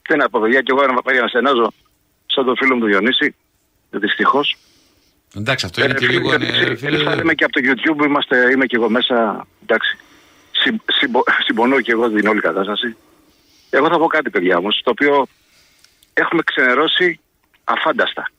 τι 0.09 0.17
να 0.17 0.29
πω, 0.29 0.39
παιδιά, 0.39 0.61
και 0.61 0.71
εγώ 0.75 0.93
να 0.93 1.01
πάει 1.01 1.19
να 1.19 1.27
στενάζω 1.27 1.73
σαν 2.25 2.45
τον 2.45 2.55
φίλο 2.57 2.75
μου 2.75 2.81
του 2.81 2.87
Διονύση. 2.87 3.35
Δυστυχώς. 3.89 4.55
Εντάξει, 5.35 5.65
αυτό 5.65 5.83
είναι 5.83 5.93
και 5.93 6.07
λίγο. 6.07 6.33
ε, 6.33 6.75
φίλε, 6.75 7.13
Είμαι 7.21 7.33
και 7.33 7.43
από 7.43 7.53
το 7.53 7.61
YouTube, 7.63 8.05
είμαστε, 8.05 8.51
είμαι 8.51 8.65
και 8.65 8.75
εγώ 8.75 8.89
μέσα. 8.89 9.47
Εντάξει. 9.63 9.97
Συμ- 10.51 10.81
συμπο- 10.91 11.23
συμπονώ 11.45 11.81
και 11.81 11.91
εγώ 11.91 12.09
την 12.09 12.27
όλη 12.27 12.39
κατάσταση. 12.41 12.95
Εγώ 13.69 13.87
θα 13.87 13.97
πω 13.97 14.07
κάτι, 14.07 14.29
παιδιά 14.29 14.57
όμως, 14.57 14.81
το 14.83 14.89
οποίο 14.89 15.27
έχουμε 16.13 16.41
ξενερώσει 16.45 17.19
αφάνταστα. 17.63 18.29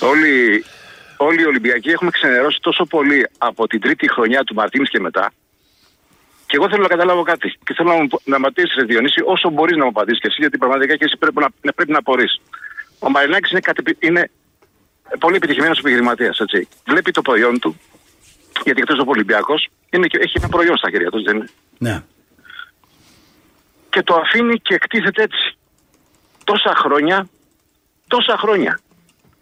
Όλοι, 0.00 0.64
όλοι 1.16 1.40
οι 1.42 1.46
Ολυμπιακοί 1.46 1.88
έχουμε 1.90 2.10
ξενερώσει 2.10 2.58
τόσο 2.60 2.84
πολύ 2.84 3.26
από 3.38 3.66
την 3.66 3.80
τρίτη 3.80 4.10
χρονιά 4.10 4.44
του 4.44 4.54
Μαρτίνης 4.54 4.90
και 4.90 5.00
μετά. 5.00 5.32
Και 6.46 6.56
εγώ 6.56 6.68
θέλω 6.68 6.82
να 6.82 6.88
καταλάβω 6.88 7.22
κάτι. 7.22 7.48
Και 7.64 7.74
θέλω 7.74 7.88
να 7.88 7.94
μου 7.94 8.08
να 8.24 8.38
μ' 8.38 8.44
απαντήσεις, 8.44 8.74
ρε 8.78 8.84
Διονύση, 8.84 9.22
όσο 9.24 9.50
μπορείς 9.50 9.76
να 9.76 9.82
μου 9.82 9.88
απαντήσεις 9.88 10.20
και 10.20 10.26
εσύ, 10.26 10.36
γιατί 10.40 10.58
πραγματικά 10.58 10.96
και 10.96 11.04
εσύ 11.04 11.16
πρέπει 11.16 11.38
να, 11.40 11.48
να- 11.62 11.72
πρέπει 11.72 11.90
να 11.92 11.98
απορρείς. 11.98 12.40
Ο 12.98 13.10
Μαρινάκης 13.10 13.50
είναι, 13.50 13.60
κατεπι- 13.60 14.04
είναι 14.04 14.30
πολύ 15.18 15.36
επιτυχημένος 15.36 15.78
επιχειρηματίας. 15.78 16.38
Βλέπει 16.86 17.10
το 17.10 17.22
προϊόν 17.22 17.58
του 17.58 17.80
γιατί 18.64 18.80
εκτός 18.80 18.98
από 18.98 19.10
Ολυμπιακός 19.10 19.68
είναι 19.90 20.06
και, 20.06 20.18
έχει 20.18 20.32
ένα 20.38 20.48
προϊόν 20.48 20.76
στα 20.76 20.90
χέρια 20.90 21.10
του, 21.10 21.22
δεν 21.22 21.36
είναι; 21.36 21.48
Ναι. 21.78 22.02
Και 23.90 24.02
το 24.02 24.14
αφήνει 24.14 24.58
και 24.60 24.74
εκτίθεται 24.74 25.22
έτσι. 25.22 25.56
Τόσα 26.44 26.74
χρόνια, 26.76 27.28
τόσα 28.06 28.36
χρόνια. 28.38 28.80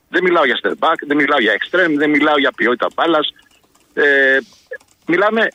Δεν 0.09 0.23
μιλάω 0.23 0.45
για 0.45 0.59
step 0.63 0.73
back, 0.89 0.95
δεν 1.07 1.17
μιλάω 1.17 1.41
για 1.41 1.53
extreme, 1.53 1.95
δεν 1.97 2.11
μιλάω 2.11 2.39
για 2.39 2.53
ποιότητα 2.53 2.87
μπάλας. 2.95 3.29
Ε, 3.95 4.39
μιλάμε 5.07 5.49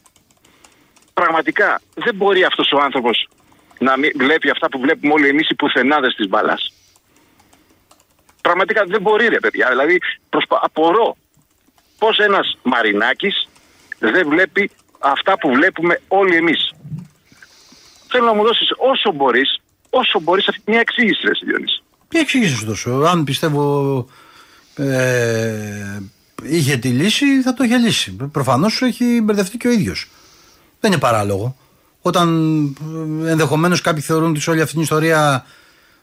πραγματικά, 1.22 1.82
δεν 2.06 2.16
μπορεί 2.16 2.44
αυτός 2.44 2.72
ο 2.72 2.80
άνθρωπος 2.88 3.28
να 3.80 3.98
μην 3.98 4.12
βλέπει 4.16 4.50
αυτά 4.50 4.70
που 4.70 4.80
βλέπουμε 4.80 5.14
όλοι 5.14 5.28
εμείς 5.28 5.50
οι 5.50 5.56
πουθενάδες 5.56 6.14
της 6.16 6.28
μπάλας. 6.28 6.74
Πραγματικά 8.42 8.84
δεν 8.88 9.02
μπορεί 9.02 9.28
ρε 9.28 9.40
παιδιά. 9.40 9.68
Δηλαδή 9.70 10.00
προσπα... 10.30 10.60
απορώ 10.62 11.18
πώς 11.98 12.18
ένας 12.18 12.58
Μαρινάκης 12.64 13.50
δεν 14.00 14.28
βλέπει 14.30 14.72
αυτά 15.00 15.38
που 15.40 15.50
βλέπουμε 15.50 16.02
όλοι 16.08 16.36
εμείς. 16.36 16.72
Θέλω 18.12 18.26
να 18.26 18.34
μου 18.34 18.44
δώσεις 18.44 18.70
όσο 18.78 19.12
μπορείς, 19.12 19.62
όσο 19.90 20.20
μπορείς 20.20 20.48
αυτή 20.48 20.62
μια 20.66 20.80
εξήγηση 20.80 21.28
ρε 21.28 21.32
Διονύση. 21.46 21.84
Τι 22.08 22.20
εξήγηση 22.20 22.56
σου 22.56 22.66
δώσω. 22.66 22.92
Αν 22.92 23.24
πιστεύω 23.24 23.64
ε, 24.76 26.00
είχε 26.44 26.78
τη 26.78 26.88
λύση, 26.88 27.42
θα 27.42 27.54
το 27.54 27.64
είχε 27.64 27.78
λύσει. 27.78 28.16
Προφανώς 28.32 28.82
έχει 28.82 29.22
μπερδευτεί 29.22 29.58
και 29.58 29.68
ο 29.68 29.72
ίδιος. 29.72 30.08
Δεν 30.80 30.92
είναι 30.92 31.00
παράλογο. 31.00 31.56
Όταν 32.02 32.28
ενδεχομένως 33.26 33.82
κάποιοι 33.82 34.02
θεωρούν 34.02 34.30
ότι 34.30 34.40
σε 34.40 34.50
όλη 34.50 34.62
αυτή 34.62 34.74
την 34.74 34.82
ιστορία 34.82 35.46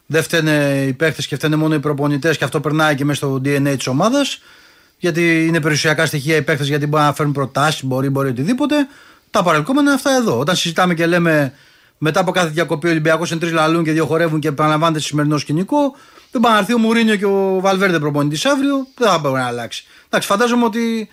δεν 0.05 0.23
φταίνε 0.23 0.85
οι 0.87 0.93
παίχτε 0.93 1.21
και 1.21 1.35
φταίνε 1.35 1.55
μόνο 1.55 1.75
οι 1.75 1.79
προπονητές 1.79 2.37
και 2.37 2.43
αυτό 2.43 2.59
περνάει 2.59 2.95
και 2.95 3.05
μέσα 3.05 3.17
στο 3.17 3.41
DNA 3.45 3.73
της 3.77 3.87
ομάδας. 3.87 4.41
Γιατί 4.97 5.45
είναι 5.45 5.61
περιουσιακά 5.61 6.05
στοιχεία 6.05 6.35
οι 6.35 6.41
παίχτε, 6.41 6.63
γιατί 6.63 6.87
μπορεί 6.87 7.03
να 7.03 7.13
φέρουν 7.13 7.31
προτάσεις, 7.31 7.83
μπορεί, 7.83 8.09
μπορεί 8.09 8.29
οτιδήποτε. 8.29 8.75
Τα 9.31 9.43
παρελκόμενα 9.43 9.85
είναι 9.85 9.93
αυτά 9.93 10.11
εδώ. 10.15 10.39
Όταν 10.39 10.55
συζητάμε 10.55 10.93
και 10.93 11.05
λέμε 11.05 11.53
μετά 11.97 12.19
από 12.19 12.31
κάθε 12.31 12.47
διακοπή 12.47 12.87
ο 12.87 12.89
Ολυμπιακός 12.89 13.31
είναι 13.31 13.39
τρεις 13.39 13.51
λαλούν 13.51 13.83
και 13.83 13.91
δύο 13.91 14.05
χορεύουν 14.05 14.39
και 14.39 14.47
επαναλαμβάνεται 14.47 14.99
σημερινό 14.99 15.37
σκηνικό, 15.37 15.95
δεν 16.31 16.41
πάει 16.41 16.53
να 16.53 16.57
έρθει 16.59 16.73
ο 16.73 16.77
Μουρίνιο 16.77 17.15
και 17.15 17.25
ο 17.25 17.59
Βαλβέρντε 17.59 17.99
προπονητής 17.99 18.45
αύριο, 18.45 18.87
δεν 18.97 19.09
θα 19.09 19.17
μπορεί 19.17 19.39
να 19.39 19.47
αλλάξει. 19.47 19.85
Εντάξει, 20.05 20.27
φαντάζομαι 20.27 20.65
ότι. 20.65 21.09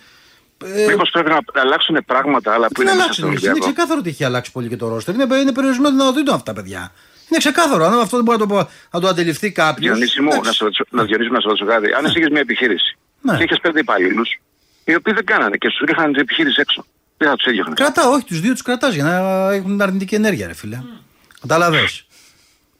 Ε, 0.63 0.85
Μήπως 0.85 1.09
πρέπει 1.09 1.29
να 1.29 1.61
αλλάξουν 1.61 1.97
πράγματα 2.05 2.53
άλλα 2.53 2.67
που 2.67 2.81
είναι 2.81 2.93
μέσα 2.93 3.13
στο 3.13 3.25
αλλάξουν, 3.25 3.49
Είναι 3.49 3.59
ξεκάθαρο 3.59 3.99
ότι 3.99 4.09
έχει 4.09 4.23
αλλάξει 4.23 4.51
πολύ 4.51 4.67
και 4.67 4.75
το 4.75 4.87
ρόστερ. 4.87 5.13
Είναι, 5.15 5.35
είναι 5.35 5.51
περιορισμένο 5.51 5.95
δυνατοτήτων 5.95 6.33
αυτά 6.33 6.53
τα 6.53 6.61
παιδιά. 6.61 6.91
Είναι 7.29 7.39
ξεκάθαρο. 7.39 7.85
Αν 7.85 7.99
αυτό 7.99 8.15
δεν 8.15 8.25
μπορεί 8.25 8.39
να 8.39 8.47
το, 8.47 8.69
να 8.91 8.99
το 8.99 9.07
αντιληφθεί 9.07 9.51
κάποιος. 9.51 9.97
Διονύση 9.97 10.21
μου, 10.21 10.29
να, 10.43 10.51
σου, 10.51 10.69
να 10.89 11.03
να 11.03 11.39
σου 11.39 11.47
ρωτήσω 11.47 11.65
κάτι. 11.65 11.93
Αν 11.93 12.05
εσύ 12.05 12.17
είχες 12.17 12.29
μια 12.29 12.39
επιχείρηση 12.39 12.97
ναι. 13.21 13.37
και 13.37 13.43
είχες 13.43 13.59
πέντε 13.61 13.79
υπαλλήλους, 13.79 14.39
οι 14.83 14.95
οποίοι 14.95 15.13
δεν 15.13 15.25
κάνανε 15.25 15.57
και 15.57 15.69
σου 15.69 15.85
ρίχναν 15.85 16.11
την 16.11 16.21
επιχείρηση 16.21 16.59
έξω. 16.59 16.85
Δεν 17.17 17.29
θα 17.29 17.35
τους 17.35 17.45
έδιωχνες. 17.45 17.77
Κρατά, 17.77 18.09
όχι, 18.09 18.23
τους 18.25 18.39
δύο 18.39 18.51
τους 18.51 18.61
κρατάς 18.61 18.93
για 18.93 19.03
να 19.03 19.51
έχουν 19.53 19.81
αρνητική 19.81 20.15
ενέργεια, 20.15 20.47
ρε 20.47 20.53
φίλε. 20.53 20.81
Mm. 20.81 22.04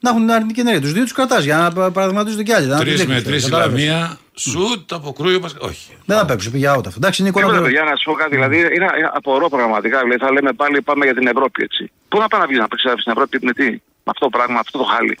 να 0.00 0.10
έχουν 0.10 0.30
αρνητική 0.30 0.60
ενέργεια. 0.60 0.80
Τους 0.80 0.92
δύο 0.92 1.02
τους 1.02 1.12
κρατάς 1.12 1.44
για 1.44 1.56
να 1.56 1.90
παραδειγματίζονται 1.92 2.42
κι 2.42 2.52
άλλοι. 2.52 2.68
Τρεις 2.78 3.06
με 3.06 3.22
τρεις 3.22 3.50
λαμία, 3.50 4.18
σουτ, 4.34 4.92
αποκρούει. 4.92 5.42
Όχι. 5.58 5.92
Δεν 6.04 6.18
θα 6.18 6.24
παίξω, 6.24 6.50
πήγε 6.50 6.70
out 6.70 6.86
αυτό. 6.86 6.92
Εντάξει, 6.96 7.20
είναι 7.22 7.30
εικόνα. 7.30 7.70
Για 7.70 7.82
να 7.82 7.96
σου 7.96 8.04
πω 8.10 8.12
κάτι, 8.12 8.34
δηλαδή 8.34 8.58
είναι 8.58 8.86
απορώ 9.12 9.48
πραγματικά. 9.48 9.98
Δηλαδή 10.00 10.18
θα 10.24 10.32
λέμε 10.32 10.52
πάλι 10.52 10.82
πάμε 10.82 11.04
για 11.04 11.14
την 11.14 11.26
Ευρώπη 11.26 11.62
έτσι. 11.62 11.90
Πού 12.08 12.18
να 12.18 12.28
πάει 12.28 12.40
να 12.40 12.46
βγει 12.46 12.58
να 12.58 12.68
παίξει 12.68 12.88
στην 12.88 13.12
Ευρώπη 13.12 13.38
με 13.42 13.52
τι, 13.52 13.70
με 13.70 14.10
αυτό 14.14 14.24
το 14.24 14.30
πράγμα, 14.38 14.58
αυτό 14.58 14.78
το 14.78 14.84
χάλι. 14.84 15.18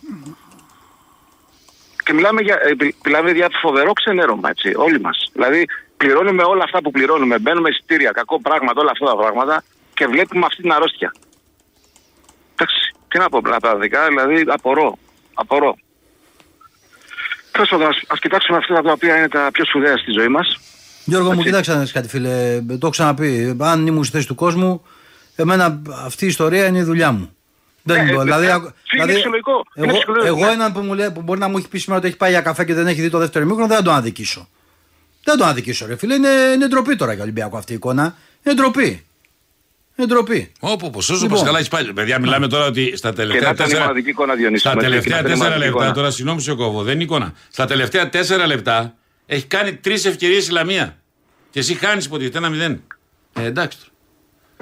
Και 2.04 2.12
μιλάμε 2.12 2.40
για, 2.40 2.54
ε, 2.54 2.92
μιλάμε 3.04 3.30
για 3.30 3.48
φοβερό 3.62 3.92
ξενέρωμα, 3.92 4.48
έτσι, 4.48 4.72
όλοι 4.76 5.00
μας. 5.00 5.30
Δηλαδή, 5.32 5.64
πληρώνουμε 5.96 6.42
όλα 6.42 6.62
αυτά 6.64 6.82
που 6.82 6.90
πληρώνουμε, 6.90 7.38
μπαίνουμε 7.38 7.68
εισιτήρια, 7.68 8.10
κακό 8.10 8.40
πράγμα, 8.40 8.72
όλα 8.76 8.90
αυτά 8.90 9.06
τα 9.06 9.16
πράγματα 9.16 9.64
και 9.94 10.06
βλέπουμε 10.06 10.46
αυτή 10.46 10.62
την 10.62 10.72
αρρώστια. 10.72 11.12
Εντάξει, 12.54 12.95
τι 13.16 13.22
να 13.22 13.28
πω 13.28 13.40
πραγματικά, 13.40 14.06
δηλαδή 14.08 14.44
απορώ. 14.46 14.98
Απορώ. 15.34 15.76
Τέλο 17.50 17.66
πάντων, 17.70 17.88
ας 18.06 18.18
κοιτάξουμε 18.18 18.58
αυτά 18.58 18.82
τα 18.82 18.92
οποία 18.92 19.16
είναι 19.16 19.28
τα 19.28 19.48
πιο 19.52 19.64
σπουδαία 19.64 19.96
στη 19.96 20.10
ζωή 20.10 20.28
μας. 20.28 20.58
Γιώργο 21.04 21.32
μου, 21.34 21.42
κοιτάξτε 21.42 21.74
να 21.74 21.86
κάτι 21.92 22.08
φίλε. 22.08 22.60
Το 22.68 22.78
έχω 22.80 22.90
ξαναπεί. 22.90 23.56
Αν 23.60 23.86
ήμουν 23.86 24.04
στη 24.04 24.16
θέση 24.16 24.26
του 24.26 24.34
κόσμου, 24.34 24.86
εμένα 25.36 25.82
αυτή 26.04 26.24
η 26.24 26.28
ιστορία 26.28 26.66
είναι 26.66 26.78
η 26.78 26.82
δουλειά 26.82 27.12
μου. 27.12 27.36
Δεν 27.82 28.06
είναι 28.06 28.16
ε, 28.16 28.22
δηλαδή, 28.22 28.46
ε, 28.46 28.54
δηλαδή, 28.92 29.22
εγώ, 29.74 30.24
εγώ 30.24 30.50
έναν 30.50 30.72
που, 30.72 30.80
μου 30.80 30.94
λέει, 30.94 31.10
που 31.10 31.22
μπορεί 31.22 31.40
να 31.40 31.48
μου 31.48 31.56
έχει 31.58 31.68
πει 31.68 31.78
σήμερα 31.78 32.00
ότι 32.00 32.08
έχει 32.08 32.16
πάει 32.16 32.30
για 32.30 32.40
καφέ 32.40 32.64
και 32.64 32.74
δεν 32.74 32.86
έχει 32.86 33.00
δει 33.00 33.10
το 33.10 33.18
δεύτερο 33.18 33.44
μήκρο, 33.44 33.66
δεν 33.66 33.76
θα 33.76 33.82
τον 33.82 33.94
αδικήσω. 33.94 34.48
Δεν 35.24 35.36
τον 35.36 35.48
αδικήσω, 35.48 35.86
ρε 35.86 35.96
φίλε. 35.96 36.14
Είναι, 36.14 36.28
είναι 36.54 36.66
ντροπή 36.66 36.96
τώρα 36.96 37.12
για 37.12 37.22
Ολυμπιακό 37.22 37.56
αυτή 37.56 37.72
η 37.72 37.74
εικόνα. 37.74 38.14
Είναι 38.42 38.54
ντροπή. 38.54 39.05
Είναι 39.96 40.06
ντροπή. 40.06 40.52
Όπου, 40.60 40.90
πώ 40.90 40.98
όσο 40.98 41.18
λοιπόν. 41.22 41.44
καλά 41.44 41.58
έχει 41.58 41.70
πάλι. 41.70 41.92
Παιδιά, 41.92 42.18
μιλάμε 42.18 42.48
τώρα 42.48 42.66
ότι 42.66 42.96
στα 42.96 43.12
τελευταία 43.12 43.54
τέσσερα. 43.54 43.92
Στα 44.54 44.76
τελευταία 44.76 45.22
τέσσερα 45.22 45.56
λεπτά, 45.56 45.92
τώρα 45.92 46.10
συγγνώμη 46.10 46.40
σε 46.40 46.54
κόβω, 46.54 46.82
δεν 46.82 46.94
είναι 46.94 47.02
εικόνα. 47.02 47.32
Στα 47.50 47.66
τελευταία 47.66 48.08
τέσσερα 48.08 48.46
λεπτά 48.46 48.94
έχει 49.26 49.46
κάνει 49.46 49.74
τρεις 49.74 50.04
ευκαιρίες 50.04 50.48
η 50.48 50.52
Λαμία. 50.52 50.96
Και 51.50 51.58
εσύ 51.58 51.74
χάνεις 51.74 52.04
υποτίθεται 52.04 52.38
ένα 52.38 52.48
μηδέν. 52.48 52.82
Ε, 53.32 53.44
εντάξει 53.44 53.78
τώρα. 53.78 53.90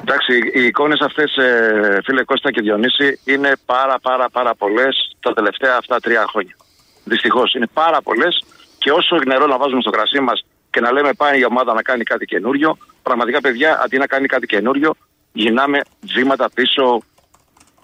Εντάξει, 0.03 0.33
οι 0.55 0.65
εικόνες 0.67 1.01
αυτές, 1.01 1.37
ε, 1.37 1.99
φίλε 2.05 2.25
Κώστα 2.25 2.51
και 2.51 2.61
Διονύση, 2.61 3.21
είναι 3.25 3.53
πάρα 3.67 3.99
πάρα 4.03 4.29
πάρα 4.31 4.55
πολλές 4.55 5.17
τα 5.21 5.33
τελευταία 5.33 5.77
αυτά 5.77 6.01
τρία 6.01 6.25
χρόνια. 6.29 6.57
Δυστυχώς 7.05 7.55
είναι 7.55 7.67
πάρα 7.73 8.03
πολλές 8.03 8.45
και 8.79 8.91
όσο 8.91 9.17
νερό 9.27 9.47
να 9.47 9.59
βάζουμε 9.59 9.81
στο 9.81 9.91
κρασί 9.91 10.21
μας 10.21 10.45
και 10.71 10.81
να 10.81 10.93
λέμε 10.93 11.13
πάει 11.13 11.39
η 11.41 11.45
ομάδα 11.45 11.75
να 11.75 11.83
κάνει 11.83 12.05
κάτι 12.05 12.25
καινούριο, 12.25 12.79
πραγματικά 13.03 13.41
παιδιά 13.41 13.81
αντί 13.85 13.99
να 13.99 14.07
κάνει 14.07 14.27
κάτι 14.27 14.47
καινούριο, 14.47 14.95
γυρνάμε 15.35 15.81
βήματα 16.15 16.47
πίσω 16.55 17.03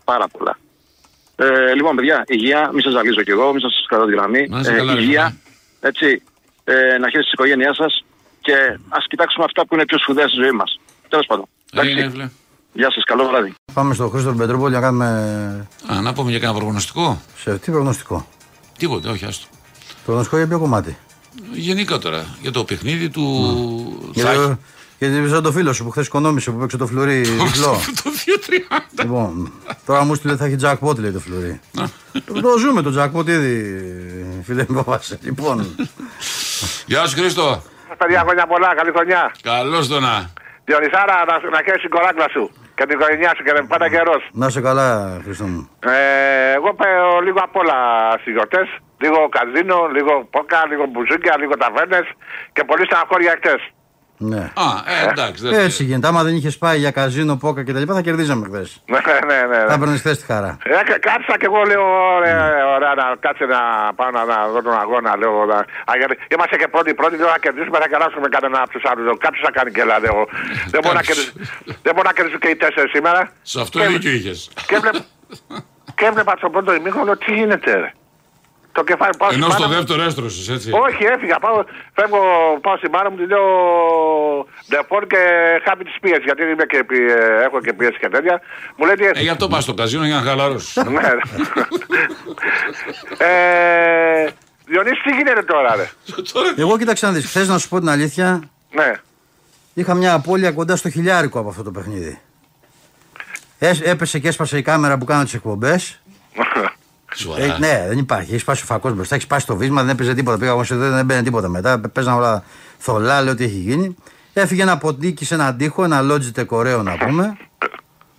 πάρα 0.04 0.26
πολλά. 0.28 0.58
Ε, 1.36 1.74
λοιπόν, 1.74 1.96
παιδιά, 1.96 2.24
υγεία, 2.26 2.70
μην 2.72 2.82
σας 2.82 2.92
ζαλίζω 2.92 3.22
κι 3.22 3.30
εγώ, 3.30 3.52
μην 3.52 3.60
σας 3.60 3.84
κρατώ 3.88 4.06
τη 4.06 4.12
γραμμή. 4.12 4.48
Ε, 4.64 5.00
υγεία, 5.00 5.36
έτσι, 5.80 6.22
ε, 6.64 6.72
να 6.74 7.08
χαίρεστε 7.10 7.20
τη 7.20 7.30
οικογένειά 7.32 7.74
σας 7.74 8.04
και 8.40 8.54
ας 8.88 9.06
κοιτάξουμε 9.08 9.44
αυτά 9.44 9.66
που 9.66 9.74
είναι 9.74 9.84
πιο 9.84 9.98
σπουδαία 9.98 10.28
στη 10.28 10.36
ζωή 10.36 10.50
μας. 10.50 10.80
Τέλος 11.08 11.26
πάντων. 11.26 11.44
Εντάξει. 11.72 12.30
Γεια 12.72 12.90
σας, 12.92 13.04
καλό 13.04 13.24
βράδυ. 13.28 13.54
Πάμε 13.72 13.94
στο 13.94 14.08
Χρήστο 14.08 14.32
Πετρούπολη 14.32 14.74
να 14.74 14.80
κάνουμε. 14.80 15.06
Α, 15.92 16.00
να 16.00 16.12
πούμε 16.12 16.30
για 16.30 16.38
κανένα 16.38 16.58
προγνωστικό; 16.58 17.20
Σε 17.36 17.58
τι 17.58 17.70
προγνωστικό. 17.70 18.26
Τίποτε, 18.78 19.08
όχι, 19.08 19.24
άστο. 19.24 19.46
Προγνωστικό 20.04 20.36
για 20.36 20.46
ποιο 20.46 20.58
κομμάτι; 20.58 20.96
Γενικά 21.52 21.98
τώρα, 21.98 22.36
για 22.40 22.50
το 22.50 22.64
παιχνίδι 22.64 23.08
του. 23.08 23.24
Mm. 24.08 24.12
Για, 24.12 24.58
γιατί 25.00 25.28
σαν 25.28 25.42
το 25.42 25.52
φίλο 25.52 25.72
σου 25.72 25.84
που 25.84 25.90
χθες 25.90 26.06
οικονόμησε 26.06 26.50
που 26.50 26.58
παίξε 26.58 26.76
το 26.76 26.86
φλουρί 26.86 27.20
διπλό. 27.20 27.72
Το 28.02 28.10
2-30. 28.98 29.02
Λοιπόν, 29.02 29.52
τώρα 29.86 30.04
μου 30.04 30.14
στείλε 30.14 30.36
θα 30.36 30.44
έχει 30.44 30.56
jackpot 30.62 30.96
λέει 30.98 31.10
το 31.10 31.20
φλουρί. 31.20 31.60
το 32.42 32.58
ζούμε 32.58 32.82
το 32.82 32.90
jackpot 32.98 33.26
ήδη, 33.26 33.82
φίλε 34.44 34.64
μου 34.68 34.74
παπάσε. 34.74 35.18
Λοιπόν. 35.22 35.76
Γεια 36.86 37.06
σου 37.06 37.16
Χρήστο. 37.16 37.62
Παιδιά 37.98 38.20
χρόνια 38.20 38.46
πολλά, 38.46 38.74
καλή 38.74 38.90
χρονιά. 38.90 39.32
Καλώς 39.42 39.88
το 39.88 40.00
να. 40.00 40.30
Διονυσάρα 40.64 41.16
να, 41.28 41.50
να 41.50 41.62
καίει 41.62 41.76
την 41.80 41.90
κοράκλα 41.90 42.26
σου 42.30 42.50
και 42.74 42.84
την 42.86 42.98
οικογένειά 42.98 43.32
σου 43.36 43.42
και 43.44 43.52
να 43.52 43.66
πάντα 43.66 43.88
καιρός. 43.88 44.28
Να 44.32 44.46
είσαι 44.46 44.60
καλά, 44.60 45.20
Χρήστο 45.24 45.44
μου. 45.44 45.70
Ε, 45.80 46.52
εγώ 46.54 46.74
πάω 46.74 47.20
λίγο 47.20 47.38
απ' 47.42 47.56
όλα 47.56 47.76
στι 48.20 48.30
γιορτέ. 48.30 48.62
Λίγο 49.02 49.28
καζίνο, 49.36 49.78
λίγο 49.96 50.12
πόκα, 50.30 50.66
λίγο 50.70 50.84
μπουζούκια, 50.90 51.34
λίγο 51.38 51.54
ταβέρνες 51.56 52.06
και 52.52 52.64
πολύ 52.64 52.84
στεναχώρια 52.84 53.34
χτε. 53.38 53.54
Ναι. 54.22 54.44
Α, 54.54 54.68
ε, 55.04 55.10
εντάξει. 55.10 55.42
Δεν 55.42 55.60
Έτσι 55.64 55.84
γίνεται. 55.84 56.06
Άμα 56.06 56.22
δεν 56.22 56.34
είχες 56.36 56.58
πάει 56.58 56.78
για 56.78 56.90
καζίνο, 56.90 57.36
πόκα 57.36 57.62
κτλ. 57.64 57.82
θα 57.86 58.00
κερδίζαμε 58.00 58.46
χθες. 58.48 58.82
Ναι, 58.86 58.98
ναι, 59.06 59.34
ναι. 59.34 59.56
ναι. 59.56 59.64
Θα 59.70 59.78
παίρνει 59.78 59.96
θε 59.96 60.16
τη 60.16 60.24
χαρά. 60.24 60.56
Ε, 60.64 60.98
κάτσα 61.08 61.34
και 61.40 61.46
εγώ 61.50 61.62
λέω, 61.70 61.84
ωραία, 62.16 62.42
ωραία, 62.76 62.94
να 63.00 63.04
κάτσε 63.20 63.44
να 63.44 63.60
πάω 63.94 64.10
να 64.10 64.22
δω 64.52 64.62
τον 64.62 64.76
αγώνα. 64.84 65.16
Λέω, 65.16 65.44
να, 65.44 65.58
α, 65.90 65.92
γιατί 66.00 66.14
είμαστε 66.34 66.56
και 66.56 66.68
πρώτοι, 66.74 66.94
πρώτοι, 66.94 67.16
λέω 67.16 67.30
να 67.36 67.38
κερδίσουμε, 67.44 67.78
θα 67.78 67.88
κεράσουμε 67.88 68.28
κανένα 68.28 68.58
από 68.64 68.70
τους 68.74 68.84
άλλους. 68.90 69.18
Κάποιος 69.24 69.42
θα 69.46 69.52
κάνει 69.56 69.70
και 69.74 69.80
Ελλάδα. 69.80 70.06
Εγώ. 70.12 70.22
δεν, 70.72 70.80
μπορώ 70.82 70.94
να 71.00 71.02
κερδίσω, 71.08 71.32
δεν 71.86 71.92
μπορώ 71.94 72.06
να 72.10 72.14
κερδίσω 72.16 72.38
και 72.38 72.48
οι 72.48 72.56
τέσσερις 72.56 72.90
σήμερα. 72.96 73.20
Σε 73.42 73.60
αυτό 73.60 73.76
δίκιο 73.86 74.10
είχες. 74.10 74.50
Και 75.96 76.04
έβλεπα 76.10 76.34
στο 76.36 76.50
πρώτο 76.50 76.74
ημίχρονο 76.74 77.16
τι 77.16 77.32
γίνεται. 77.38 77.92
Ρε 78.74 78.80
το 78.80 78.84
κεφάλι 78.84 79.16
πάω 79.18 79.28
Ενώ 79.32 79.50
στο 79.50 79.68
δεύτερο 79.68 80.02
έστρωσες, 80.02 80.48
έτσι. 80.48 80.70
Όχι, 80.72 81.04
έφυγα. 81.04 81.38
Πάω, 81.38 81.64
φεύγω, 81.92 82.18
πάω 82.60 82.76
στην 82.76 82.90
μάνα 82.92 83.10
μου, 83.10 83.16
τη 83.16 83.26
λέω 83.26 83.46
Ντεφόρ 84.68 85.06
και 85.06 85.16
χάπη 85.64 85.84
της 85.84 85.96
πίεσης. 86.00 86.24
Γιατί 86.24 86.42
είμαι 86.42 86.64
και, 86.64 86.84
έχω 87.44 87.60
και 87.60 87.72
πίεση 87.72 87.98
και 87.98 88.08
τέτοια. 88.08 88.40
Μου 88.76 88.86
λέει 88.86 88.94
τι 88.94 89.04
Ε, 89.04 89.22
γι' 89.22 89.28
αυτό 89.28 89.48
πας 89.48 89.62
στο 89.62 89.74
καζίνο 89.74 90.04
για 90.04 90.14
να 90.14 90.22
χαλαρώσεις. 90.22 90.76
ναι. 90.76 91.08
ε, 93.18 94.28
Διονύση, 94.66 95.02
τι 95.04 95.10
γίνεται 95.16 95.42
τώρα, 95.42 95.76
ρε; 95.76 95.90
Εγώ 96.56 96.78
κοίταξα 96.78 97.06
να 97.06 97.12
δεις. 97.12 97.30
Θε 97.30 97.44
να 97.44 97.58
σου 97.58 97.68
πω 97.68 97.78
την 97.78 97.88
αλήθεια. 97.88 98.42
Ναι. 98.70 98.92
Είχα 99.74 99.94
μια 99.94 100.12
απώλεια 100.14 100.52
κοντά 100.52 100.76
στο 100.76 100.90
χιλιάρικο 100.90 101.38
από 101.38 101.48
αυτό 101.48 101.62
το 101.62 101.70
παιχνίδι. 101.70 102.20
Έπεσε 103.82 104.18
και 104.18 104.28
έσπασε 104.28 104.58
η 104.58 104.62
κάμερα 104.62 104.98
που 104.98 105.04
κάνω 105.04 105.24
τις 105.24 105.34
εκπομπές. 105.34 106.00
Ε, 107.36 107.56
ναι, 107.58 107.84
δεν 107.88 107.98
υπάρχει. 107.98 108.30
Έχεις 108.30 108.42
σπάσει 108.42 108.62
ο 108.62 108.66
φακός 108.66 108.94
μπροστά, 108.94 109.14
έχεις 109.14 109.26
σπάσει 109.26 109.46
το 109.46 109.56
βίσμα, 109.56 109.80
δεν 109.82 109.90
έπαιζε 109.90 110.14
τίποτα. 110.14 110.38
Πήγα 110.38 110.50
εγώ 110.50 110.62
δεν 110.68 110.96
έμπαινε 110.96 111.22
τίποτα 111.22 111.48
μετά. 111.48 111.80
Παίζαν 111.80 112.14
όλα 112.14 112.44
θολά, 112.78 113.22
λέω 113.22 113.32
ότι 113.32 113.44
έχει 113.44 113.56
γίνει. 113.56 113.96
Έφυγε 114.32 114.62
ένα 114.62 114.78
ποντίκι 114.78 115.24
σε 115.24 115.34
έναν 115.34 115.56
τοίχο, 115.56 115.84
ένα 115.84 116.00
Logitech 116.02 116.46
ωραίο 116.48 116.82
να 116.82 116.96
πούμε. 116.96 117.36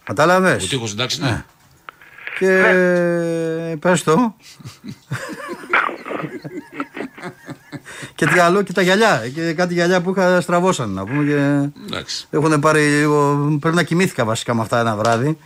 Κατάλαβες; 0.03 0.63
Ο 0.63 0.67
τείχο 0.67 0.85
εντάξει, 0.91 1.21
ναι. 1.21 1.45
Και 2.39 2.63
πες 3.79 4.03
το. 4.03 4.15
και 8.15 8.25
τι 8.25 8.39
άλλο, 8.39 8.61
και 8.61 8.73
τα 8.73 8.81
γυαλιά. 8.81 9.29
Και 9.33 9.53
κάτι 9.53 9.73
γυαλιά 9.73 10.01
που 10.01 10.09
είχα 10.09 10.41
στραβώσαν 10.41 10.89
να 10.89 11.05
πούμε. 11.05 11.23
Και 11.23 11.69
Εντάξει. 11.85 12.27
έχουν 12.29 12.59
πάρει 12.59 12.85
λίγο. 12.85 13.47
Πρέπει 13.61 13.75
να 13.75 13.83
κοιμήθηκα 13.83 14.25
βασικά 14.25 14.53
με 14.53 14.61
αυτά 14.61 14.79
ένα 14.79 14.95
βράδυ. 14.95 15.37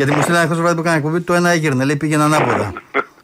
Γιατί 0.00 0.14
μου 0.14 0.22
στείλανε 0.22 0.44
χθες 0.44 0.56
το 0.56 0.62
βράδυ 0.62 0.74
που 0.76 0.80
έκανα 0.80 0.96
εκπομπή, 0.96 1.20
το 1.20 1.34
ένα 1.34 1.50
έγειρνε, 1.50 1.84
λέει 1.84 1.96
πήγαινε 1.96 2.22
ανάποδα. 2.22 2.72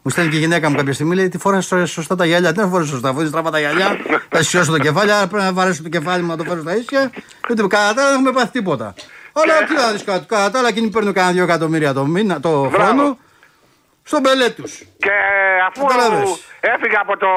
Μου 0.01 0.11
στέλνει 0.11 0.29
και 0.31 0.35
η 0.37 0.39
γυναίκα 0.39 0.69
μου 0.69 0.75
κάποια 0.75 0.93
στιγμή, 0.93 1.15
λέει 1.15 1.29
τι 1.29 1.37
φοράς 1.37 1.73
σωστά 1.85 2.15
τα 2.15 2.25
γυαλιά. 2.25 2.51
Τι 2.53 2.59
να 2.59 2.67
φοράς 2.67 2.87
σωστά, 2.87 3.09
αφού 3.09 3.19
είναι 3.19 3.27
στραβά 3.29 3.51
τα 3.51 3.59
γυαλιά, 3.59 3.97
θα 4.29 4.43
σιώσω 4.43 4.71
το 4.71 4.77
κεφάλι, 4.77 5.11
άρα 5.11 5.27
πρέπει 5.27 5.43
να 5.43 5.53
βαρέσω 5.53 5.83
το 5.83 5.89
κεφάλι 5.89 6.21
μου 6.23 6.27
να 6.29 6.37
το 6.37 6.43
φέρω 6.43 6.61
στα 6.61 6.75
ίσια. 6.77 7.11
Ούτε 7.49 7.61
κατά 7.67 7.93
τα 7.93 8.01
άλλα 8.01 8.09
δεν 8.09 8.13
έχουμε 8.13 8.31
πάθει 8.31 8.51
τίποτα. 8.51 8.93
Αλλά 9.33 9.53
τι 9.67 9.73
να 9.75 9.91
δεις 9.91 10.03
κάτι, 10.03 10.25
κατά 10.25 10.51
τα 10.51 10.59
άλλα 10.59 10.67
εκείνοι 10.67 10.89
παίρνουν 10.89 11.13
κανένα 11.13 11.33
δύο 11.33 11.43
εκατομμύρια 11.43 11.93
το, 11.93 12.05
μήνα, 12.05 12.39
το 12.39 12.71
χρόνο 12.73 13.17
στον 14.03 14.21
πελέ 14.21 14.49
τους. 14.49 14.71
Και 14.97 15.11
αφού 15.67 15.85
Κατάλαβες. 15.85 16.29
έφυγα 16.59 16.99
από, 17.05 17.17
το, 17.17 17.27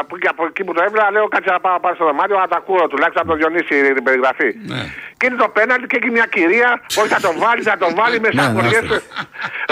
από, 0.00 0.16
εκεί- 0.16 0.28
από 0.28 0.42
εκεί 0.50 0.64
που 0.64 0.72
το 0.76 0.82
έβλεπα, 0.86 1.10
λέω 1.10 1.28
κάτσε 1.28 1.50
να 1.50 1.60
πάω, 1.60 1.80
πάω 1.80 1.94
στο 1.94 2.04
δωμάτιο 2.04 2.38
να 2.38 2.48
τα 2.52 2.56
ακούω 2.56 2.86
τουλάχιστον 2.92 3.22
από 3.22 3.30
τον 3.30 3.38
Διονύση 3.40 3.74
την 3.94 4.04
περιγραφή. 4.08 4.48
Ναι. 4.72 4.80
Και 5.18 5.26
είναι 5.26 5.36
το 5.44 5.48
πέναλτι 5.56 5.86
και 5.86 5.98
έχει 6.00 6.10
μια 6.10 6.26
κυρία, 6.36 6.70
όχι 7.00 7.08
θα 7.14 7.20
το 7.26 7.32
βάλεις, 7.42 7.64
θα 7.70 7.76
το 7.82 7.88
βάλεις 7.98 8.18
με 8.24 8.28
Ναι, 8.32 8.42
σακουριές. 8.42 8.82
ναι, 8.82 8.96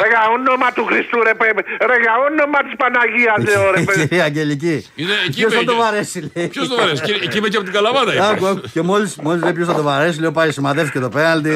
Ρε 0.01 0.09
για 0.12 0.22
όνομα 0.36 0.68
του 0.72 0.84
Χριστού 0.84 1.22
ρε 1.28 1.34
παιδί, 1.34 1.53
ρε 1.90 1.97
για 2.05 2.14
όνομα 2.28 2.59
της 2.66 2.74
Παναγίας 2.82 3.38
λέω 3.49 3.64
ρε 3.76 3.80
παιδί. 3.86 4.09
Κυρία 4.09 4.24
Αγγελική. 4.24 4.76
Είναι 4.94 5.12
εκεί 5.26 5.38
Ποιος 5.40 5.53
με- 5.53 5.59
θα 5.59 5.64
το 5.64 5.76
βαρέσει, 5.76 6.18
λέει; 6.34 6.47
Ποιος 6.49 6.68
το 6.68 6.76
βαρέσει, 6.76 7.03
Εκεί- 7.07 7.24
εκεί 7.24 7.36
είμαι 7.38 7.49
και 7.49 7.57
από 7.57 7.64
την 7.64 7.74
Καλαμάτα. 7.74 8.14
είπα. 8.14 8.28
Άκου, 8.28 8.47
άκου. 8.47 8.61
Και 8.72 8.82
μόλι 8.82 9.12
μόλις 9.22 9.42
λέει 9.42 9.53
ποιος 9.53 9.66
θα 9.66 9.74
το 9.74 9.82
βαρέσει, 9.82 10.20
λέω 10.20 10.32
πάει 10.32 10.51
σημαδεύει 10.53 11.01
το 11.01 11.09
πέναλτι. 11.09 11.51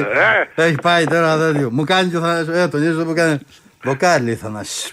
Ε. 0.56 0.62
Έχει 0.64 0.78
πάει 0.82 1.04
τώρα 1.06 1.36
τέτοιο. 1.38 1.68
Μου 1.72 1.84
κάνει 1.84 2.10
και 2.10 2.16
ο 2.16 2.20
Θανάσης, 2.20 2.48
Ε, 2.62 2.68
τον 2.68 2.82
είδε 2.82 3.02
που 3.04 3.12
κάνει. 3.14 3.38
Βοκάλι 3.82 4.34
Θανάσης. 4.34 4.92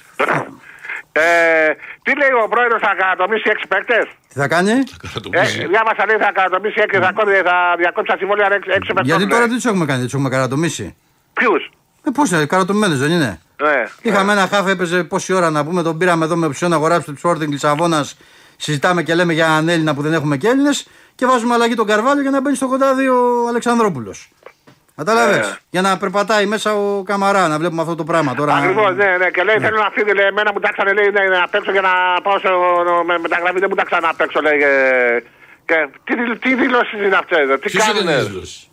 Ε, 1.19 1.69
τι 2.03 2.11
λέει 2.21 2.33
ο 2.43 2.47
πρόεδρος 2.53 2.79
θα 2.85 2.91
κατατομήσει 3.01 3.47
έξι 3.53 3.65
παίκτες; 3.71 4.05
Τι 4.31 4.35
θα 4.41 4.47
κάνει, 4.53 4.71
Ε, 4.71 5.41
διάβασα 5.73 6.03
λέει 6.09 6.17
θα 6.25 6.31
κατατομήσει 6.39 6.77
έξι, 6.85 6.97
θα, 7.05 7.11
κόβει- 7.17 7.45
θα 7.49 7.57
διακόψει 7.81 8.09
τα 8.11 8.17
συμβόλαια 8.17 8.47
έξι 8.57 8.69
έξι 8.77 8.89
παίκτες. 8.93 9.07
Γιατί 9.11 9.27
τώρα 9.33 9.43
τι 9.47 9.53
τους 9.59 9.65
έχουμε 9.65 9.85
κάνει, 9.85 10.03
τους 10.03 10.13
έχουμε 10.13 10.29
καρατομήσει. 10.35 10.95
Ποιους; 11.33 11.63
Ε, 12.07 12.09
πώς 12.17 12.31
είναι, 12.31 12.45
καρατομημένου 12.45 12.95
δεν 13.03 13.11
είναι; 13.11 13.31
Ναι. 13.61 13.83
Είχαμε 14.01 14.31
ένα 14.31 14.47
χάφ, 14.51 14.67
έπαιζε 14.67 15.03
πόση 15.03 15.33
ώρα 15.33 15.49
να 15.49 15.65
πούμε, 15.65 15.83
τον 15.83 15.97
πήραμε 15.97 16.25
εδώ 16.25 16.35
με 16.35 16.49
ψιόν 16.49 16.69
να 16.69 16.75
αγοράσει 16.75 17.05
το 17.05 17.15
Sporting 17.23 17.47
Λισαβόνας. 17.49 18.17
Συζητάμε 18.57 19.03
και 19.03 19.13
λέμε 19.15 19.33
για 19.33 19.45
έναν 19.45 19.69
Έλληνα 19.69 19.93
που 19.93 20.01
δεν 20.01 20.13
έχουμε 20.13 20.37
και 20.37 20.47
Έλληνες 20.47 20.87
και 21.15 21.25
βάζουμε 21.25 21.53
αλλαγή 21.53 21.73
τον 21.75 21.85
Καρβάλιο 21.87 22.21
για 22.21 22.31
να 22.31 22.41
μπαίνει 22.41 22.55
στο 22.55 22.67
κοντάδι 22.67 23.07
ο 23.07 23.45
Αλεξανδρόπουλος. 23.49 24.29
Κατάλαβε. 24.97 25.37
Ε. 25.37 25.43
Για 25.69 25.81
να 25.81 25.97
περπατάει 25.97 26.45
μέσα 26.45 26.73
ο 26.75 27.03
Καμαρά, 27.03 27.47
να 27.47 27.57
βλέπουμε 27.57 27.81
αυτό 27.81 27.95
το 27.95 28.03
πράγμα 28.03 28.33
τώρα. 28.35 28.53
Ακριβώς, 28.55 28.95
ναι, 28.95 29.05
ναι. 29.21 29.29
Και 29.29 29.43
λέει 29.43 29.55
θέλω 29.59 29.77
να 29.77 29.89
φύγει, 29.93 30.13
λέει, 30.13 30.25
εμένα 30.25 30.51
μου 30.53 30.59
τάξανε 30.59 30.93
λέει, 30.93 31.09
ναι, 31.11 31.37
να 31.39 31.47
παίξω 31.47 31.71
για 31.71 31.81
να 31.81 31.91
πάω 32.23 32.37
στο, 32.39 32.49
με, 33.07 33.17
μεταγραφή, 33.17 33.59
δεν 33.59 33.67
μου 33.69 33.75
τάξανε 33.75 34.07
να 34.07 34.13
παίξω, 34.13 34.41
λέει. 34.41 34.59
ε, 34.61 35.19
Και, 35.65 35.75
τι, 36.03 36.15
δηλ- 36.15 36.39
τι 36.41 36.55
δηλώσεις 36.55 36.93
είναι 37.05 37.15
αυτές, 37.15 37.37
εδώ, 37.39 37.53
τι 37.57 37.69
Ποιος 37.69 37.85
κάνουνε. 37.85 38.11
έκανε 38.11 38.23
τη 38.25 38.29
δήλωση. 38.31 38.67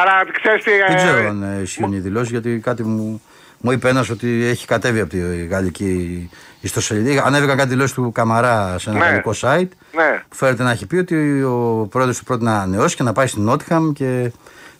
Αλλά 0.00 0.12
ξέρεις 0.42 0.62
τι... 0.64 0.70
Δεν 0.70 0.92
ε, 0.92 0.94
ξέρω 0.94 1.28
αν 1.28 1.42
ε, 1.42 1.60
ισχύουν 1.62 1.92
οι 1.92 1.98
δηλώσεις 1.98 2.30
γιατί 2.30 2.60
κάτι 2.64 2.82
μου, 2.82 3.22
μου 3.58 3.72
είπε 3.72 3.88
ένας 3.88 4.08
ότι 4.10 4.44
έχει 4.44 4.66
κατέβει 4.66 5.00
από 5.00 5.10
τη 5.10 5.46
γαλλική 5.46 6.30
ιστοσελίδα. 6.60 7.24
Ανέβηκαν 7.24 7.56
κάτι 7.56 7.68
δηλώσεις 7.68 7.94
του 7.94 8.12
Καμαρά 8.14 8.78
σε 8.78 8.90
ένα 8.90 8.98
Ναι. 8.98 9.04
γαλλικό 9.04 9.32
site. 9.40 9.68
Ναι. 9.96 10.22
Που 10.28 10.36
φέρεται 10.36 10.62
να 10.62 10.70
έχει 10.70 10.86
πει 10.86 10.96
ότι 10.96 11.42
ο 11.42 11.88
πρόεδρος 11.90 12.18
του 12.18 12.24
πρότεινε 12.24 12.50
να 12.50 12.56
ανανεώσει 12.56 12.96
και 12.96 13.02
να 13.02 13.12
πάει 13.12 13.26
στην 13.26 13.42
Νότιχαμ 13.42 13.92
και, 13.92 14.32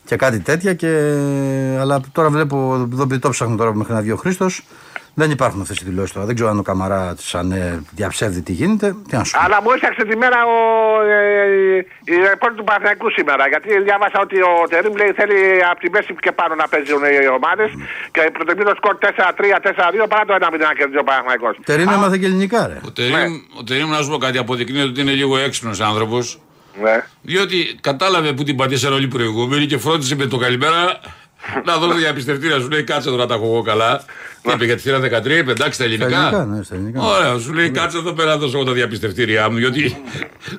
και 0.05 0.15
κάτι 0.15 0.39
τέτοια. 0.39 0.73
Και, 0.73 0.87
αλλά 1.79 2.01
τώρα 2.11 2.29
βλέπω, 2.29 2.87
εδώ 2.93 3.07
το 3.19 3.29
ψάχνω 3.29 3.55
τώρα 3.55 3.75
μέχρι 3.75 3.93
να 3.93 4.01
βγει 4.01 4.11
ο 4.11 4.15
Χρήστος. 4.17 4.63
Δεν 5.15 5.31
υπάρχουν 5.31 5.61
αυτές 5.61 5.79
οι 5.79 5.83
δηλώσεις 5.85 6.13
τώρα. 6.13 6.25
Δεν 6.25 6.35
ξέρω 6.35 6.49
αν 6.49 6.59
ο 6.59 6.61
Καμαρά 6.61 7.15
τη 7.15 7.23
ΑΝΕ 7.31 7.81
διαψεύδει 7.91 8.41
τι 8.41 8.51
γίνεται. 8.51 8.95
Τι 9.07 9.15
να 9.15 9.23
σου 9.23 9.31
πω. 9.31 9.39
Αλλά 9.43 9.61
μου 9.61 9.71
έσαξε 9.75 10.03
τη 10.09 10.15
μέρα 10.17 10.39
ο, 10.45 10.57
ε, 11.09 12.13
η 12.13 12.15
ρεπόρτη 12.29 12.55
του 12.57 12.63
Παναθηναϊκού 12.63 13.07
σήμερα. 13.17 13.47
Γιατί 13.47 13.69
διάβασα 13.87 14.19
ότι 14.25 14.37
ο 14.41 14.53
Τερήμ 14.69 14.93
λέει 15.01 15.11
θέλει 15.19 15.39
από 15.71 15.79
τη 15.79 15.89
μέση 15.89 16.15
και 16.25 16.31
πάνω 16.31 16.53
να 16.55 16.67
παίζουν 16.67 17.03
οι 17.23 17.27
ομάδες 17.39 17.69
και 18.13 18.21
προτιμεί 18.33 18.63
το 18.69 18.73
σκορ 18.79 18.95
4-3-4-2 19.01 20.07
παρά 20.11 20.23
το 20.25 20.33
1-0 20.39 20.57
να 20.69 20.73
κερδίζει 20.77 21.01
ο 21.03 21.03
Παναθηναϊκός. 21.09 21.53
Τερίν 21.65 21.89
έμαθε 21.89 22.17
και 22.17 22.25
ελληνικά, 22.25 22.67
ρε. 22.67 22.77
Ο 22.87 22.91
Τερήμ, 22.91 23.31
ο 23.59 23.63
Τερήμ, 23.63 23.89
να 23.89 24.01
σου 24.03 24.09
πω 24.09 24.17
κάτι, 24.17 24.37
αποδεικνύεται 24.37 24.87
ότι 24.87 25.01
είναι 25.01 25.15
λίγο 25.21 25.37
έξυπνος 25.37 25.79
άνθρωπος. 25.81 26.25
Ναι. 26.81 27.03
Διότι 27.21 27.77
κατάλαβε 27.81 28.33
που 28.33 28.43
την 28.43 28.55
πατήσαν 28.55 28.93
όλοι 28.93 29.03
οι 29.03 29.07
προηγούμενοι 29.07 29.65
και 29.65 29.77
φρόντισε 29.77 30.15
με 30.15 30.25
το 30.25 30.37
καλημέρα 30.37 30.99
να 31.65 31.77
δω 31.77 31.87
το 31.87 31.93
διαπιστευτήρα. 31.93 32.59
Σου 32.59 32.69
λέει 32.69 32.83
κάτσε 32.83 33.09
εδώ 33.09 33.17
να 33.17 33.25
τα 33.25 33.33
έχω 33.33 33.45
εγώ 33.45 33.61
καλά. 33.61 34.03
Τι 34.41 34.51
είπε 34.51 34.65
για 34.65 34.75
τη 34.75 34.81
θύρα 34.81 34.99
13, 34.99 35.25
είπε 35.29 35.51
εντάξει 35.51 35.77
τα 35.77 35.83
ελληνικά. 35.83 36.09
Στα 36.09 36.17
ελληνικά, 36.19 36.45
ναι, 36.45 36.63
στα 36.63 36.75
ελληνικά. 36.75 37.01
Ωραία, 37.01 37.37
σου 37.39 37.53
λέει 37.53 37.69
κάτσε 37.69 37.97
εδώ 37.97 38.11
πέρα 38.13 38.29
να 38.29 38.37
δώσω 38.37 38.57
εγώ 38.57 38.65
τα 38.65 38.71
διαπιστευτήριά 38.71 39.49
μου. 39.49 39.57
Γιατί 39.57 39.97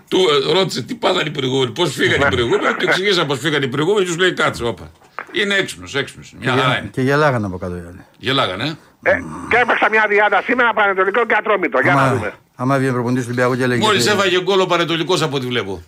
του 0.08 0.18
ε, 0.48 0.52
ρώτησε 0.52 0.82
τι 0.82 0.94
πάθανε 0.94 1.22
οι 1.28 1.30
προηγούμενοι, 1.30 1.70
πώς 1.70 1.92
φύγανε 1.94 2.24
οι 2.26 2.28
προηγούμενοι. 2.34 2.74
Του 2.74 2.84
εξηγήσα 2.88 3.24
πώς 3.26 3.38
φύγανε 3.38 3.64
οι 3.64 3.68
προηγούμενοι. 3.68 4.06
Του 4.06 4.16
λέει 4.18 4.32
κάτσε, 4.32 4.64
όπα. 4.64 4.90
Είναι 5.32 5.54
έξυπνος, 5.54 5.94
έξυπνος. 5.94 6.28
Και, 6.30 6.36
Μια 6.40 6.50
χαρά 6.50 6.62
γελά- 6.62 6.78
είναι. 6.78 6.90
και 6.92 7.00
γελάγανε 7.02 7.46
από 7.46 7.58
κάτω 7.58 7.74
οι 7.76 7.78
άλλοι. 7.88 8.04
Γελάγανε. 8.18 8.64
ε; 9.02 9.10
Ε, 9.10 9.14
και 9.50 9.56
έπαιξα 9.62 9.88
μια 9.90 10.04
διάδα 10.08 10.42
σήμερα 10.44 10.72
Πανετολικό 10.74 11.26
και 11.26 11.34
Ατρόμητο. 11.38 11.78
Για 11.82 11.94
να 11.94 12.02
Άμα, 12.02 12.14
δούμε. 12.14 12.32
άμα 12.54 12.74
έβγαινε 12.74 12.92
προπονητής 12.92 13.24
του 13.24 13.30
Ολυμπιακού 13.32 13.56
και 13.56 13.62
έλεγε. 13.62 13.80
Μόλις 13.86 14.02
ότι- 14.06 14.16
έφαγε 14.16 14.40
γκολ 14.42 14.60
ο 14.60 14.66
Πανετολικός 14.66 15.22
από 15.22 15.36
ό,τι 15.36 15.46
βλέπω. 15.46 15.82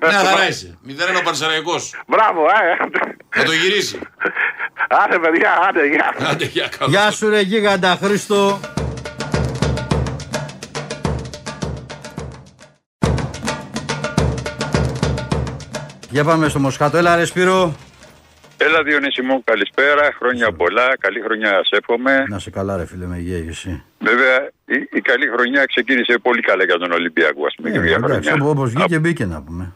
Μια 0.00 0.18
χαρά 0.18 0.48
είσαι. 0.48 0.78
0-1 0.88 0.90
ο 1.18 1.22
Πανσεραϊκός. 1.22 1.94
Μπράβο, 2.06 2.40
ε. 2.44 2.76
Θα 3.28 3.42
το 3.42 3.52
γυρίσει. 3.52 3.98
Άντε 4.88 5.18
παιδιά, 5.18 5.58
άντε, 5.68 5.86
γεια. 5.86 6.14
Άντε, 6.30 6.44
για 6.44 6.68
καλό. 6.78 6.90
Γεια 6.90 7.10
σου 7.10 7.28
ρε 7.28 7.40
γίγαντα 7.40 7.98
Χρήστο. 8.02 8.60
Για 16.10 16.24
πάμε 16.24 16.48
στο 16.48 16.58
Μοσχάτο. 16.58 16.96
Έλα 16.96 17.16
ρε 17.16 17.24
Σπύρο. 17.24 17.74
Έλα 18.66 18.82
Διονύση 18.82 19.22
μου, 19.22 19.44
καλησπέρα, 19.44 20.12
χρόνια 20.18 20.52
πολλά, 20.52 20.96
καλή 20.98 21.20
χρονιά 21.20 21.48
σας 21.50 21.68
εύχομαι. 21.70 22.24
Να 22.28 22.38
σε 22.38 22.50
καλά 22.50 22.76
ρε 22.76 22.86
φίλε 22.86 23.06
με 23.06 23.16
υγεία 23.18 23.40
και 23.40 23.48
εσύ. 23.48 23.82
Βέβαια 23.98 24.36
η, 24.64 24.88
η 24.98 25.00
καλή 25.00 25.26
χρονιά 25.34 25.64
ξεκίνησε 25.64 26.18
πολύ 26.22 26.40
καλά 26.40 26.64
για 26.64 26.78
τον 26.78 26.92
Ολυμπιακό, 26.92 27.46
ας 27.46 27.54
πούμε, 27.56 27.70
και 27.70 27.78
μια 27.78 27.92
Ε, 27.92 27.94
εντάξει, 27.94 28.28
χρονιά. 28.30 28.46
όπως 28.50 28.70
βγήκε 28.72 28.98
μπήκε 28.98 29.24
να 29.24 29.42
πούμε. 29.42 29.72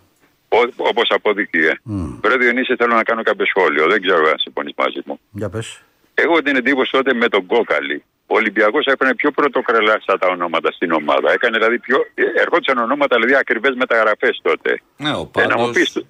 Ό- 0.48 0.72
όπως 0.76 1.10
αποδείχθηκε. 1.10 1.80
Βρε 2.22 2.36
Διονύση 2.36 2.74
θέλω 2.76 2.94
να 2.94 3.02
κάνω 3.02 3.22
κάποιο 3.22 3.46
σχόλιο, 3.46 3.86
δεν 3.88 4.00
ξέρω 4.02 4.28
αν 4.28 4.38
συμφωνείς 4.38 4.72
μαζί 4.76 5.00
μου. 5.06 5.20
Για 5.30 5.48
πες. 5.48 5.80
Εγώ 6.14 6.42
την 6.42 6.56
εντύπωση 6.56 6.90
τότε 6.92 7.14
με 7.14 7.28
τον 7.28 7.46
Κόκαλη. 7.46 8.02
Ο 8.26 8.34
Ολυμπιακός 8.36 8.84
έπαιρνε 8.86 9.14
πιο 9.14 9.30
πρωτοκρελάστα 9.30 10.18
τα 10.18 10.26
ονόματα 10.28 10.72
στην 10.72 10.92
ομάδα. 10.92 11.32
Έκανε 11.32 11.56
δηλαδή 11.58 11.78
πιο... 11.78 11.96
ε, 12.14 12.22
Ερχόντουσαν 12.42 12.78
ονόματα 12.78 13.16
δηλαδή 13.16 13.34
ακριβές 13.34 13.74
μεταγραφές 13.74 14.40
τότε. 14.42 14.80
Ναι, 14.96 15.10
ο 15.10 15.30
Ε, 15.36 15.46
να 15.46 15.56
μου 15.58 15.66
Πάντος. 15.66 15.72
πεις, 15.72 16.04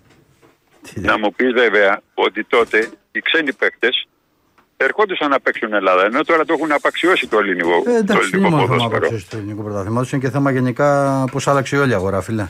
να 0.95 1.18
μου 1.18 1.32
πεις 1.36 1.53
βέβαια 1.53 2.01
ότι 2.14 2.45
τότε 2.45 2.89
οι 3.12 3.20
ξένοι 3.20 3.53
παίκτες 3.53 4.07
ερχόντουσαν 4.76 5.30
να 5.30 5.41
παίξουν 5.41 5.72
Ελλάδα. 5.74 6.05
Ενώ 6.05 6.22
τώρα 6.24 6.45
το 6.45 6.53
έχουν 6.53 6.72
απαξιώσει 6.72 7.26
το 7.26 7.39
ελληνικό, 7.39 7.70
Ε, 7.76 7.82
το 7.82 7.91
εντάξει, 7.91 8.07
δεν 8.07 8.16
ελληνικό 8.16 8.39
είναι 8.39 8.49
μόνο 8.49 8.62
θέμα 8.62 8.66
ποδόσφαιρο. 8.76 9.07
απόψε 9.07 9.24
στο 9.24 9.36
ελληνικό 9.36 9.62
πρωτάθλημα. 9.62 10.05
Είναι 10.12 10.22
και 10.22 10.30
θέμα 10.30 10.51
γενικά 10.51 11.24
πώς 11.32 11.49
άλλαξε 11.49 11.76
όλη 11.78 11.91
η 11.91 11.95
αγορά, 11.95 12.20
φίλε. 12.20 12.47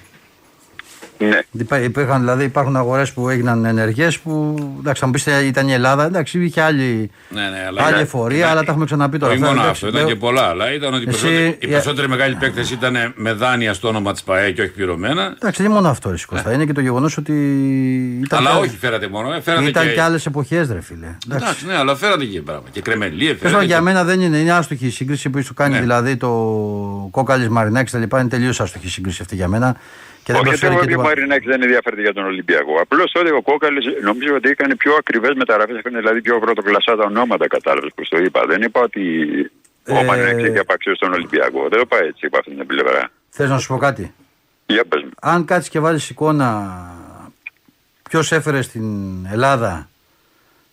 Ναι. 1.19 1.39
Υπά- 1.51 1.83
Υπήρχαν, 1.85 2.21
δηλαδή, 2.21 2.45
υπάρχουν 2.45 2.77
αγορές 2.77 3.13
που 3.13 3.29
έγιναν 3.29 3.65
ενεργές 3.65 4.19
που. 4.19 4.55
Εντάξει, 4.79 5.01
θα 5.01 5.07
μου 5.07 5.13
πεις 5.13 5.27
ήταν 5.27 5.69
η 5.69 5.73
Ελλάδα, 5.73 6.05
εντάξει, 6.05 6.45
είχε 6.45 6.61
άλλη, 6.63 7.11
Ναι, 7.29 7.41
ναι, 7.41 7.47
αλλά 7.69 7.81
άλλη 7.83 7.91
ήταν- 7.91 8.01
εφορία, 8.03 8.39
ήταν- 8.39 8.51
αλλά 8.51 8.61
τα 8.63 8.71
έχουμε 8.71 8.85
ξαναπεί 8.85 9.19
τώρα. 9.19 9.33
Όχι 9.33 9.43
αυτά, 9.43 9.55
μόνο 9.55 9.65
εντάξει, 9.67 9.85
αυτό, 9.87 9.97
ήταν 9.97 10.07
δεν- 10.09 10.17
και 10.19 10.25
πολλά 10.27 10.43
άλλα. 10.43 10.73
Ήταν 10.73 10.95
ότι 10.95 11.05
οι 11.05 11.09
Εσύ- 11.09 11.21
περισσότεροι, 11.21 11.47
οι 11.61 11.67
ε- 11.67 11.69
περισσότεροι 11.69 12.09
μεγάλοι 12.09 12.35
παίκτες 12.35 12.71
ήταν 12.71 12.97
με 13.15 13.33
δάνεια 13.33 13.73
στο 13.75 13.89
όνομα 13.89 14.13
της 14.13 14.23
ΠαΕ 14.23 14.51
και 14.51 14.63
όχι 14.63 14.71
πληρωμένα. 14.71 15.23
Εντάξει, 15.23 15.63
δεν 15.63 15.65
είναι 15.67 15.75
μόνο 15.75 15.89
αυτό, 15.89 16.11
ρε 16.11 16.17
Κώστα. 16.27 16.53
Είναι 16.53 16.65
και 16.65 16.73
το 16.73 16.81
γεγονός 16.81 17.17
ότι. 17.17 17.33
Ήταν 18.25 18.39
Αλλά 18.39 18.51
και- 18.51 18.67
όχι 18.67 18.77
φέρατε 18.77 19.09
μόνο. 19.09 19.33
ε, 19.33 19.41
Φέρατε 19.41 19.69
Ήταν 19.69 19.87
και, 19.87 19.93
και 19.93 20.03
άλλες 20.03 20.27
εποχές, 20.27 20.69
ρε 20.71 20.81
φίλε. 20.81 21.17
Εντάξει, 21.33 21.67
ναι, 21.67 21.75
αλλά 21.77 21.97
φέρατε 21.97 22.25
και 22.25 22.41
πράγμα. 22.41 22.63
Και 22.71 22.81
κρεμελίε 22.81 23.29
Πες 23.31 23.39
τώρα, 23.39 23.49
φέρατε. 23.51 23.67
για 23.67 23.77
και- 23.77 23.83
μένα 23.83 24.05
δεν 24.05 24.21
είναι, 24.21 24.37
είναι 24.37 24.53
άστοχη 24.53 24.87
η 24.87 24.91
σύγκριση 24.91 25.31
που 25.31 25.43
σου 25.43 25.55
κάνει 25.55 25.75
Ναι. 25.75 25.81
δηλαδή 25.81 26.17
το 26.17 26.29
κόκαλης 27.11 27.49
Μαρινάκης 27.49 27.93
τα 27.93 27.99
λοιπά. 27.99 28.21
Είναι 28.21 28.29
τελείως 28.29 28.61
άστοχη 28.61 28.87
η 28.87 28.91
σύγκριση 28.91 29.19
αυτή 29.23 29.35
για 29.35 29.49
μένα. 29.49 29.77
Και 30.29 30.35
δεν 30.35 30.43
Όχι, 30.43 30.51
προσφέρει 30.51 30.73
γιατί 30.73 30.89
και 30.89 30.95
ο 30.95 30.97
τίποτα. 30.97 31.09
Μαρινάκη 31.15 31.47
δεν 31.53 31.63
ενδιαφέρεται 31.63 32.03
για 32.03 32.13
τον 32.13 32.25
Ολυμπιακό. 32.33 32.73
Απλώς 32.85 33.13
τότε 33.13 33.31
ο 33.41 33.43
Κόκαλης 33.43 33.85
νομίζω 34.03 34.35
ότι 34.35 34.49
έκανε 34.55 34.75
πιο 34.77 34.93
ακριβές 35.01 35.33
μεταγραφές. 35.43 35.77
Έκανε 35.77 35.99
δηλαδή 35.99 36.21
πιο 36.21 36.39
πρωτοκλασσά 36.39 36.97
τα 36.97 37.05
ονόματα, 37.05 37.47
κατάλαβες 37.57 37.91
που 37.95 38.03
το 38.09 38.19
είπα. 38.19 38.41
Δεν 38.47 38.63
είπα 38.63 38.81
ότι 38.81 39.03
ο 39.95 39.99
Ε, 39.99 40.05
Μαρινάκης 40.05 40.45
έχει 40.45 40.59
απαξιώσει 40.59 40.99
τον 41.01 41.13
Ολυμπιακό. 41.13 41.61
Δεν 41.69 41.79
το 41.79 41.87
πάει 41.87 42.05
έτσι 42.13 42.27
από 42.27 42.37
αυτήν 42.39 42.57
την 42.57 42.67
πλευρά. 42.67 43.11
Θες 43.29 43.49
να 43.49 43.59
σου 43.59 43.69
πω 43.73 43.77
κάτι; 43.77 44.15
Για 44.67 44.85
πες 44.89 45.03
μου. 45.03 45.11
Αν 45.21 45.45
κάτσεις 45.45 45.71
και 45.71 45.81
βάλεις 45.81 46.11
εικόνα 46.11 46.49
ποιος 48.11 48.33
έφερε 48.33 48.63
στην 48.63 48.87
Ελλάδα 49.33 49.89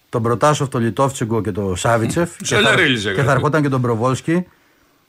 τον 0.09 0.21
Προτάσοφ, 0.23 0.67
τον 0.69 0.81
Λιτόφτσεγκο 0.81 1.41
και 1.41 1.51
τον 1.51 1.75
Σάβιτσεφ 1.75 2.29
και, 2.37 2.45
θα, 2.55 2.61
Σελερίλης 2.61 3.03
και 3.03 3.09
έκανε. 3.09 3.27
θα 3.27 3.33
ερχόταν 3.33 3.61
και 3.61 3.69
τον 3.69 3.81
Προβόλσκι. 3.81 4.47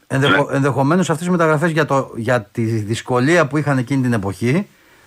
Ενδεχο, 0.07 0.49
Ενδεχομένως 0.53 1.11
αυτές 1.11 1.27
οι 1.27 1.31
μεταγραφές 1.31 1.71
για, 1.71 1.85
το- 1.85 2.13
για 2.17 2.43
τη 2.43 2.63
δυσκολία 2.63 3.47
που 3.47 3.57
είχαν 3.57 3.79
εκείνη 3.79 4.03
την 4.03 4.13
εποχή 4.13 4.67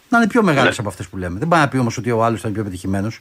Να 0.09 0.17
είναι 0.17 0.27
πιο 0.27 0.43
μεγάλες 0.43 0.79
από 0.79 0.87
αυτές 0.89 1.07
που 1.07 1.17
λέμε. 1.17 1.39
Δεν 1.39 1.47
πάει 1.47 1.59
να 1.59 1.67
πει 1.67 1.77
όμως 1.77 1.97
ότι 1.97 2.11
ο 2.11 2.23
άλλος 2.23 2.39
ήταν 2.39 2.53
πιο 2.53 2.63
πετυχημένος. 2.63 3.19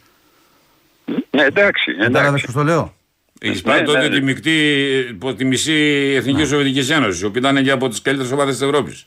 Ναι, 1.30 1.42
εντάξει. 1.42 1.94
Κατάλαβες 1.94 2.42
πώς 2.44 2.54
το 2.54 2.62
λέω; 2.62 2.94
Έχει 3.40 3.62
πάρει 3.62 3.80
Ναι, 3.80 3.86
τότε 3.86 3.98
ναι, 4.00 4.08
ναι. 4.08 4.14
τη 4.18 4.22
μεικτή, 4.22 4.86
υπό 5.10 5.34
τη 5.34 5.44
μισή 5.44 5.72
Εθνική 6.16 6.44
Σοβιετικής 6.44 6.90
Ένωσης, 6.90 7.20
η 7.20 7.24
οποία 7.24 7.40
ήταν 7.50 7.64
και 7.64 7.70
από 7.70 7.88
τις 7.88 8.02
καλύτερες 8.02 8.32
ομάδες 8.32 8.58
της 8.58 8.66
Ευρώπης. 8.66 9.06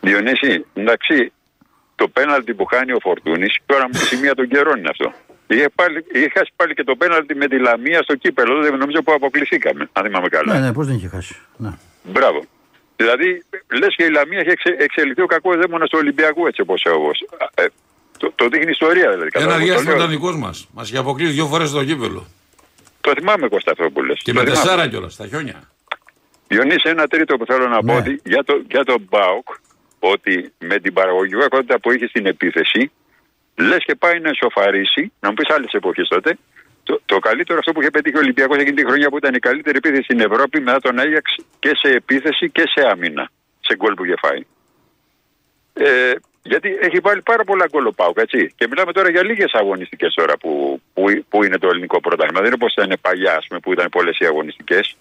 Διονύση, 0.00 0.64
εντάξει, 0.74 1.32
το 1.94 2.08
πέναλτι 2.08 2.54
που 2.54 2.64
χάνει 2.64 2.92
ο 2.92 2.98
Φορτούνης, 3.00 3.56
τώρα 3.66 3.84
μου 3.92 3.98
σημεία 3.98 4.34
των 4.34 4.48
καιρών 4.48 4.78
είναι 4.78 4.88
αυτό. 4.90 5.12
Είχε, 5.46 5.68
πάλι, 5.74 6.04
είχε 6.12 6.28
χάσει 6.34 6.52
πάλι 6.56 6.74
και 6.74 6.84
το 6.84 6.96
πέναλτι 6.96 7.34
με 7.34 7.46
τη 7.48 7.58
Λαμία 7.58 8.02
στο 8.02 8.14
κύπελο, 8.16 8.62
δεν 8.62 8.76
νομίζω 8.76 9.02
που 9.02 9.12
αποκλειστήκαμε, 9.12 9.88
αν 9.92 10.04
θυμάμαι 10.04 10.28
καλά. 10.28 10.52
Ναι, 10.54 10.60
ναι, 10.60 10.72
πώς 10.72 10.86
δεν 10.86 10.96
είχε 10.96 11.08
χάσει. 11.08 11.36
Ναι. 11.56 11.70
Μπράβο. 12.02 12.44
Δηλαδή, 12.96 13.42
λες 13.78 13.94
και 13.96 14.04
η 14.04 14.10
Λαμία 14.10 14.38
έχει 14.38 14.48
εξε, 14.50 14.76
εξελιχθεί 14.78 15.22
ο 15.22 15.26
κακός 15.26 15.56
δαίμονα 15.56 15.86
του 15.86 15.98
Ολυμπιακού 16.00 16.46
έτσι 16.46 16.60
όπως 16.60 16.82
ε, 17.54 17.64
το, 18.18 18.32
το 18.34 18.48
δείχνει 18.48 18.66
η 18.66 18.70
ιστορία 18.70 19.10
δηλαδή. 19.10 19.28
Ένα 19.32 19.44
κατάλαβες, 19.44 19.58
το 19.58 19.64
διάστημα 19.64 19.90
λέω. 19.94 19.98
ήταν 20.00 20.10
δικός 20.10 20.36
μας. 20.36 20.68
Μας 20.72 20.88
είχε 20.88 20.98
αποκλείσει 20.98 21.32
δύο 21.32 21.46
φορές 21.46 21.68
στο 21.68 21.84
κύπελο. 21.84 22.26
Το 23.00 23.12
θυμάμαι 23.18 23.48
Κώστα 23.48 23.70
αυτό 23.70 23.90
που 23.90 24.02
λες. 24.02 24.20
Και 24.22 24.32
Το 24.32 24.38
με 24.40 24.44
θυμάμαι. 24.46 24.62
τεσσάρα 24.62 24.88
κιόλας, 24.88 25.12
στα 25.12 25.26
χιόνια. 25.26 25.70
Διονύση, 26.48 26.88
ένα 26.88 27.06
τρίτο 27.06 27.36
που 27.36 27.46
θέλω 27.46 27.66
να 27.68 27.82
πω 27.82 27.94
ότι 27.96 28.20
για, 28.24 28.44
το, 28.44 28.62
για 28.70 28.84
τον 28.84 29.06
Μπάουκ, 29.10 29.48
ότι 29.98 30.52
με 30.58 30.78
την 30.78 30.92
παραγωγικότητα 30.92 31.80
που 31.80 31.92
είχε 31.92 32.06
στην 32.06 32.26
επίθεση, 32.26 32.90
λες 33.56 33.84
και 33.84 33.94
πάει 33.94 34.20
να 34.20 34.30
σοφαρίσει, 34.34 35.12
να 35.20 35.28
μου 35.28 35.34
πεις 35.34 35.54
άλλες 35.54 35.72
εποχές 35.72 36.08
τότε, 36.08 36.38
το, 36.82 37.00
το 37.06 37.18
καλύτερο 37.18 37.58
αυτό 37.58 37.72
που 37.72 37.80
είχε 37.80 37.90
πετύχει 37.90 38.16
ο 38.16 38.20
Ολυμπιακός 38.20 38.56
εκείνη 38.56 38.76
τη 38.76 38.86
χρονιά 38.86 39.08
που 39.08 39.16
ήταν 39.16 39.34
η 39.34 39.38
καλύτερη 39.38 39.76
επίθεση 39.76 40.02
στην 40.02 40.20
Ευρώπη 40.20 40.60
μετά 40.60 40.80
τον 40.80 40.98
Άγιαξ 40.98 41.34
και 41.58 41.70
σε 41.74 41.88
επίθεση 41.88 42.50
και 42.50 42.62
σε 42.74 42.88
άμυνα. 42.90 43.30
Σε 43.60 43.76
γκολ 43.76 43.94
που 43.94 44.04
είχε 44.04 44.14
φάει. 44.20 44.46
Ε, 45.72 46.12
γιατί 46.42 46.78
έχει 46.80 46.98
βάλει 46.98 47.22
πάρα 47.22 47.44
πολλά 47.44 47.66
γκολ 47.70 47.86
ο 47.86 47.92
Πάουκ, 47.92 48.16
έτσι. 48.18 48.52
Και 48.56 48.66
μιλάμε 48.68 48.92
τώρα 48.92 49.10
για 49.10 49.24
λίγες 49.24 49.52
αγωνιστικές 49.52 50.14
τώρα 50.14 50.36
που, 50.36 50.82
που, 50.94 51.02
που 51.28 51.44
είναι 51.44 51.58
το 51.58 51.68
ελληνικό 51.68 52.00
πρωτάθλημα. 52.00 52.38
Δεν 52.40 52.46
είναι 52.46 52.58
όπως 52.60 52.72
ήταν 52.72 52.98
παλιά, 53.00 53.36
ας 53.36 53.46
πούμε, 53.46 53.60
που 53.60 53.72
ήταν 53.72 53.88
πολλές 53.88 54.18
οι 54.18 54.24
αγωνιστικές. 54.24 54.96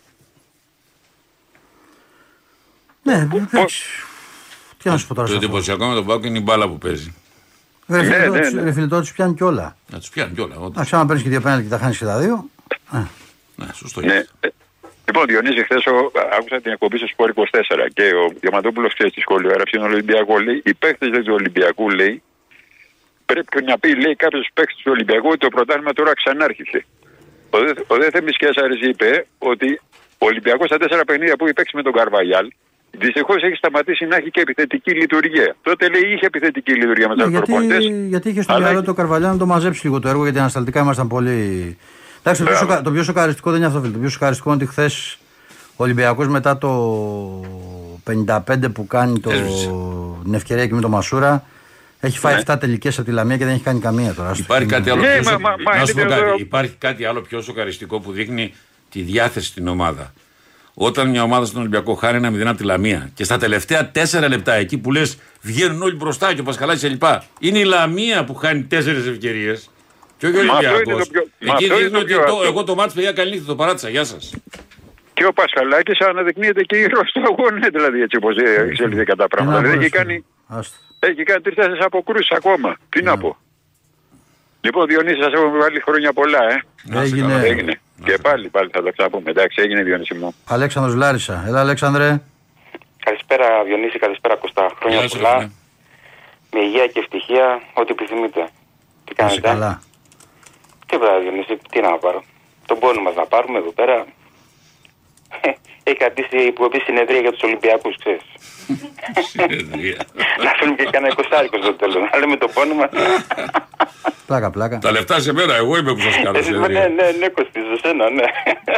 Ναι, 3.04 3.14
εντάξει. 3.14 3.84
Τι 4.78 4.90
να 4.90 4.98
σου 4.98 5.08
πω 5.08 5.14
τώρα 5.14 5.28
Το 5.28 5.32
σε 5.34 5.38
αυτό. 5.38 5.48
εντυπωσιακό 5.48 5.86
με 5.88 5.94
τον 5.94 6.06
Πάουκ 6.06 6.26
είναι 6.26 6.38
η 6.38 6.42
μπάλα 6.46 6.68
που 6.68 6.78
παίζει. 6.78 7.16
Ρε 7.92 7.98
Ναι, 7.98 8.04
φίλε, 8.04 8.18
ναι, 8.18 8.26
τώρα- 8.26 8.50
ναι. 8.52 8.62
ρε 8.64 8.72
φίλε, 8.72 8.88
τώρα 8.88 9.02
τους 9.02 9.12
πιάνει 9.14 9.34
κιόλα. 9.34 9.76
Να 9.92 10.00
τους 10.00 10.10
πιάνει 10.10 10.34
κιόλα. 10.34 10.56
όντως. 10.56 10.70
Εντάξει, 10.70 10.96
άμα 10.96 11.06
παίρνει 11.06 11.22
και 11.22 11.30
δύο 11.30 11.42
πέναλτι 11.42 11.64
και 11.64 11.70
τα 11.70 11.78
χάνεις 11.78 11.98
και 11.98 12.06
τα 12.06 12.20
δύο. 12.20 12.50
Ναι, 13.56 13.66
σωστό. 13.74 14.02
Ναι. 14.02 14.14
Ε, 14.40 14.48
Λοιπόν, 15.06 15.26
Διονύση, 15.26 15.64
χθες 15.64 15.84
άκουσα 16.38 16.62
την 16.62 16.72
εκπομπή 16.72 16.98
στο 16.98 17.08
Σπόρ 17.08 17.30
24 17.30 17.88
και 17.94 18.04
ο 18.04 18.34
Διαμαντόπουλος 18.40 18.94
ξέρεις 18.94 19.12
στη 19.12 19.22
σχολείο 19.22 19.50
έγραψε 19.50 19.78
τον 19.78 19.86
Ολυμπιακός. 19.92 20.44
Λέει: 20.44 20.62
Οι 20.66 20.74
παίχτε 20.74 21.08
του 21.10 21.34
Ολυμπιακού 21.34 21.90
λέει, 21.90 22.22
πρέπει 23.26 23.64
να 23.64 23.80
πει 23.80 23.96
λέει 23.96 24.16
κάποιος 24.16 24.50
παίχτε 24.54 24.74
του 24.84 24.92
Ολυμπιακού 24.96 25.28
ότι 25.28 25.38
το 25.38 25.48
πρωτάθλημα 25.48 25.94
τώρα 25.94 26.14
ξανάρχισε. 26.14 26.86
Ο, 27.50 27.58
δε, 27.60 27.72
ο 27.88 27.96
δε 27.98 28.10
Θέμης 28.10 28.38
Κέσσαρης 28.38 28.82
είπε 28.90 29.26
ότι 29.38 29.80
ο 30.18 30.26
Ολυμπιακός 30.26 30.68
στα 30.68 30.78
τέσσερα 30.78 31.04
παιχνίδια 31.06 31.36
που 31.36 31.44
έχει 31.46 31.54
παίξει 31.54 31.76
με 31.76 31.82
τον 31.84 31.94
Καρβαγιάλ 31.94 32.48
δυστυχώς 32.92 33.44
έχει 33.44 33.56
σταματήσει 33.56 34.06
να 34.06 34.16
έχει 34.16 34.30
και 34.32 34.40
επιθετική 34.42 34.92
λειτουργία. 34.92 35.56
Τότε 35.62 35.90
λέει 35.90 36.14
είχε 36.14 36.26
επιθετική 36.26 36.74
λειτουργία 36.74 37.08
με 37.08 37.16
Ναι, 37.16 37.24
του 37.24 37.30
γιατί, 37.30 37.46
προπονητέ. 37.52 37.78
γιατί 38.08 38.30
είχε 38.30 38.42
στο 38.42 38.54
Αλλά- 38.54 38.66
μυαλό 38.66 38.84
το 38.84 38.94
Καρβαλιά 38.94 39.28
να 39.28 39.38
το 39.38 39.46
μαζέψει 39.46 39.86
λίγο 39.86 40.00
το 40.00 40.08
έργο 40.10 40.24
γιατί 40.24 40.40
ανασταλτικά 40.40 40.80
ήμασταν 40.82 41.08
πολύ. 41.08 41.78
Εντάξει, 42.20 42.44
το 42.44 42.48
πιο, 42.50 42.58
σοκα- 42.58 42.82
το 42.82 42.92
πιο 42.92 43.04
σοκαριστικό 43.04 43.50
δεν 43.50 43.60
είναι 43.60 43.68
αυτό, 43.68 43.80
φίλε. 43.80 43.92
Το 43.94 44.00
πιο 44.00 44.10
σοκαριστικό 44.10 44.54
είναι 44.54 44.64
ότι 44.64 44.72
χθες 44.72 45.18
ο 45.76 45.84
Ολυμπιακός 45.84 46.28
μετά 46.28 46.58
το 46.58 46.70
55 48.04 48.72
που 48.74 48.88
κάνει 48.88 49.20
το... 49.20 49.30
την 50.24 50.34
ευκαιρία 50.34 50.68
και 50.68 50.74
με 50.74 50.82
το 50.82 50.90
Μασούρα 50.90 51.44
έχει 52.00 52.18
φάει 52.20 52.42
7 52.46 52.56
τελικές 52.60 52.98
από 52.98 53.08
τη 53.08 53.14
Λαμία 53.14 53.38
και 53.38 53.46
δεν 53.46 53.54
έχει 53.54 53.64
κάνει 53.64 53.80
καμία 53.80 54.14
τώρα. 54.14 54.30
Άστο. 54.30 54.44
Υπάρχει 54.44 54.66
κάτι 54.66 54.90
άλλο 54.90 55.02
Ναι, 55.02 55.08
πιο 55.14 55.24
μα- 55.24 55.32
σο- 55.32 55.40
μα- 55.40 55.56
μα 55.72 55.78
Να 55.78 55.86
σου 55.86 55.94
πω 55.94 56.02
είναι 56.02 56.10
κάτι. 56.10 56.22
εδώ- 56.22 56.40
Υπάρχει 56.40 56.76
κάτι 56.78 57.06
άλλο 57.06 57.22
πιο 57.22 57.42
σοκαριστικό 57.42 58.00
που 58.00 58.12
δείχνει 58.12 58.54
τη 58.92 59.02
διάθεση 59.02 59.48
στην 59.48 59.68
ομάδα. 59.68 60.14
Όταν 60.84 61.10
μια 61.10 61.24
ομάδα 61.24 61.46
στον 61.46 61.60
Ολυμπιακό 61.60 61.94
χάνει 61.94 62.18
ένα 62.18 62.30
μηδέν 62.30 62.48
από 62.48 62.58
τη 62.58 62.64
Λαμία 62.64 63.10
και 63.14 63.24
στα 63.24 63.38
τελευταία 63.38 63.92
τέσσερα 63.92 64.28
λεπτά 64.30 64.54
εκεί 64.54 64.78
που 64.78 64.92
λες 64.92 65.18
βγαίνουν 65.42 65.82
όλοι 65.82 65.96
μπροστά 65.96 66.34
και 66.34 66.40
ο 66.42 66.44
Πασχαλάκης 66.44 66.82
κλπ. 66.82 67.04
Είναι 67.40 67.60
η 67.60 67.64
Λαμία 67.64 68.24
που 68.24 68.36
χάνει 68.36 68.64
τέσσερις 68.64 69.08
ευκαιρίες. 69.08 69.70
Και 70.18 70.28
όχι 70.28 70.38
ο 70.40 70.44
Μα 70.44 70.54
αυτό 70.54 70.64
είναι 70.68 70.74
Ολυμπιακό. 70.76 71.00
το 71.00 71.10
πιο- 71.12 71.28
μα 71.40 71.54
Εκεί 71.54 71.64
αυτό 71.64 71.66
είναι 71.66 71.76
δείχνει 71.76 71.92
το 71.92 71.98
ότι 71.98 72.08
πιο 72.14 72.18
το- 72.18 72.32
αστείο. 72.34 72.48
εγώ 72.50 72.64
το 72.64 72.76
μάτι 72.76 72.94
παιδιά 72.94 73.12
καλή 73.12 73.32
νύχτα, 73.32 73.46
το 73.46 73.56
παράτησα. 73.56 73.90
Γεια 73.90 74.04
σας. 74.04 74.34
Και 75.14 75.26
ο 75.26 75.34
Πασχαλάκης 75.34 76.00
αναδεικνύεται 76.00 76.62
και 76.64 76.78
ήρωας 76.78 77.12
του 77.12 77.22
αγώνα, 77.30 77.68
δηλαδή 77.74 78.02
έτσι 78.02 78.16
όπως 78.18 78.36
εξελίχθηκαν 78.70 79.18
τα 79.18 79.28
πράγματα. 79.28 79.58
Τι 79.58 79.64
να 79.64 79.70
Δηλαδή 79.70 79.86
έχει 79.86 79.94
πω, 79.94 79.98
κάνει, 79.98 80.26
Άστο. 80.48 80.76
έχει 81.00 81.24
κάνει 81.24 81.42
τρει-τέσσερι 81.42 81.80
αποκρούσεις 81.80 82.32
ακόμα. 82.32 82.78
Τι 82.90 83.02
Ναι. 83.02 83.10
να 83.10 83.18
πω. 83.18 83.38
Λοιπόν, 84.62 84.88
Διονύση, 84.88 85.22
σας 85.22 85.34
έχω 85.34 85.50
βάλει 85.50 85.80
χρόνια 85.80 86.14
πολλά, 86.14 86.40
ε. 86.52 86.62
Έγινε. 87.00 87.42
Έγινε. 87.44 87.80
Και 88.06 88.18
πάλι, 88.22 88.50
πάλι 88.50 88.70
θα 88.74 88.84
τα 88.84 88.92
ξαναπούμε. 88.92 89.30
Εντάξει, 89.30 89.62
έγινε 89.62 89.84
Διονύση 89.84 90.14
μου. 90.14 90.36
Αλέξανδρος 90.48 90.96
Λάρισα. 90.96 91.44
Έλα, 91.48 91.60
Αλέξανδρε. 91.60 92.22
Καλησπέρα 93.06 93.64
Διονύση, 93.64 94.00
καλησπέρα 94.00 94.36
Κωστά. 94.36 94.72
Χρόνια 94.80 95.00
Γεια 95.00 95.08
σου, 95.10 95.18
πολλά. 95.18 95.34
φίλε. 95.38 95.50
Με 96.54 96.60
υγεία 96.60 96.88
και 96.88 97.00
ευτυχία, 97.00 97.62
ό,τι 97.74 97.92
επιθυμείτε. 97.92 98.48
Τι 99.06 99.14
Να 99.18 99.26
είσαι 99.26 99.40
κάνετε. 99.40 99.48
καλά. 99.48 99.82
Τίποτα 100.86 101.20
Διονύση, 101.20 101.58
τι 101.72 101.82
να 101.82 101.98
πάρω. 101.98 102.24
Τον 102.66 102.80
πόνο 102.80 103.02
μας 103.02 103.16
να 103.16 103.26
πάρουμε 103.26 103.58
εδώ 103.58 103.72
πέρα. 103.72 104.06
Έχει 105.84 105.98
κρατήσει 105.98 106.38
υποεπή 106.38 106.80
συνεδρία 106.80 107.20
για 107.20 107.32
τους 107.32 107.42
Ολυμπιακούς, 107.42 107.96
ξέρεις. 107.98 108.24
να 110.44 110.52
φέρνουμε 110.58 110.84
και 110.84 110.90
κανένα 110.92 111.14
εικοσάρικο 111.14 111.58
στο 111.62 111.74
τέλος. 111.74 111.96
Να 112.12 112.20
λέμε 112.20 112.38
τον 112.38 112.50
πόνο 112.54 112.74
μας. 112.74 112.90
Πλάκα, 114.28 114.50
πλάκα. 114.50 114.78
Τα 114.78 114.92
λεφτά 114.92 115.20
σε 115.20 115.34
μένα, 115.34 115.56
εγώ 115.56 115.78
είμαι 115.78 115.94
που 115.94 116.00
σας 116.00 116.16
κάνω. 116.24 116.38
Ε, 116.38 116.68
ναι, 116.68 116.88
ναι, 116.88 117.12
ναι, 117.20 117.28
Κωστής, 117.28 117.64
σε 117.64 117.78
σένα, 117.88 118.10
ναι. 118.10 118.24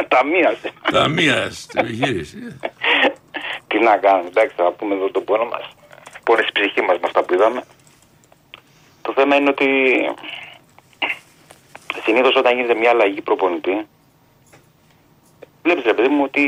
Ταμείασε. 0.08 0.72
Ταμεία 0.92 1.50
στην 1.50 1.80
επιχείρηση. 1.80 2.58
Τι 3.66 3.78
να 3.78 3.96
κάνουμε, 3.96 4.28
εντάξει, 4.28 4.54
θα 4.56 4.72
πούμε 4.72 4.94
εδώ 4.94 5.10
τον 5.10 5.24
πόνο 5.24 5.44
μας. 5.44 5.68
Πόνες 6.24 6.44
στη 6.48 6.60
ψυχή 6.60 6.80
μας 6.80 6.98
με 6.98 7.06
αυτά 7.06 7.22
που 7.22 7.34
είδαμε. 7.34 7.62
Το 9.02 9.12
θέμα 9.16 9.36
είναι 9.36 9.48
ότι 9.48 9.68
συνήθως 12.04 12.36
όταν 12.36 12.54
γίνεται 12.56 12.74
μια 12.74 12.90
αλλαγή 12.90 13.20
προπονητή, 13.20 13.86
βλέπεις 15.64 15.84
ρε 15.84 15.94
παιδί 15.94 16.08
μου 16.14 16.22
ότι 16.24 16.42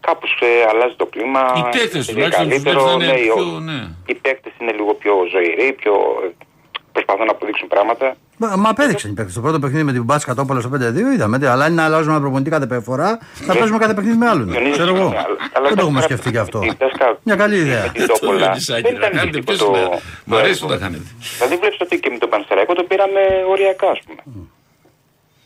κάπως 0.00 0.30
αλλάζει 0.70 0.94
το 0.96 1.06
κλίμα. 1.06 1.40
Οι 1.56 1.62
παίκτες 1.76 2.08
είναι 2.08 2.14
τουλάχιστον 2.14 2.48
τους 2.48 2.62
καλύτερο, 2.62 2.80
βλέπεις 2.82 2.96
να 2.98 3.04
είναι 3.04 3.12
ναι, 3.12 3.18
οι- 3.20 3.32
πιο- 3.34 3.60
ναι. 3.70 3.80
Οι 4.06 4.14
παίκτες 4.14 4.52
είναι 4.60 4.72
λίγο 4.72 4.92
πιο 4.94 5.12
ζωηροί, 5.32 5.72
πιο 5.80 5.92
προσπαθούν 6.92 7.24
να 7.26 7.32
αποδείξουν 7.32 7.68
πράγματα. 7.68 8.14
Μα, 8.36 8.56
μα 8.56 8.68
απέδειξαν 8.68 9.10
οι 9.10 9.14
παίκτες. 9.14 9.34
Το 9.34 9.40
πρώτο 9.40 9.58
παιχνίδι 9.58 9.84
με 9.84 9.92
την 9.92 10.02
Μπάτση 10.04 10.26
Κατόπολα 10.26 10.60
στο 10.60 10.68
5-2 10.68 11.12
είδαμε. 11.14 11.38
τε, 11.38 11.48
Αλλά 11.48 11.66
είναι 11.66 11.74
να 11.74 11.84
αλλάζουμε 11.84 12.12
ένα 12.12 12.20
προπονητή 12.20 12.50
κάθε 12.50 12.80
φορά, 12.80 13.18
να 13.46 13.54
παίζουμε 13.54 13.78
κάθε 13.78 13.94
παιχνίδι 13.94 14.16
με 14.16 14.28
άλλον. 14.28 14.46
Διονύσης, 14.50 14.72
Ξέρω 14.76 14.94
εγώ. 14.94 15.08
ναι, 15.08 15.16
αλλά- 15.18 15.36
αλλά 15.52 15.68
Δεν 15.68 15.76
το 15.76 15.82
έχουμε 15.86 16.00
τώρα- 16.00 16.02
σκεφτεί 16.02 16.30
κι 16.30 16.38
αυτό. 16.38 16.60
η 16.62 16.74
Τέσκα 16.74 17.18
Μια 17.22 17.36
καλή 17.36 17.56
ιδέα. 17.56 17.82
με 17.82 17.88
την 17.92 18.06
Τόπολα. 18.06 18.38
Διονυσάκη, 18.38 18.82
Δεν 18.82 18.92
να 18.92 18.98
ήταν 18.98 19.10
κάνετε 19.18 19.36
δυστυχικό 19.38 19.70
ποιος 19.72 19.80
το- 19.80 19.86
είναι. 19.92 20.00
Μ' 20.24 20.30
το 20.30 20.36
αρέσει 20.36 20.50
έργο. 20.54 20.66
που 20.66 20.72
τα 20.72 20.78
κάνετε. 20.84 21.04
Δηλαδή 21.38 21.56
βλέπεις 21.56 21.78
ότι 21.80 22.00
και 22.00 22.10
με 22.10 22.18
τον 22.18 22.28
Πανσεραϊκό 22.28 22.72
το 22.74 22.82
πήραμε 22.82 23.20
οριακά, 23.50 23.88
ας 23.90 23.98
πούμε. 24.06 24.20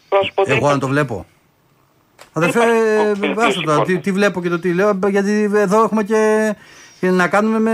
Θέλω 0.09 0.21
να 0.21 0.27
σου 0.27 0.33
πω, 0.35 0.45
δεν 0.45 0.57
Εγώ 0.57 0.69
αν 0.69 0.79
το 0.81 0.89
βλέπω. 0.89 1.27
Αδερφέ, 2.37 2.61
υπάρχει 3.21 3.49
άστο 3.49 3.61
τώρα, 3.63 3.83
τι, 3.83 3.99
τι 3.99 4.13
βλέπω 4.13 4.43
και 4.43 4.49
το 4.49 4.59
τι 4.59 4.73
λέω, 4.73 4.99
γιατί 5.09 5.51
εδώ 5.55 5.83
έχουμε 5.83 6.03
και, 6.03 6.55
και 7.01 7.11
να 7.11 7.29
κάνουμε 7.29 7.59
με, 7.59 7.73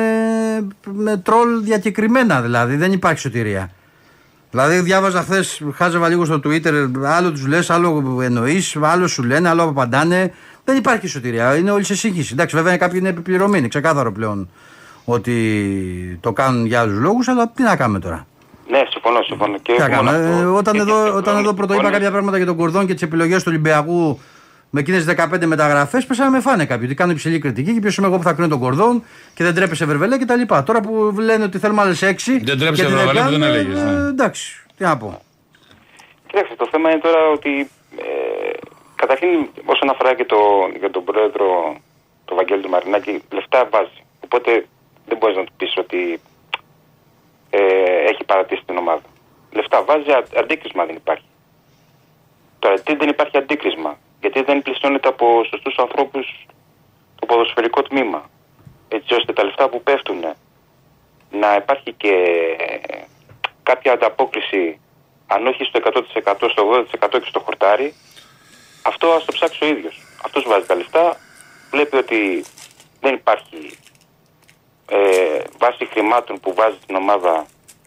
με 0.93 1.17
τρόλ 1.17 1.63
διακεκριμένα 1.63 2.41
δηλαδή, 2.43 2.77
δεν 2.77 2.93
υπάρχει 2.93 3.19
σωτηρία. 3.21 3.71
Δηλαδή 4.51 4.81
διάβαζα 4.81 5.21
χθες, 5.23 5.63
χάζευα 5.75 6.09
λίγο 6.09 6.25
στο 6.25 6.41
Twitter, 6.45 6.73
άλλο 7.05 7.31
τους 7.33 7.47
λες, 7.47 7.71
άλλο 7.71 8.19
εννοείς, 8.23 8.77
άλλο 8.83 9.07
σου 9.07 9.23
λένε, 9.23 9.49
άλλο 9.49 9.63
απαντάνε. 9.63 10.33
Δεν 10.65 10.77
υπάρχει 10.77 11.07
σωτηρία, 11.07 11.57
είναι 11.57 11.71
όλοι 11.71 11.85
σε 11.85 11.95
σύγχυση. 11.97 12.31
Εντάξει, 12.33 12.57
βέβαια 12.57 12.77
κάποιοι 12.77 12.97
είναι 13.01 13.09
επιπληρωμένοι, 13.09 13.59
είναι 13.59 13.69
ξεκάθαρο 13.69 14.13
πλέον 14.13 14.49
ότι 15.05 16.19
το 16.21 16.33
κάνουν 16.33 16.67
για 16.67 16.81
άλλους 16.81 16.99
λόγους, 16.99 17.29
αλλά 17.29 17.49
τι 17.55 17.63
να 17.63 17.77
κάνουμε 17.77 17.99
τώρα. 17.99 18.27
Ναι, 18.71 18.83
συμφωνώ, 18.91 19.23
συμφωνώ. 19.23 19.57
Και 19.63 19.73
Τι 19.73 19.79
να 19.81 19.89
μόνο 19.89 20.11
κάνουμε. 20.11 20.35
αυτό. 20.35 20.43
Ε, 20.43 20.45
όταν, 20.45 20.75
Και- 20.75 20.81
εδώ, 20.81 21.05
και- 21.05 21.11
όταν 21.11 21.37
εδώ 21.37 21.53
πρώτο 21.53 21.63
είπα 21.65 21.73
συμφωνώ. 21.73 21.91
κάποια 21.93 22.11
πράγματα 22.11 22.37
για 22.37 22.47
τον 22.47 22.57
Κορδόν 22.57 22.87
και 22.87 22.93
τις 22.93 23.03
επιλογές 23.03 23.39
του 23.43 23.49
Ολυμπιακού 23.53 24.21
με 24.75 24.81
εκείνε 24.81 25.05
15 25.09 25.45
μεταγραφές, 25.47 26.07
πέσανε 26.07 26.31
με 26.31 26.41
φάνε 26.41 26.65
κάποιοι. 26.67 26.85
Ότι 26.87 26.95
κάνουν 26.95 27.15
υψηλή 27.15 27.39
κριτική 27.39 27.73
και 27.75 27.81
ποιο 27.81 27.91
είμαι 27.99 28.07
εγώ 28.07 28.17
που 28.17 28.23
θα 28.23 28.33
κρίνω 28.33 28.49
τον 28.49 28.59
Κορδόν 28.59 29.05
και 29.35 29.45
δεν 29.45 29.55
τρέπεσαι 29.55 29.85
βερβελέ 29.85 30.19
κτλ. 30.19 30.43
Τώρα 30.65 30.81
που 30.81 31.15
λένε 31.19 31.45
ότι 31.45 31.59
θέλουμε 31.59 31.83
άλλες 31.83 32.03
6. 32.05 32.15
Δεν 32.43 32.59
τρέπεσαι 32.59 32.87
Βερβελέ 32.87 33.21
που 33.21 33.31
δεν 33.31 33.43
έλεγες, 33.43 33.83
ναι. 33.83 34.09
εντάξει, 34.09 34.65
τι 34.77 34.83
να 34.85 34.97
πω. 34.97 35.23
Κοιτάξτε, 36.27 36.55
το 36.55 36.69
θέμα 36.71 36.91
είναι 36.91 37.01
τώρα 37.01 37.29
ότι 37.29 37.71
ε, 37.97 38.51
καταρχήν 38.95 39.29
όσον 39.65 39.89
αφορά 39.91 40.15
και 40.15 40.25
το, 40.25 40.37
για 40.79 40.91
τον 40.91 41.05
πρόεδρο 41.05 41.77
του 42.25 42.35
Βαγγέλη 42.35 42.63
του 42.63 42.69
Μαρινάκη, 42.69 43.23
λεφτά 43.33 43.69
βάζει. 43.73 44.01
Οπότε 44.25 44.67
δεν 45.07 45.17
μπορείς 45.19 45.37
να 45.37 45.45
του 45.45 45.53
πεις 45.57 45.77
ότι 45.77 46.21
ε, 47.51 47.61
έχει 48.11 48.25
παρατήσει 48.25 48.63
την 48.67 48.77
ομάδα. 48.77 49.03
Λεφτά 49.53 49.83
βάζει, 49.83 50.11
α- 50.11 50.41
αντίκρισμα 50.41 50.85
δεν 50.85 50.97
υπάρχει. 50.97 51.25
Τώρα, 52.59 52.81
τι 52.81 52.95
δεν 52.97 53.09
υπάρχει 53.09 53.37
αντίκρισμα, 53.37 53.99
γιατί 54.23 54.43
δεν 54.43 54.63
πλησιώνεται 54.63 55.09
από 55.09 55.45
σωστούς 55.51 55.77
ανθρώπους 55.79 56.47
το 57.19 57.27
ποδοσφαιρικό 57.27 57.83
τμήμα. 57.83 58.31
Έτσι 58.89 59.15
ώστε 59.15 59.33
τα 59.33 59.45
λεφτά 59.45 59.69
που 59.69 59.83
πέφτουν 59.83 60.25
να 61.31 61.55
υπάρχει 61.55 61.93
και 61.93 62.15
κάποια 63.63 63.93
ανταπόκριση, 63.93 64.81
αν 65.27 65.47
όχι 65.47 65.65
στο 65.65 65.81
100% 65.85 66.51
στο 66.51 66.87
80% 67.03 67.09
και 67.11 67.29
στο 67.29 67.41
χορτάρι, 67.41 67.95
αυτό 68.83 69.07
ας 69.11 69.25
το 69.25 69.33
ψάξει 69.33 69.65
ο 69.65 69.67
ίδιος. 69.67 70.03
Αυτός 70.25 70.45
βάζει 70.47 70.67
τα 70.67 70.75
λεφτά, 70.75 71.17
βλέπει 71.71 71.97
ότι 71.97 72.45
δεν 73.01 73.15
υπάρχει 73.15 73.79
ε, 74.89 75.43
βάση 75.59 75.87
χρημάτων 75.87 76.41
που 76.41 76.55
βάζει 76.55 76.77
την 76.87 76.97
ομάδα 76.97 77.47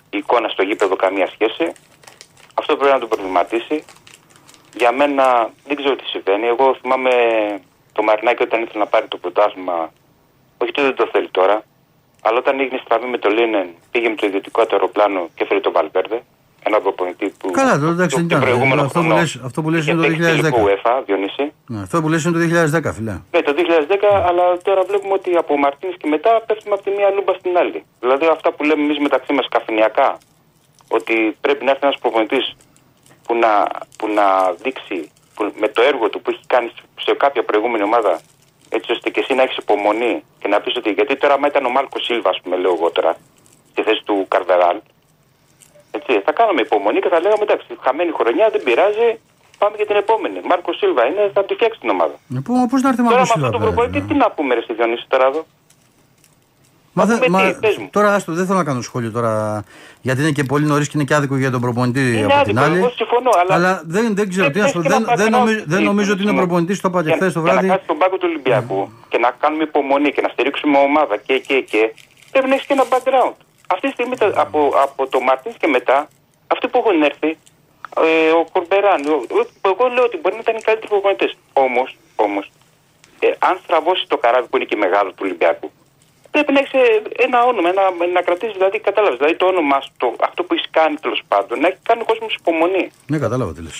η 0.09 0.17
εικόνα 0.17 0.49
στο 0.49 0.63
γήπεδο 0.63 0.95
καμία 0.95 1.27
σχέση. 1.27 1.71
Αυτό 2.53 2.75
πρέπει 2.77 2.93
να 2.93 2.99
τον 2.99 3.09
προβληματίσει. 3.09 3.83
Για 4.77 4.91
μένα 4.91 5.49
δεν 5.67 5.75
ξέρω 5.75 5.95
τι 5.95 6.05
συμβαίνει. 6.05 6.47
Εγώ 6.47 6.75
θυμάμαι 6.81 7.11
το 7.93 8.03
Μαρινάκι 8.03 8.43
όταν 8.43 8.61
ήθελε 8.61 8.79
να 8.79 8.89
πάρει 8.89 9.07
το 9.07 9.17
πρωτάθλημα. 9.17 9.91
Όχι 10.57 10.69
ότι 10.69 10.81
δεν 10.81 10.95
το 10.95 11.09
θέλει 11.11 11.29
τώρα. 11.29 11.63
Αλλά 12.21 12.37
όταν 12.37 12.59
έγινε 12.59 12.79
στραβή 12.83 13.05
με 13.05 13.17
το 13.17 13.29
Λίνεν, 13.29 13.67
πήγε 13.91 14.09
με 14.09 14.15
το 14.15 14.25
ιδιωτικό 14.27 14.65
του 14.65 14.75
αεροπλάνο 14.75 15.29
και 15.35 15.43
έφερε 15.43 15.59
τον 15.59 15.71
Βαλβέρδε. 15.71 16.21
Ένα 16.67 16.79
προπονητή 16.81 17.33
που. 17.39 17.51
Καλά, 17.51 17.79
τώρα 17.79 17.91
εντάξει, 17.91 18.15
δεν 18.15 18.27
το 18.27 18.35
ήταν. 18.35 18.47
προηγούμενο 18.47 18.81
Αυτό 18.81 18.99
που 18.99 19.05
χρόνο 19.05 19.19
λες, 19.19 19.39
αυτό 19.45 19.61
που 19.61 19.69
λες 19.69 19.81
είχε 19.81 19.91
είναι 19.91 20.01
το 20.01 20.07
παίξει 20.07 20.21
τελικό 20.21 20.63
2010. 20.63 20.67
UEFA, 20.67 21.01
Διονύση. 21.05 21.45
Ναι, 21.67 21.81
Αυτό 21.81 22.01
που 22.01 22.09
λες 22.09 22.23
είναι 22.23 22.33
το 22.33 22.39
2010, 22.89 22.93
φιλέ. 22.93 23.15
Ναι, 23.31 23.41
το 23.41 23.53
2010, 23.57 24.23
αλλά 24.29 24.57
τώρα 24.63 24.81
βλέπουμε 24.89 25.13
ότι 25.13 25.35
από 25.35 25.57
Μαρτίνε 25.57 25.93
και 26.01 26.07
μετά 26.07 26.41
πέφτουμε 26.45 26.73
από 26.75 26.83
τη 26.83 26.91
μία 26.97 27.09
λούμπα 27.15 27.33
στην 27.33 27.57
άλλη. 27.57 27.85
Δηλαδή 27.99 28.25
αυτά 28.25 28.51
που 28.51 28.63
λέμε 28.63 28.83
εμείς 28.83 28.99
μεταξύ 28.99 29.33
μας 29.33 29.47
καφενιακά, 29.49 30.17
ότι 30.87 31.37
πρέπει 31.41 31.63
να 31.65 31.71
έρθει 31.71 31.85
ένας 31.85 31.99
προπονητής 31.99 32.55
που 33.25 33.35
να, 33.35 33.51
που 33.97 34.07
να 34.07 34.25
δείξει 34.63 35.11
που, 35.35 35.53
με 35.59 35.67
το 35.67 35.81
έργο 35.81 36.09
του 36.09 36.21
που 36.21 36.29
έχει 36.29 36.45
κάνει 36.47 36.71
σε 37.05 37.13
κάποια 37.13 37.43
προηγούμενη 37.43 37.83
ομάδα, 37.83 38.19
έτσι 38.69 38.91
ώστε 38.91 39.09
και 39.09 39.19
εσύ 39.19 39.33
να 39.33 39.41
έχεις 39.41 39.57
υπομονή 39.57 40.23
και 40.39 40.47
να 40.47 40.61
πεις 40.61 40.75
ότι. 40.75 40.91
Γιατί 40.91 41.15
τώρα, 41.17 41.33
άμα 41.33 41.47
ήταν 41.47 41.65
ο 41.65 41.69
Μάρκο 41.69 41.99
Σίλβα, 41.99 42.29
ας 42.29 42.39
πούμε, 42.41 42.55
λέω 42.55 42.73
εγώ 42.73 42.91
τώρα, 42.91 43.17
στη 43.71 43.81
θέση 43.83 44.01
του 44.05 44.25
Καρβεράλ, 44.27 44.77
έτσι, 45.91 46.21
θα 46.25 46.31
κάναμε 46.31 46.61
υπομονή 46.61 46.99
και 46.99 47.09
θα 47.09 47.19
λέγαμε 47.19 47.43
εντάξει, 47.43 47.67
χαμένη 47.81 48.11
χρονιά 48.11 48.49
δεν 48.49 48.63
πειράζει, 48.63 49.07
πάμε 49.57 49.75
για 49.75 49.85
την 49.85 49.95
επόμενη. 49.95 50.39
Μάρκο 50.43 50.73
Σίλβα 50.73 51.05
είναι, 51.05 51.31
θα 51.33 51.45
τη 51.45 51.53
φτιάξει 51.53 51.79
την 51.79 51.89
ομάδα. 51.89 52.15
Λοιπόν, 52.35 52.67
πώ 52.71 52.77
να 52.77 52.89
έρθει 52.89 53.03
Τώρα 53.03 53.15
Μάρκο 53.15 53.19
με 53.19 53.25
Σίλβα. 53.25 53.47
αυτό 53.47 53.57
το 53.57 53.63
πέρα, 53.63 53.71
προπονητή, 53.71 53.99
ναι. 53.99 54.07
τι 54.07 54.13
να 54.23 54.31
πούμε, 54.35 54.53
ρε 54.55 54.61
στη 54.61 54.73
Διονύση 54.73 55.05
τώρα 55.07 55.25
εδώ. 55.31 55.45
Μα, 56.97 57.05
δεν- 57.05 57.19
πούμε 57.19 57.43
μα, 57.43 57.51
τι, 57.53 57.59
πες 57.59 57.77
μου. 57.77 57.87
τώρα 57.91 58.13
άστο, 58.13 58.31
δεν 58.33 58.45
θέλω 58.45 58.57
να 58.57 58.63
κάνω 58.63 58.81
σχόλιο 58.81 59.11
τώρα. 59.11 59.63
Γιατί 60.01 60.21
είναι 60.21 60.31
και 60.31 60.43
πολύ 60.43 60.65
νωρίς 60.65 60.87
και 60.87 60.93
είναι 60.97 61.03
και 61.03 61.13
άδικο 61.15 61.37
για 61.37 61.51
τον 61.51 61.61
προπονητή 61.61 61.99
Είναι 61.99 62.33
από 62.33 62.43
την 62.43 62.57
άδικο, 62.57 62.59
άλλη. 62.59 62.77
εγώ 62.77 62.89
συμφωνώ, 62.89 63.29
αλλά- 63.49 63.81
δεν, 63.85 64.15
δεν 64.15 64.29
ξέρω 64.29 64.49
τι 64.49 64.57
να 64.57 64.63
Πες 64.63 64.71
σου 64.71 64.77
πω. 64.77 64.83
και 64.83 64.89
να 64.89 64.95
Δεν, 64.97 65.05
πάρει 65.05 65.17
δεν, 65.17 65.27
ένα 65.27 65.37
νομίζω, 65.37 65.57
δεν 65.57 65.73
άθλημα, 65.73 65.91
νομίζω 65.91 66.11
ότι 66.13 66.21
είναι 66.21 66.31
πούμε. 66.31 66.43
προπονητής, 66.43 66.81
το 66.81 66.87
είπα 66.91 66.99
και 67.01 67.07
Για- 67.07 67.15
χθες 67.17 67.33
το 67.33 67.39
Για 67.39 67.47
να 67.47 67.53
βράδυ. 67.53 67.67
κάτσει 67.71 67.83
στον 67.83 67.97
πάγκο 67.97 68.15
του 68.17 68.27
Ολυμπιακού 68.31 68.79
και 69.09 69.17
να 69.17 69.29
κάνουμε 69.41 69.63
υπομονή 69.63 70.09
και 70.15 70.21
να 70.21 70.29
στηρίξουμε 70.33 70.77
ομάδα 70.77 71.15
και, 71.17 71.35
και, 71.47 71.55
και 71.71 71.81
πρέπει 72.31 72.47
να 72.49 72.55
έχει 72.57 72.65
και 72.67 72.73
ένα 72.79 72.85
background. 72.93 73.35
Αυτή 73.73 73.85
τη 73.87 73.93
στιγμή 73.97 74.15
τα- 74.17 74.33
από, 74.45 74.59
από 74.85 75.01
το 75.13 75.19
Μαρτίνς 75.27 75.55
και 75.61 75.67
μετά, 75.67 75.97
αυτοί 76.53 76.65
που 76.67 76.77
έχουν 76.81 77.01
έρθει, 77.09 77.29
ε, 78.07 78.29
ο 78.39 78.41
Κορμπεράν, 78.53 78.99
ο- 79.15 79.25
ο- 79.39 79.69
εγώ 79.71 79.83
λέω 79.95 80.03
ότι 80.09 80.17
μπορεί 80.21 80.35
να 80.39 80.41
ήταν 80.45 80.55
οι 80.59 80.61
καλύτεροι 80.67 80.89
προπονητές. 80.93 81.31
Όμως, 81.53 81.89
όμως, 82.15 82.45
ε, 83.19 83.27
αν 83.49 83.53
στραβώσεις 83.63 84.05
το 84.07 84.17
καράβι 84.23 84.47
που 84.47 84.55
είναι 84.57 84.65
και 84.71 84.75
μεγάλο 84.85 85.09
του 85.09 85.23
Ολυμπιακού, 85.27 85.67
πρέπει 86.35 86.51
να 86.55 86.59
έχεις 86.63 86.73
ένα 87.25 87.37
όνομα, 87.51 87.67
ένα, 87.73 87.83
να 88.17 88.21
κρατήσεις 88.27 88.55
δηλαδή, 88.59 88.77
κατάλαβες. 88.87 89.17
Δηλαδή 89.19 89.35
το 89.41 89.45
όνομά 89.53 89.77
σου, 89.83 89.91
το, 90.01 90.07
αυτό 90.27 90.39
που 90.43 90.53
έχεις 90.55 90.67
κάνει 90.77 90.95
τέλος 91.05 91.21
πάντων, 91.31 91.55
να 91.61 91.67
έχει 91.69 91.77
κάνει 91.89 92.01
ο 92.05 92.07
κόσμος 92.11 92.31
υπομονή. 92.39 92.85
Ναι, 93.11 93.17
κατάλαβα 93.25 93.51
τι 93.55 93.61
λες. 93.67 93.79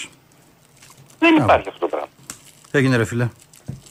Δεν 1.23 1.35
υπάρχει 1.41 1.67
αυτό 1.71 1.79
το 1.85 1.89
πράγμα. 1.93 2.09
Έγινε 2.77 2.95
ρε 3.01 3.05
φίλε. 3.11 3.27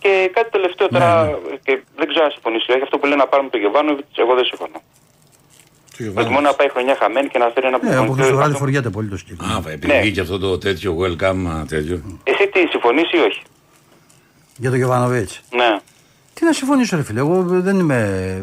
Και 0.02 0.30
κάτι 0.36 0.50
τελευταίο 0.50 0.88
τώρα, 0.88 1.24
Ναι, 1.24 1.56
και 1.66 1.72
δεν 1.98 2.06
ξέρω 2.10 2.24
αν 2.24 2.30
συμφωνήσει, 2.30 2.66
όχι 2.72 2.82
αυτό 2.82 2.96
που 2.98 3.06
λέει 3.06 3.18
να 3.24 3.26
πάρουμε 3.26 3.48
τον 3.50 3.60
Γεβάνοβιτ, 3.60 4.04
εγώ 4.24 4.34
δεν 4.34 4.44
συμφωνώ. 4.44 4.78
Προτιμώ 6.14 6.40
να 6.40 6.54
πάει 6.54 6.68
χρονιά 6.70 6.96
χαμένη 7.00 7.28
και 7.28 7.38
να 7.38 7.48
φέρει 7.54 7.66
ένα 7.66 7.78
Ναι, 7.82 7.94
από 7.96 8.12
χθε 8.12 8.22
το 8.22 8.26
βράδυ 8.28 8.32
προπονητή. 8.36 8.58
φοριάται 8.58 8.90
πολύ 8.90 9.08
το 9.08 9.16
σκύλο. 9.16 9.38
Α, 9.44 9.56
επειδή 9.72 9.86
Ναι. 9.92 10.00
βγήκε 10.00 10.20
αυτό 10.20 10.38
το 10.38 10.58
τέτοιο 10.58 10.96
welcome 11.02 11.42
α, 11.54 11.64
τέτοιο. 11.68 12.20
Εσύ 12.24 12.48
τι, 12.52 12.60
συμφωνείς 12.70 13.12
ή 13.12 13.16
όχι; 13.18 13.42
Για 14.56 14.70
τον 14.70 14.78
Γεβάνοβιτ. 14.78 15.30
Ναι. 15.50 15.76
Τι 16.34 16.44
να 16.44 16.52
συμφωνήσω, 16.52 16.96
ρε 16.96 17.02
φίλε. 17.02 17.18
Εγώ 17.20 17.42
δεν 17.46 17.78
είμαι. 17.78 18.42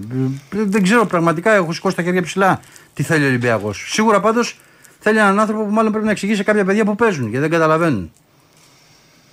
Δεν 0.50 0.84
ξέρω 0.84 1.06
πραγματικά, 1.06 1.54
έχω 1.54 1.72
σηκώσει 1.74 1.96
τα 1.96 2.04
χέρια 2.04 2.22
ψηλά 2.22 2.60
τι 2.94 3.04
θέλει 3.04 3.24
ο 3.24 3.28
Ολυμπιακός. 3.28 3.86
Σίγουρα 3.92 4.20
πάντως 4.20 4.58
θέλει 5.00 5.18
έναν 5.18 5.40
άνθρωπο 5.40 5.64
που 5.64 5.72
μάλλον 5.72 5.92
πρέπει 5.92 6.06
να 6.06 6.12
εξηγήσει 6.12 6.38
σε 6.38 6.44
κάποια 6.44 6.66
παιδιά 6.66 6.86
που 6.86 6.96
παίζουν 6.96 7.32
και 7.32 7.40
δεν 7.40 7.50
καταλαβαίνουν. 7.50 8.12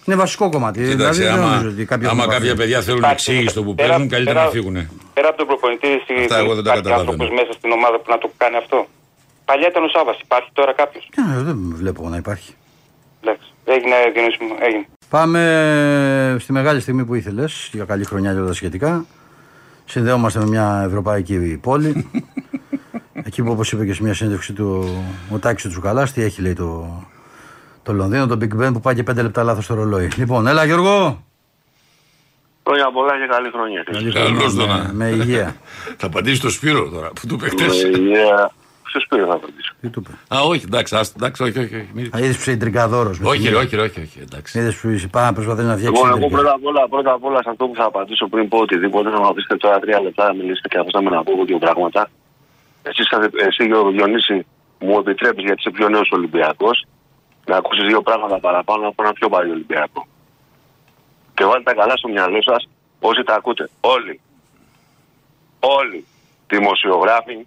Είναι 0.04 0.16
βασικό 0.16 0.48
κομμάτι. 0.50 0.78
Κοίταξε, 0.80 0.96
δηλαδή, 0.96 1.22
δεν 1.22 1.32
άμα, 1.32 1.54
νομίζω 1.54 1.68
ότι 1.68 1.84
κάποιοι 1.84 2.06
άμα 2.06 2.22
έχουν 2.22 2.32
κάποια 2.34 2.48
πάθει. 2.48 2.60
παιδιά 2.60 2.80
θέλουν 2.82 2.98
Υπάρχει, 2.98 3.14
εξήγηση 3.30 3.54
το 3.54 3.62
που 3.64 3.74
πέρα- 3.74 3.88
παίζουν, 3.88 4.08
καλύτερα 4.08 4.34
πέρα- 4.38 4.46
να 4.46 4.52
φύγουν. 4.56 4.76
Πέρα 5.14 5.28
από 5.28 5.36
τον 5.38 5.46
προπονητή, 5.46 5.88
εσύ 5.88 6.12
Αυτά 6.20 6.38
εγώ 6.38 6.54
δεν 6.54 6.64
τα 6.64 6.70
υπάρχει 6.70 6.82
καταλαβαίνω. 6.82 7.10
άνθρωπος 7.10 7.28
μέσα 7.40 7.52
στην 7.58 7.70
ομάδα 7.78 7.96
που 8.00 8.10
να 8.14 8.18
το 8.18 8.30
κάνει 8.36 8.56
αυτό. 8.56 8.86
Παλιά 9.44 9.68
ήταν 9.68 9.82
ο 9.84 9.88
Σάβα, 9.88 10.12
υπάρχει 10.26 10.50
τώρα 10.52 10.72
κάποιος. 10.80 11.04
Ναι, 11.16 11.42
δεν 11.42 11.56
βλέπω 11.80 12.08
να 12.08 12.16
υπάρχει. 12.16 12.52
Εντάξει. 13.22 13.48
Έγινε, 13.64 13.94
Διονύση 14.14 14.38
μου, 14.44 14.54
έγινε. 14.66 14.84
Πάμε 15.08 16.36
στη 16.40 16.52
μεγάλη 16.52 16.80
στιγμή 16.80 17.04
που 17.04 17.14
ήθελες 17.14 17.70
για 17.72 17.84
καλή 17.84 18.04
χρονιά 18.04 18.32
και 18.32 18.38
όλα 18.38 18.46
τα 18.46 18.52
σχετικά. 18.52 19.04
Συνδέομαστε 19.84 20.38
με 20.38 20.46
μια 20.46 20.82
ευρωπαϊκή 20.86 21.58
πόλη. 21.62 22.10
Εκεί 23.24 23.42
που 23.42 23.50
όπως 23.50 23.72
είπε 23.72 23.84
και 23.86 23.92
σε 23.94 24.02
μια 24.02 24.14
συνέντευξη 24.14 24.52
του 24.52 24.88
ο 25.30 25.38
Τάκης 25.38 25.62
του 25.62 25.68
Τσουκαλάς, 25.68 26.12
τι 26.12 26.22
έχει 26.22 26.42
λέει 26.42 26.52
το, 26.52 27.02
το 27.82 27.92
Λονδίνο, 27.92 28.26
το 28.26 28.38
Big 28.40 28.62
Ben 28.66 28.70
που 28.72 28.80
πάει 28.80 28.94
και 28.94 29.02
πέντε 29.02 29.22
λεπτά 29.22 29.42
λάθος 29.42 29.64
στο 29.64 29.74
ρολόι. 29.74 30.10
Λοιπόν, 30.16 30.46
έλα 30.46 30.64
Γιώργο. 30.64 31.24
Χρόνια 32.66 32.90
πολλά 32.92 33.12
και 33.12 33.26
καλή 33.30 33.50
χρονιά. 33.52 33.82
Καλή 33.92 34.12
Καλώς 34.12 34.52
χρονιά, 34.52 34.66
τον, 34.66 34.76
με, 34.76 34.88
α. 34.88 34.92
με 34.92 35.08
υγεία. 35.08 35.56
Θα 35.98 36.06
απαντήσει 36.06 36.40
το 36.40 36.50
Σπύρο 36.50 36.88
τώρα 36.88 37.08
που 37.08 37.26
του 37.26 37.34
είπε 37.34 37.44
Με 37.44 37.50
χτες. 37.50 37.82
υγεία. 37.82 38.52
Ποιος 38.90 39.06
πήρε 39.08 39.24
να 39.26 39.34
απαντήσω. 39.34 39.72
Τι 39.80 39.88
του 39.88 40.02
είπε. 40.04 40.34
Α, 40.34 40.40
όχι, 40.40 40.64
εντάξει, 40.64 40.96
άστο, 40.96 41.14
εντάξει, 41.20 41.42
όχι, 41.42 41.58
όχι. 41.58 41.74
όχι, 41.76 41.88
μην- 41.92 42.10
Α, 42.16 42.18
είδες 42.18 42.34
που 42.36 42.40
είσαι 42.50 42.56
τριγκαδόρος. 42.56 43.18
με 43.20 43.28
Όχι, 43.28 43.38
τη 43.38 43.44
ρε, 43.44 43.50
μία. 43.50 43.58
όχι, 43.60 43.76
ρε, 43.76 43.82
όχι, 43.82 44.00
όχι, 44.00 44.18
εντάξει. 44.20 44.58
Είδες 44.58 44.76
που 44.76 44.88
είσαι 44.88 45.08
πάνω 45.08 45.26
να 45.26 45.32
προσπαθείς 45.32 45.64
να 45.64 45.76
φτιάξεις 45.76 45.98
Εγώ, 46.04 46.06
εγώ 46.08 46.16
τριγκαδόρος. 46.18 46.40
πρώτα 46.42 46.52
απ' 46.54 46.64
όλα, 46.70 46.88
πρώτα 46.88 47.12
απ' 47.12 47.24
όλα 47.24 47.42
σε 47.42 47.50
αυτό 47.50 47.66
που 47.66 47.74
θα 47.74 47.84
απαντήσω 47.84 48.26
πριν 48.28 48.48
πω 48.48 48.58
οτιδήποτε, 48.58 49.08
να 49.10 49.18
μου 49.20 49.26
αφήσετε 49.26 49.56
τώρα 49.56 49.78
τρία 49.78 50.00
λεπτά 50.00 50.24
να 50.26 50.34
μιλήσετε 50.34 50.68
και 50.68 50.78
αφήσαμε 50.78 51.10
να 51.10 51.22
πω 51.24 51.30
εγώ 51.32 51.44
δύο 51.44 51.58
πράγματα. 51.58 52.10
Εσύ, 52.82 53.02
εσύ 53.48 53.64
Γιώργο 53.64 53.90
Διονύση, 53.90 54.46
μου 54.78 54.98
επιτρέπεις 54.98 55.44
γιατί 55.44 55.60
είσαι 55.60 55.70
πιο 55.70 55.88
νέος 55.88 56.08
Ολυμπιακός 56.12 56.84
να 57.46 57.56
ακούσεις 57.56 57.84
δύο 57.86 58.02
πράγματα 58.02 58.38
παραπάνω 58.40 58.88
από 58.88 59.02
ένα 59.02 59.12
πιο 59.12 59.28
παλιό 59.28 59.52
Ολυμπιακό. 59.52 60.06
Και 61.34 61.44
βάλτε 61.44 61.62
τα 61.62 61.74
καλά 61.74 61.96
στο 61.96 62.08
μυαλό 62.08 62.42
σας 62.42 62.68
όσοι 63.00 63.22
τα 63.22 63.34
ακούτε. 63.34 63.68
Όλοι. 63.80 64.20
Όλοι. 65.60 66.04
Δημοσιογράφοι, 66.46 67.46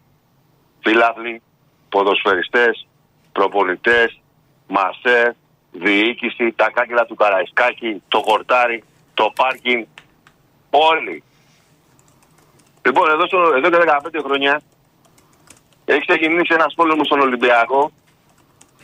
φίλαθλοι, 0.84 1.41
ποδοσφαιριστές, 1.89 2.88
προπονητές, 3.32 4.21
μασέρ, 4.67 5.32
διοίκηση, 5.71 6.53
τα 6.55 6.69
κάγκελα 6.73 7.05
του 7.05 7.15
Καραϊσκάκη, 7.15 8.03
το 8.07 8.21
χορτάρι, 8.25 8.84
το 9.13 9.32
πάρκινγκ, 9.36 9.86
όλοι. 10.69 11.23
Λοιπόν, 12.86 13.09
εδώ, 13.09 13.25
στο, 13.27 13.39
εδώ 13.55 13.69
και 13.69 13.77
15 13.77 14.21
χρόνια 14.23 14.61
έχει 15.86 16.05
ξεκινήσει 16.05 16.53
ένας 16.53 16.73
πόλεμος 16.73 17.05
στον 17.05 17.19
Ολυμπιακό 17.19 17.91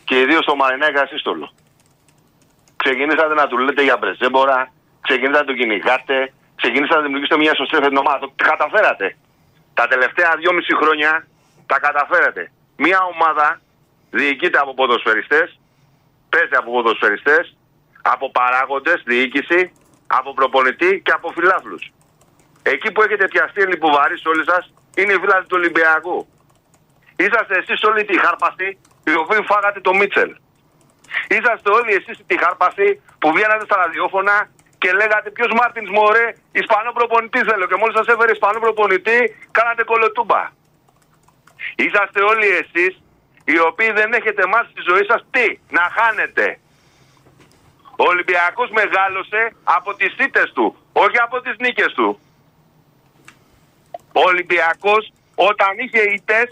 και 0.04 0.20
ιδίως 0.20 0.44
στο 0.44 0.56
Μαρινέκα 0.56 1.08
Σύστολο. 1.08 1.50
Ξεκινήσατε 2.76 3.34
να 3.34 3.48
του 3.48 3.58
λέτε 3.58 3.84
για 3.84 3.98
μπρεζέμπορα, 3.98 4.72
ξεκινήσατε 5.02 5.40
να 5.40 5.46
τον 5.46 5.56
κυνηγάτε, 5.56 6.34
ξεκινήσατε 6.56 6.96
να 6.96 7.06
δημιουργήσετε 7.06 7.40
μια 7.40 7.56
σωστή 7.56 7.98
ομάδα. 7.98 8.20
Το 8.20 8.32
καταφέρατε. 8.36 9.18
Τα 9.74 9.88
τελευταία 9.88 10.36
δυόμιση 10.40 10.76
χρόνια 10.76 11.28
τα 11.68 11.80
καταφέρατε. 11.80 12.52
Μια 12.78 13.00
ομάδα 13.14 13.62
διοικείται 14.10 14.58
από 14.58 14.74
ποδοσφαιριστές, 14.74 15.60
παίζει 16.30 16.56
από 16.56 16.72
ποδοσφαιριστές, 16.72 17.58
από 18.02 18.32
παράγοντες, 18.32 19.02
διοίκηση, 19.06 19.72
από 20.08 20.34
προπονητή 20.34 21.02
και 21.06 21.12
από 21.12 21.32
φιλάθλους. 21.32 21.92
Εκεί 22.64 22.92
που 22.92 23.02
έχετε 23.02 23.28
πιαστεί 23.28 23.62
λιποβαρείς 23.62 24.26
όλοι 24.26 24.44
σας 24.44 24.74
είναι 24.96 25.14
οι 25.14 25.20
φίλαθλοι 25.20 25.48
του 25.48 25.58
Ολυμπιακού. 25.62 26.28
Είσαστε 27.16 27.56
εσείς 27.58 27.84
όλοι 27.84 28.06
τη 28.06 28.20
χάρπαστοι 28.20 28.80
οι 29.04 29.14
οποίοι 29.16 29.42
φάγατε 29.52 29.80
το 29.80 29.94
Μίτσελ. 29.94 30.36
Είσαστε 31.28 31.70
όλοι 31.70 31.94
εσείς 31.94 32.18
τη 32.28 32.38
χάρπαστοι 32.44 33.02
που 33.20 33.32
βγαίνατε 33.34 33.64
στα 33.66 33.76
ραδιόφωνα 33.76 34.50
και 34.78 34.92
λέγατε 34.94 35.30
ποιος 35.30 35.52
Μάρτινς 35.60 35.90
Μωρέ, 35.90 36.34
Ισπανό 36.52 36.92
προπονητής 36.92 37.44
θέλω 37.50 37.66
και 37.68 37.76
μόλις 37.76 37.96
σας 37.98 38.08
έφερε 38.08 38.32
Ισπανό 38.32 38.60
προπονητή 38.60 39.36
κάνατε 39.52 39.84
κολοτούμπα. 39.84 40.42
Είσαστε 41.76 42.22
όλοι 42.22 42.48
εσείς 42.48 43.02
οι 43.46 43.60
οποίοι 43.60 43.92
δεν 43.92 44.14
έχετε 44.14 44.48
μάθει 44.48 44.70
στη 44.72 44.82
ζωή 44.90 45.06
σας 45.10 45.26
τι, 45.30 45.60
να 45.70 45.82
χάνετε. 45.98 46.60
Ο 48.00 48.04
Ολυμπιακός 48.14 48.70
μεγάλωσε 48.70 49.56
από 49.64 49.94
τις 49.96 50.14
ήττες 50.26 50.52
του, 50.56 50.76
όχι 50.94 51.18
από 51.18 51.42
τις 51.42 51.56
νίκες 51.60 51.94
του. 51.94 52.20
Ο 54.14 54.22
Ολυμπιακός 54.32 55.12
όταν 55.36 55.72
είχε 55.78 56.02
ήττες 56.02 56.48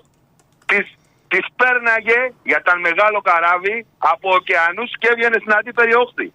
τις, 0.66 0.86
τις 1.28 1.45
πέρναγε 1.56 2.20
για 2.43 2.60
ήταν 2.64 2.80
μεγάλο 2.80 3.22
καράβι 3.22 3.86
από 3.97 4.34
ωκεανούς 4.34 4.91
και 4.99 5.08
έβγαινε 5.12 5.38
στην 5.39 5.53
αντίθετη 5.53 5.95
όχθη. 5.95 6.34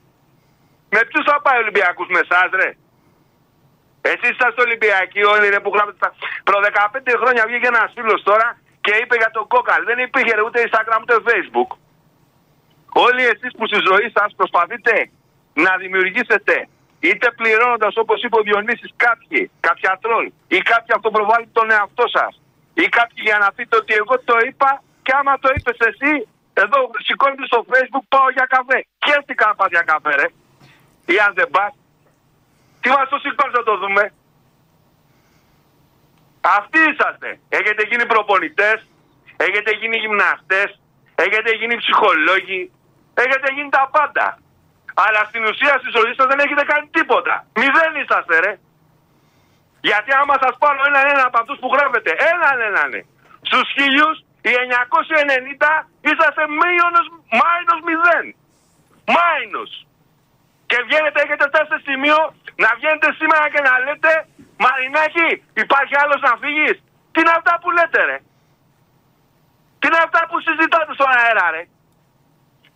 Με 0.88 1.00
ποιους 1.08 1.24
θα 1.30 1.40
πάει 1.42 1.58
ο 1.58 1.60
Ολυμπιακός 1.60 2.06
με 2.08 2.20
εσάς 2.24 2.50
ρε; 2.60 2.76
Εσείς 4.01 4.30
είσαστε 4.30 4.61
Ολυμπιακοί 4.66 5.22
όλοι 5.32 5.46
ρε 5.48 5.61
που 5.61 5.70
γράφετε 5.74 5.98
τα... 6.05 6.11
Προ 6.44 6.59
15 6.61 7.22
χρόνια 7.22 7.42
βγήκε 7.48 7.66
ένας 7.66 7.90
φίλος 7.96 8.22
τώρα 8.22 8.48
και 8.84 8.92
είπε 9.01 9.14
για 9.22 9.30
τον 9.36 9.46
Κόκαλ. 9.53 9.80
Δεν 9.90 9.98
υπήρχε 9.98 10.34
ρε, 10.34 10.42
ούτε 10.46 10.59
Instagram 10.66 11.01
ούτε 11.03 11.14
Facebook. 11.28 11.70
Όλοι 13.07 13.22
εσείς 13.32 13.51
που 13.57 13.66
στη 13.70 13.78
ζωή 13.88 14.07
σας 14.16 14.28
προσπαθείτε 14.38 15.11
να 15.64 15.72
δημιουργήσετε 15.82 16.68
είτε 17.01 17.26
πληρώνοντας 17.38 17.94
όπως 17.96 18.22
είπε 18.22 18.36
ο 18.40 18.42
Διονύσης 18.42 18.90
κάποιοι, 18.96 19.51
κάποια 19.61 19.98
τρόλ 20.03 20.24
ή 20.57 20.59
κάποιοι 20.70 20.92
αυτοπροβάλλουν 20.98 21.51
τον 21.53 21.70
εαυτό 21.70 22.05
σας 22.16 22.32
ή 22.74 22.84
κάποιοι 22.98 23.20
για 23.28 23.38
να 23.38 23.48
πείτε 23.53 23.76
ότι 23.76 23.92
εγώ 24.01 24.14
το 24.30 24.36
είπα 24.46 24.82
και 25.03 25.12
άμα 25.18 25.38
το 25.38 25.48
είπες 25.57 25.78
εσύ 25.88 26.28
εδώ 26.62 26.78
σηκώνεται 27.07 27.46
στο 27.51 27.64
facebook 27.70 28.05
πάω 28.14 28.28
για 28.36 28.46
καφέ. 28.55 28.78
Χαίρεστηκα 29.07 29.46
να 29.46 29.55
πας 29.55 29.70
για 29.74 29.84
καφέ 29.92 30.12
ρε. 30.20 30.28
Ή 31.14 31.16
αν 31.26 31.32
δεν 31.34 31.48
πας. 31.51 31.72
Τι 32.80 32.88
μας 32.88 33.08
το 33.08 33.18
σηκώνεις 33.18 33.56
να 33.58 33.62
το 33.62 33.76
δούμε; 33.76 34.12
Αυτοί 36.40 36.78
είσαστε. 36.90 37.40
Έχετε 37.48 37.82
γίνει 37.90 38.06
προπονητές, 38.06 38.78
έχετε 39.36 39.70
γίνει 39.80 39.96
γυμναστές, 39.96 40.80
έχετε 41.14 41.50
γίνει 41.60 41.76
ψυχολόγοι, 41.76 42.72
έχετε 43.14 43.52
γίνει 43.54 43.68
τα 43.68 43.88
πάντα. 43.92 44.38
Αλλά 44.94 45.20
στην 45.28 45.44
ουσία 45.44 45.74
στη 45.80 45.90
ζωή 45.96 46.12
σας 46.16 46.26
δεν 46.26 46.38
έχετε 46.38 46.64
κάνει 46.64 46.86
τίποτα. 46.96 47.46
Μηδέν 47.58 47.94
είσαστε 48.02 48.38
ρε. 48.38 48.52
Γιατί 49.80 50.10
άμα 50.20 50.34
σας 50.44 50.54
πάρω 50.58 50.80
έναν 50.86 51.06
έναν 51.12 51.26
από 51.26 51.38
αυτούς 51.42 51.58
που 51.58 51.70
γράφετε, 51.74 52.10
έναν 52.32 52.56
έναν, 52.68 52.90
στους 53.48 53.66
χίλιους, 53.74 54.16
οι 54.46 54.52
990 54.64 55.72
είσαστε 56.08 56.42
μείονος, 56.60 57.06
μάινος 57.40 57.80
μηδέν. 57.86 58.26
Μάινος. 59.16 59.86
Και 60.70 60.78
βγαίνετε, 60.86 61.18
έχετε 61.24 61.44
φτάσει 61.50 61.68
σε 61.74 61.78
σημείο 61.88 62.18
να 62.64 62.70
βγαίνετε 62.78 63.08
σήμερα 63.20 63.46
και 63.52 63.60
να 63.68 63.72
λέτε 63.84 64.12
Μαρινάκη, 64.62 65.30
υπάρχει 65.64 65.94
άλλος 66.02 66.20
να 66.28 66.32
φύγεις. 66.42 66.76
Τι 67.12 67.18
είναι 67.22 67.34
αυτά 67.40 67.54
που 67.62 67.68
λέτε 67.76 68.00
ρε; 68.10 68.18
Τι 69.78 69.84
είναι 69.88 70.02
αυτά 70.06 70.20
που 70.28 70.36
συζητάτε 70.46 70.92
στον 70.98 71.10
αέρα 71.18 71.46
ρε; 71.54 71.62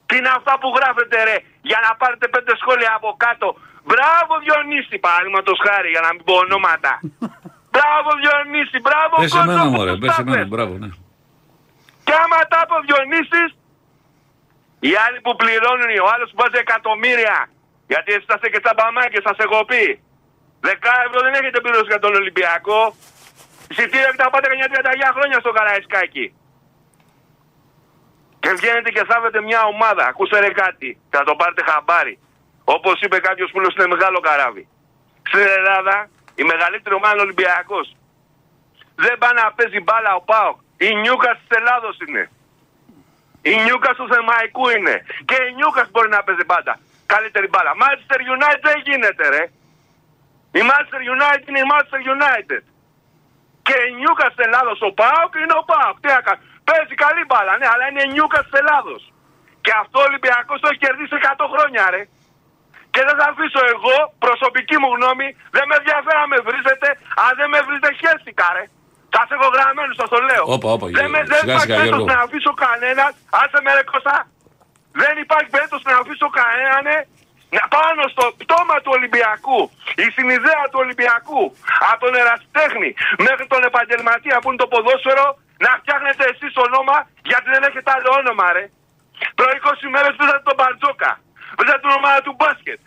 Τι 0.09 0.15
είναι 0.19 0.33
αυτά 0.39 0.53
που 0.61 0.69
γράφετε 0.77 1.17
ρε 1.29 1.37
για 1.71 1.79
να 1.87 1.91
πάρετε 2.01 2.27
πέντε 2.35 2.53
σχόλια 2.61 2.91
από 2.99 3.09
κάτω; 3.25 3.49
Μπράβο 3.89 4.33
Διονύση 4.45 4.97
παραδείγματος 5.07 5.57
χάρη 5.67 5.89
για 5.95 6.03
να 6.07 6.11
μην 6.15 6.23
πω 6.27 6.35
ονόματα. 6.45 6.93
μπράβο 7.75 8.11
Διονύση, 8.23 8.79
μπράβο 8.87 9.15
Πες 9.23 9.35
εμένα 9.35 9.63
Κότσο, 9.63 9.75
μωρέ, 9.75 9.93
που 9.93 10.03
πες 10.05 10.15
τα 10.17 10.23
εμένα, 10.25 10.37
πες. 10.39 10.49
μπράβο, 10.53 10.73
ναι. 10.83 10.91
Και 12.07 12.15
άμα 12.23 12.39
τα 12.53 12.59
είπε 12.63 12.75
ο 12.81 12.83
Διονύσης, 12.89 13.51
οι 14.87 14.93
άλλοι 15.05 15.19
που 15.25 15.33
πληρώνουν, 15.41 15.91
ο 16.07 16.09
άλλος 16.15 16.29
που 16.31 16.39
βάζει 16.43 16.59
εκατομμύρια, 16.67 17.37
γιατί 17.87 18.13
εσείς 18.13 18.25
είσαστε 18.27 18.49
και 18.49 18.61
τσαμπαμάκες, 18.61 19.23
σας 19.29 19.39
έχω 19.45 19.65
πει. 19.65 19.85
10 20.61 20.93
ευρώ 21.07 21.21
δεν 21.27 21.35
έχετε 21.35 21.61
πληρώσει 21.61 21.91
για 21.95 21.99
τον 22.05 22.15
Ολυμπιακό. 22.15 22.81
Εισιτήρια 23.71 24.11
και 24.11 24.23
τα 24.25 24.31
πάτε 24.31 24.47
κανένα 24.49 24.69
39 24.75 25.13
χρόνια 25.17 25.39
στο 25.41 25.51
Καραϊσκάκι. 25.53 26.27
Και 28.43 28.51
βγαίνετε 28.59 28.91
και 28.91 29.05
θάβετε 29.11 29.41
μια 29.49 29.63
ομάδα. 29.63 30.03
Ακούστε 30.07 30.39
ρε 30.41 30.51
κάτι. 30.63 30.99
Θα 31.11 31.25
το 31.25 31.35
πάρετε 31.35 31.63
χαμπάρι. 31.69 32.19
Όπως 32.65 33.01
είπε 33.01 33.19
κάποιος 33.19 33.51
που 33.51 33.61
είναι 33.61 33.87
μεγάλο 33.95 34.21
καράβι. 34.21 34.69
Στην 35.29 35.47
Ελλάδα 35.59 36.09
η 36.35 36.43
μεγαλύτερη 36.43 36.95
ομάδα 36.95 37.13
είναι 37.13 37.23
ο 37.23 37.25
Ολυμπιακός. 37.29 37.97
Δεν 38.95 39.19
πάει 39.19 39.35
να 39.43 39.53
παίζει 39.53 39.81
μπάλα 39.81 40.15
ο 40.15 40.21
Πάοκ. 40.21 40.57
Η 40.77 40.95
Νιούκα 40.95 41.31
της 41.39 41.59
Ελλάδος 41.59 41.97
είναι. 42.07 42.31
Η 43.43 43.55
Νιούκα 43.63 43.95
του 43.95 44.07
Θεμαϊκού 44.13 44.69
είναι. 44.77 45.05
Και 45.25 45.37
η 45.49 45.53
Νιούκα 45.55 45.89
μπορεί 45.91 46.09
να 46.09 46.23
παίζει 46.23 46.45
πάντα. 46.45 46.79
Καλύτερη 47.15 47.47
μπάλα. 47.51 47.73
Manchester 47.83 48.21
United 48.35 48.63
δεν 48.69 48.79
γίνεται 48.89 49.25
ρε. 49.35 49.45
Η 50.59 50.61
Manchester 50.69 51.03
United 51.15 51.45
είναι 51.51 51.63
η 51.65 51.69
Manchester 51.73 52.01
United. 52.15 52.63
Και 53.67 53.77
η 53.89 53.91
Νιούκα 53.99 54.27
τη 54.33 54.39
Ελλάδος 54.47 54.79
ο 54.89 54.91
Πάοκ 55.01 55.33
είναι 55.43 55.57
ο 55.61 55.65
Πάοκ. 55.71 55.97
Τι 56.03 56.09
να 56.17 56.21
κάνω. 56.27 56.41
Παίζει 56.69 56.95
καλή 57.05 57.23
μπάλα, 57.29 57.53
ναι, 57.61 57.67
αλλά 57.73 57.85
είναι 57.89 58.03
η 58.07 58.09
Νιούκα 58.15 58.41
τη 58.47 58.53
Ελλάδος. 58.63 59.03
Και 59.65 59.73
αυτό 59.83 59.97
ο 60.03 60.07
Ολυμπιακός 60.11 60.57
το 60.63 60.67
έχει 60.71 60.81
κερδίσει 60.85 61.15
100 61.21 61.47
χρόνια, 61.53 61.83
ρε. 61.95 62.03
Και 62.93 63.03
δεν 63.09 63.15
θα 63.21 63.27
αφήσω 63.33 63.63
εγώ, 63.75 63.97
προσωπική 64.27 64.77
μου 64.83 64.89
γνώμη, 64.97 65.29
δεν 65.57 65.65
με 65.69 65.75
ενδιαφέρει 65.81 66.19
να 66.25 66.29
με 66.33 66.39
βρίζετε, 66.49 66.89
αν 67.25 67.33
δεν 67.39 67.49
με 67.55 67.59
βρίζετε 67.67 67.91
χέστηκα, 68.01 68.49
ρε. 68.57 68.65
Θα 69.15 69.21
σε 69.29 69.35
έχω 69.37 69.49
γραμμένο, 69.55 69.93
σας 70.01 70.09
το 70.15 70.21
λέω. 70.29 70.45
Όπα, 70.57 70.69
όπα, 70.77 70.87
δεν 70.99 71.09
με, 71.15 71.21
δεν 71.33 71.41
σιγά, 71.41 71.53
υπάρχει 71.53 71.67
σιγά, 71.67 71.77
περίπτωση 71.79 72.07
Γιώργο. 72.07 72.21
να 72.21 72.27
αφήσω 72.27 72.53
κανένας, 72.67 73.13
άσε 73.41 73.59
με 73.65 73.71
ρε 73.77 73.85
Κώστα. 73.91 74.17
Δεν 75.01 75.15
υπάρχει 75.25 75.51
περίπτωση 75.55 75.85
να 75.93 75.97
αφήσω 76.03 76.29
κανέναν 76.39 76.87
ε, 76.95 76.99
να 77.57 77.63
πάνω 77.77 78.03
στο 78.15 78.25
πτώμα 78.41 78.77
του 78.83 78.93
Ολυμπιακού, 78.97 79.61
η 80.05 80.07
συνειδέα 80.17 80.63
του 80.71 80.81
Ολυμπιακού, 80.85 81.43
από 81.91 82.01
τον 82.05 82.15
ερασιτέχνη 82.23 82.91
μέχρι 83.27 83.47
τον 83.53 83.63
επαγγελματία 83.71 84.37
που 84.41 84.49
είναι 84.49 84.63
το 84.65 84.69
ποδόσφαιρο, 84.73 85.27
να 85.65 85.71
φτιάχνετε 85.81 86.25
εσείς 86.33 86.53
όνομα 86.67 86.97
γιατί 87.31 87.49
δεν 87.55 87.63
έχετε 87.69 87.91
άλλο 87.97 88.11
όνομα, 88.21 88.47
ρε. 88.57 88.65
Προ 89.37 89.47
20 89.61 89.95
μέρε 89.95 90.09
πήρατε 90.19 90.43
τον 90.49 90.57
Μπαρτζόκα. 90.59 91.13
Πήρατε 91.57 91.81
την 91.85 91.93
ομάδα 91.99 92.21
του 92.27 92.35
μπάσκετ. 92.39 92.81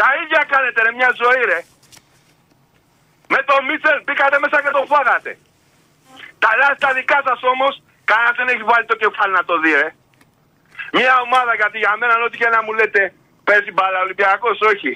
Τα 0.00 0.08
ίδια 0.20 0.40
κάνετε, 0.52 0.78
ρε, 0.84 0.92
μια 0.98 1.10
ζωή, 1.22 1.42
ρε. 1.52 1.60
Με 3.32 3.40
τον 3.48 3.60
Μίτσελ 3.68 3.98
μπήκατε 4.04 4.36
μέσα 4.42 4.56
και 4.62 4.72
τον 4.76 4.86
φάγατε. 4.92 5.32
Τα 6.42 6.50
λάθη 6.60 6.78
τα 6.84 6.90
δικά 6.98 7.18
σας 7.26 7.40
όμως, 7.52 7.72
κανένας 8.10 8.36
δεν 8.38 8.48
έχει 8.52 8.64
βάλει 8.70 8.86
το 8.92 8.96
κεφάλι 9.02 9.32
να 9.38 9.44
το 9.48 9.54
δει, 9.62 9.72
ρε. 9.82 9.88
Μια 10.98 11.14
ομάδα 11.26 11.52
γιατί 11.60 11.76
για 11.84 11.92
μένα, 12.00 12.14
ό,τι 12.26 12.36
και 12.40 12.48
να 12.56 12.60
μου 12.64 12.72
λέτε, 12.78 13.02
παίζει 13.48 13.70
μπάλα 13.76 13.98
Ολυμπιακός, 14.06 14.56
όχι. 14.72 14.92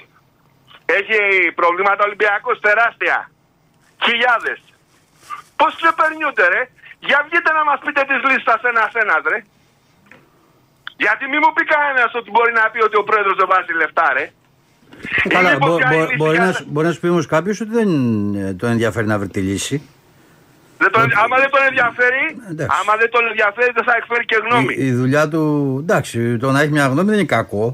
Έχει 0.99 1.17
προβλήματα 1.61 2.01
Ολυμπιακός 2.09 2.55
τεράστια. 2.67 3.17
Χιλιάδες. 4.05 4.59
Πώς 5.59 5.71
ξεπερνιούνται, 5.79 6.45
ρε; 6.53 6.61
Για 7.07 7.19
βγείτε 7.27 7.49
να 7.57 7.63
μας 7.69 7.79
πείτε 7.85 8.01
τις 8.09 8.21
λίστας 8.29 8.61
ένα-ένα, 8.71 9.15
ρε. 9.31 9.39
Γιατί 11.03 11.23
μη 11.31 11.37
μου 11.43 11.51
πει 11.55 11.63
κανένας 11.73 12.11
ότι 12.19 12.29
μπορεί 12.33 12.51
να 12.53 12.69
πει 12.71 12.79
ότι 12.87 12.97
ο 13.01 13.03
πρόεδρος 13.03 13.35
δεν 13.41 13.47
βάζει 13.53 13.73
λεφτά, 13.81 14.07
ρε. 14.17 14.25
Καλά, 15.29 15.49
Είναι 15.49 15.57
μπο- 15.57 15.65
πως 15.67 15.75
μπο- 15.75 15.83
κάνει 15.89 16.15
μπορεί, 16.15 16.35
για- 16.37 16.45
να, 16.45 16.51
σου- 16.51 16.65
μπορεί 16.67 16.87
να 16.87 16.93
σου 16.93 16.99
πει 16.99 17.07
όμως 17.07 17.25
κάποιος 17.25 17.61
ότι 17.61 17.71
δεν 17.79 17.89
ε, 18.35 18.53
τον 18.53 18.69
ενδιαφέρει 18.69 19.07
να 19.07 19.17
βρει 19.19 19.27
τη 19.27 19.39
λύση. 19.41 19.89
Δεν 20.77 20.89
τον, 20.91 21.01
άμα 21.23 21.35
δεν 21.43 21.49
τον 21.55 21.63
ενδιαφέρει, 21.69 22.23
εντάξει. 22.51 22.77
άμα 22.79 22.93
δεν 23.01 23.09
τον 23.13 23.23
ενδιαφέρει, 23.31 23.71
δεν 23.77 23.85
θα 23.89 23.93
εκφέρει 23.99 24.25
και 24.31 24.37
γνώμη. 24.45 24.73
Η, 24.73 24.85
η 24.87 24.91
δουλειά 25.01 25.23
του, 25.31 25.41
εντάξει, 25.83 26.37
το 26.43 26.47
να 26.51 26.59
έχει 26.61 26.71
μια 26.77 26.87
γνώμη 26.91 27.07
δεν 27.09 27.17
είναι 27.19 27.33
κακό. 27.39 27.65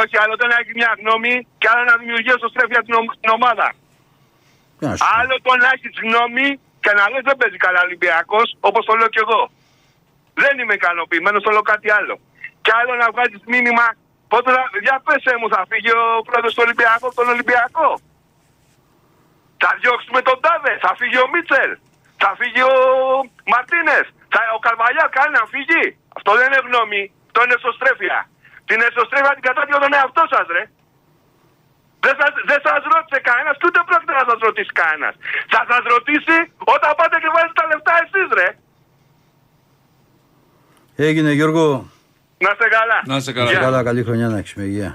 Όχι, 0.00 0.14
άλλο 0.22 0.34
το 0.40 0.46
να 0.52 0.56
έχει 0.60 0.72
μια 0.80 0.90
γνώμη 1.00 1.32
και 1.60 1.68
άλλο 1.72 1.84
να 1.90 1.96
δημιουργεί 2.00 2.30
εσωστρέφεια 2.38 2.80
την, 2.86 2.94
ομ- 3.00 3.16
την 3.22 3.30
ομάδα. 3.38 3.66
Τι 4.78 4.82
να 4.86 4.92
σου 4.96 5.04
Άλλο 5.18 5.34
το 5.46 5.52
να 5.62 5.68
έχεις 5.74 5.92
γνώμη 6.04 6.46
και 6.84 6.92
να 6.98 7.04
λες 7.12 7.22
δεν 7.28 7.36
παίζει 7.40 7.58
καλά 7.66 7.80
Ολυμπιακός, 7.88 8.46
όπως 8.68 8.82
το 8.88 8.92
λέω 8.98 9.10
κι 9.14 9.22
εγώ. 9.26 9.42
Δεν 10.42 10.54
είμαι 10.60 10.74
ικανοποιημένος, 10.80 11.40
το 11.46 11.50
λέω 11.54 11.64
κάτι 11.74 11.88
άλλο. 11.98 12.14
Και 12.64 12.72
άλλο 12.80 12.92
να 13.02 13.06
βγάζεις 13.14 13.42
μήνυμα, 13.54 13.86
πότε 14.32 14.48
θα, 14.56 14.62
για 14.86 14.96
πέσε 15.06 15.32
μου, 15.40 15.48
θα 15.54 15.60
φύγει 15.70 15.92
ο 16.02 16.06
πρόεδρος 16.28 16.52
του 16.54 16.62
Ολυμπιακού 16.66 17.04
από 17.10 17.18
τον 17.20 17.28
Ολυμπιακό. 17.34 17.88
Θα 19.62 19.70
διώξουμε 19.80 20.20
τον 20.28 20.36
Τάδε, 20.44 20.72
θα 20.84 20.90
φύγει 20.98 21.18
ο 21.24 21.28
Μίτσελ, 21.32 21.70
θα 22.24 22.30
φύγει 22.40 22.62
ο 22.74 22.76
Μαρτίνες, 23.52 24.06
ο 24.56 24.58
Καρβαλιά 24.66 25.06
κάνει 25.16 25.32
να 25.40 25.44
φύγει. 25.54 25.84
Αυτό 26.16 26.30
δεν 26.38 26.46
είναι 26.48 26.62
γνώμη, 26.68 27.02
αυτό 27.28 27.38
είναι 27.44 27.56
εσωστρέφεια. 27.60 28.18
Την 28.68 28.78
εσωστρέφεια 28.88 29.32
την 29.38 29.44
κατάδειο 29.48 29.78
τον 29.84 29.92
εαυτό 29.98 30.22
σας, 30.34 30.46
ρε. 30.56 30.64
Δεν 32.04 32.14
σας, 32.20 32.32
δεν 32.50 32.60
σας 32.66 32.80
ρώτησε 32.92 33.18
κανένας 33.28 33.54
και 33.58 33.66
ούτε 33.68 33.80
πρόκειται 33.88 34.14
να 34.20 34.24
σας 34.30 34.38
ρωτήσει 34.48 34.72
κανένας. 34.82 35.14
Θα 35.52 35.60
σας 35.70 35.82
ρωτήσει 35.94 36.36
όταν 36.74 36.90
πάτε 36.98 37.16
και 37.22 37.30
βάζετε 37.34 37.56
τα 37.60 37.64
λεφτά 37.70 37.92
εσείς 38.04 38.28
ρε. 38.38 38.48
Έγινε 41.06 41.30
Γιώργο. 41.38 41.66
Να 42.44 42.50
είστε 42.52 42.68
καλά. 42.76 42.98
Να 43.10 43.16
είστε 43.16 43.32
Καλά, 43.32 43.52
καλά 43.66 43.80
καλή 43.88 44.02
χρονιά 44.06 44.28
να 44.28 44.38
έχεις 44.38 44.54
με 44.58 44.62
υγεία. 44.62 44.90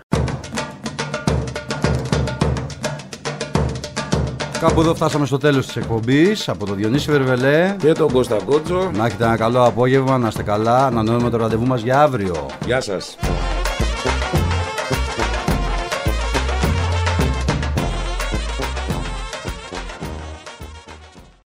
Κάπου 4.59 4.81
εδώ 4.81 4.95
φτάσαμε 4.95 5.25
στο 5.25 5.37
τέλος 5.37 5.65
της 5.65 5.75
εκπομπής 5.75 6.49
από 6.49 6.65
τον 6.65 6.75
Διονύση 6.75 7.11
Βερβελέ 7.11 7.75
και 7.79 7.91
τον 7.91 8.11
Κώστα 8.11 8.37
Κότσο. 8.45 8.91
Να 8.93 9.05
έχετε 9.05 9.23
ένα 9.23 9.37
καλό 9.37 9.63
απόγευμα, 9.65 10.17
να 10.17 10.27
είστε 10.27 10.43
καλά. 10.43 10.85
Ανανεώνουμε 10.85 11.29
το 11.29 11.37
ραντεβού 11.37 11.65
μας 11.65 11.81
για 11.81 12.01
αύριο. 12.01 12.45
Γεια 12.65 12.81
σας. 12.81 13.17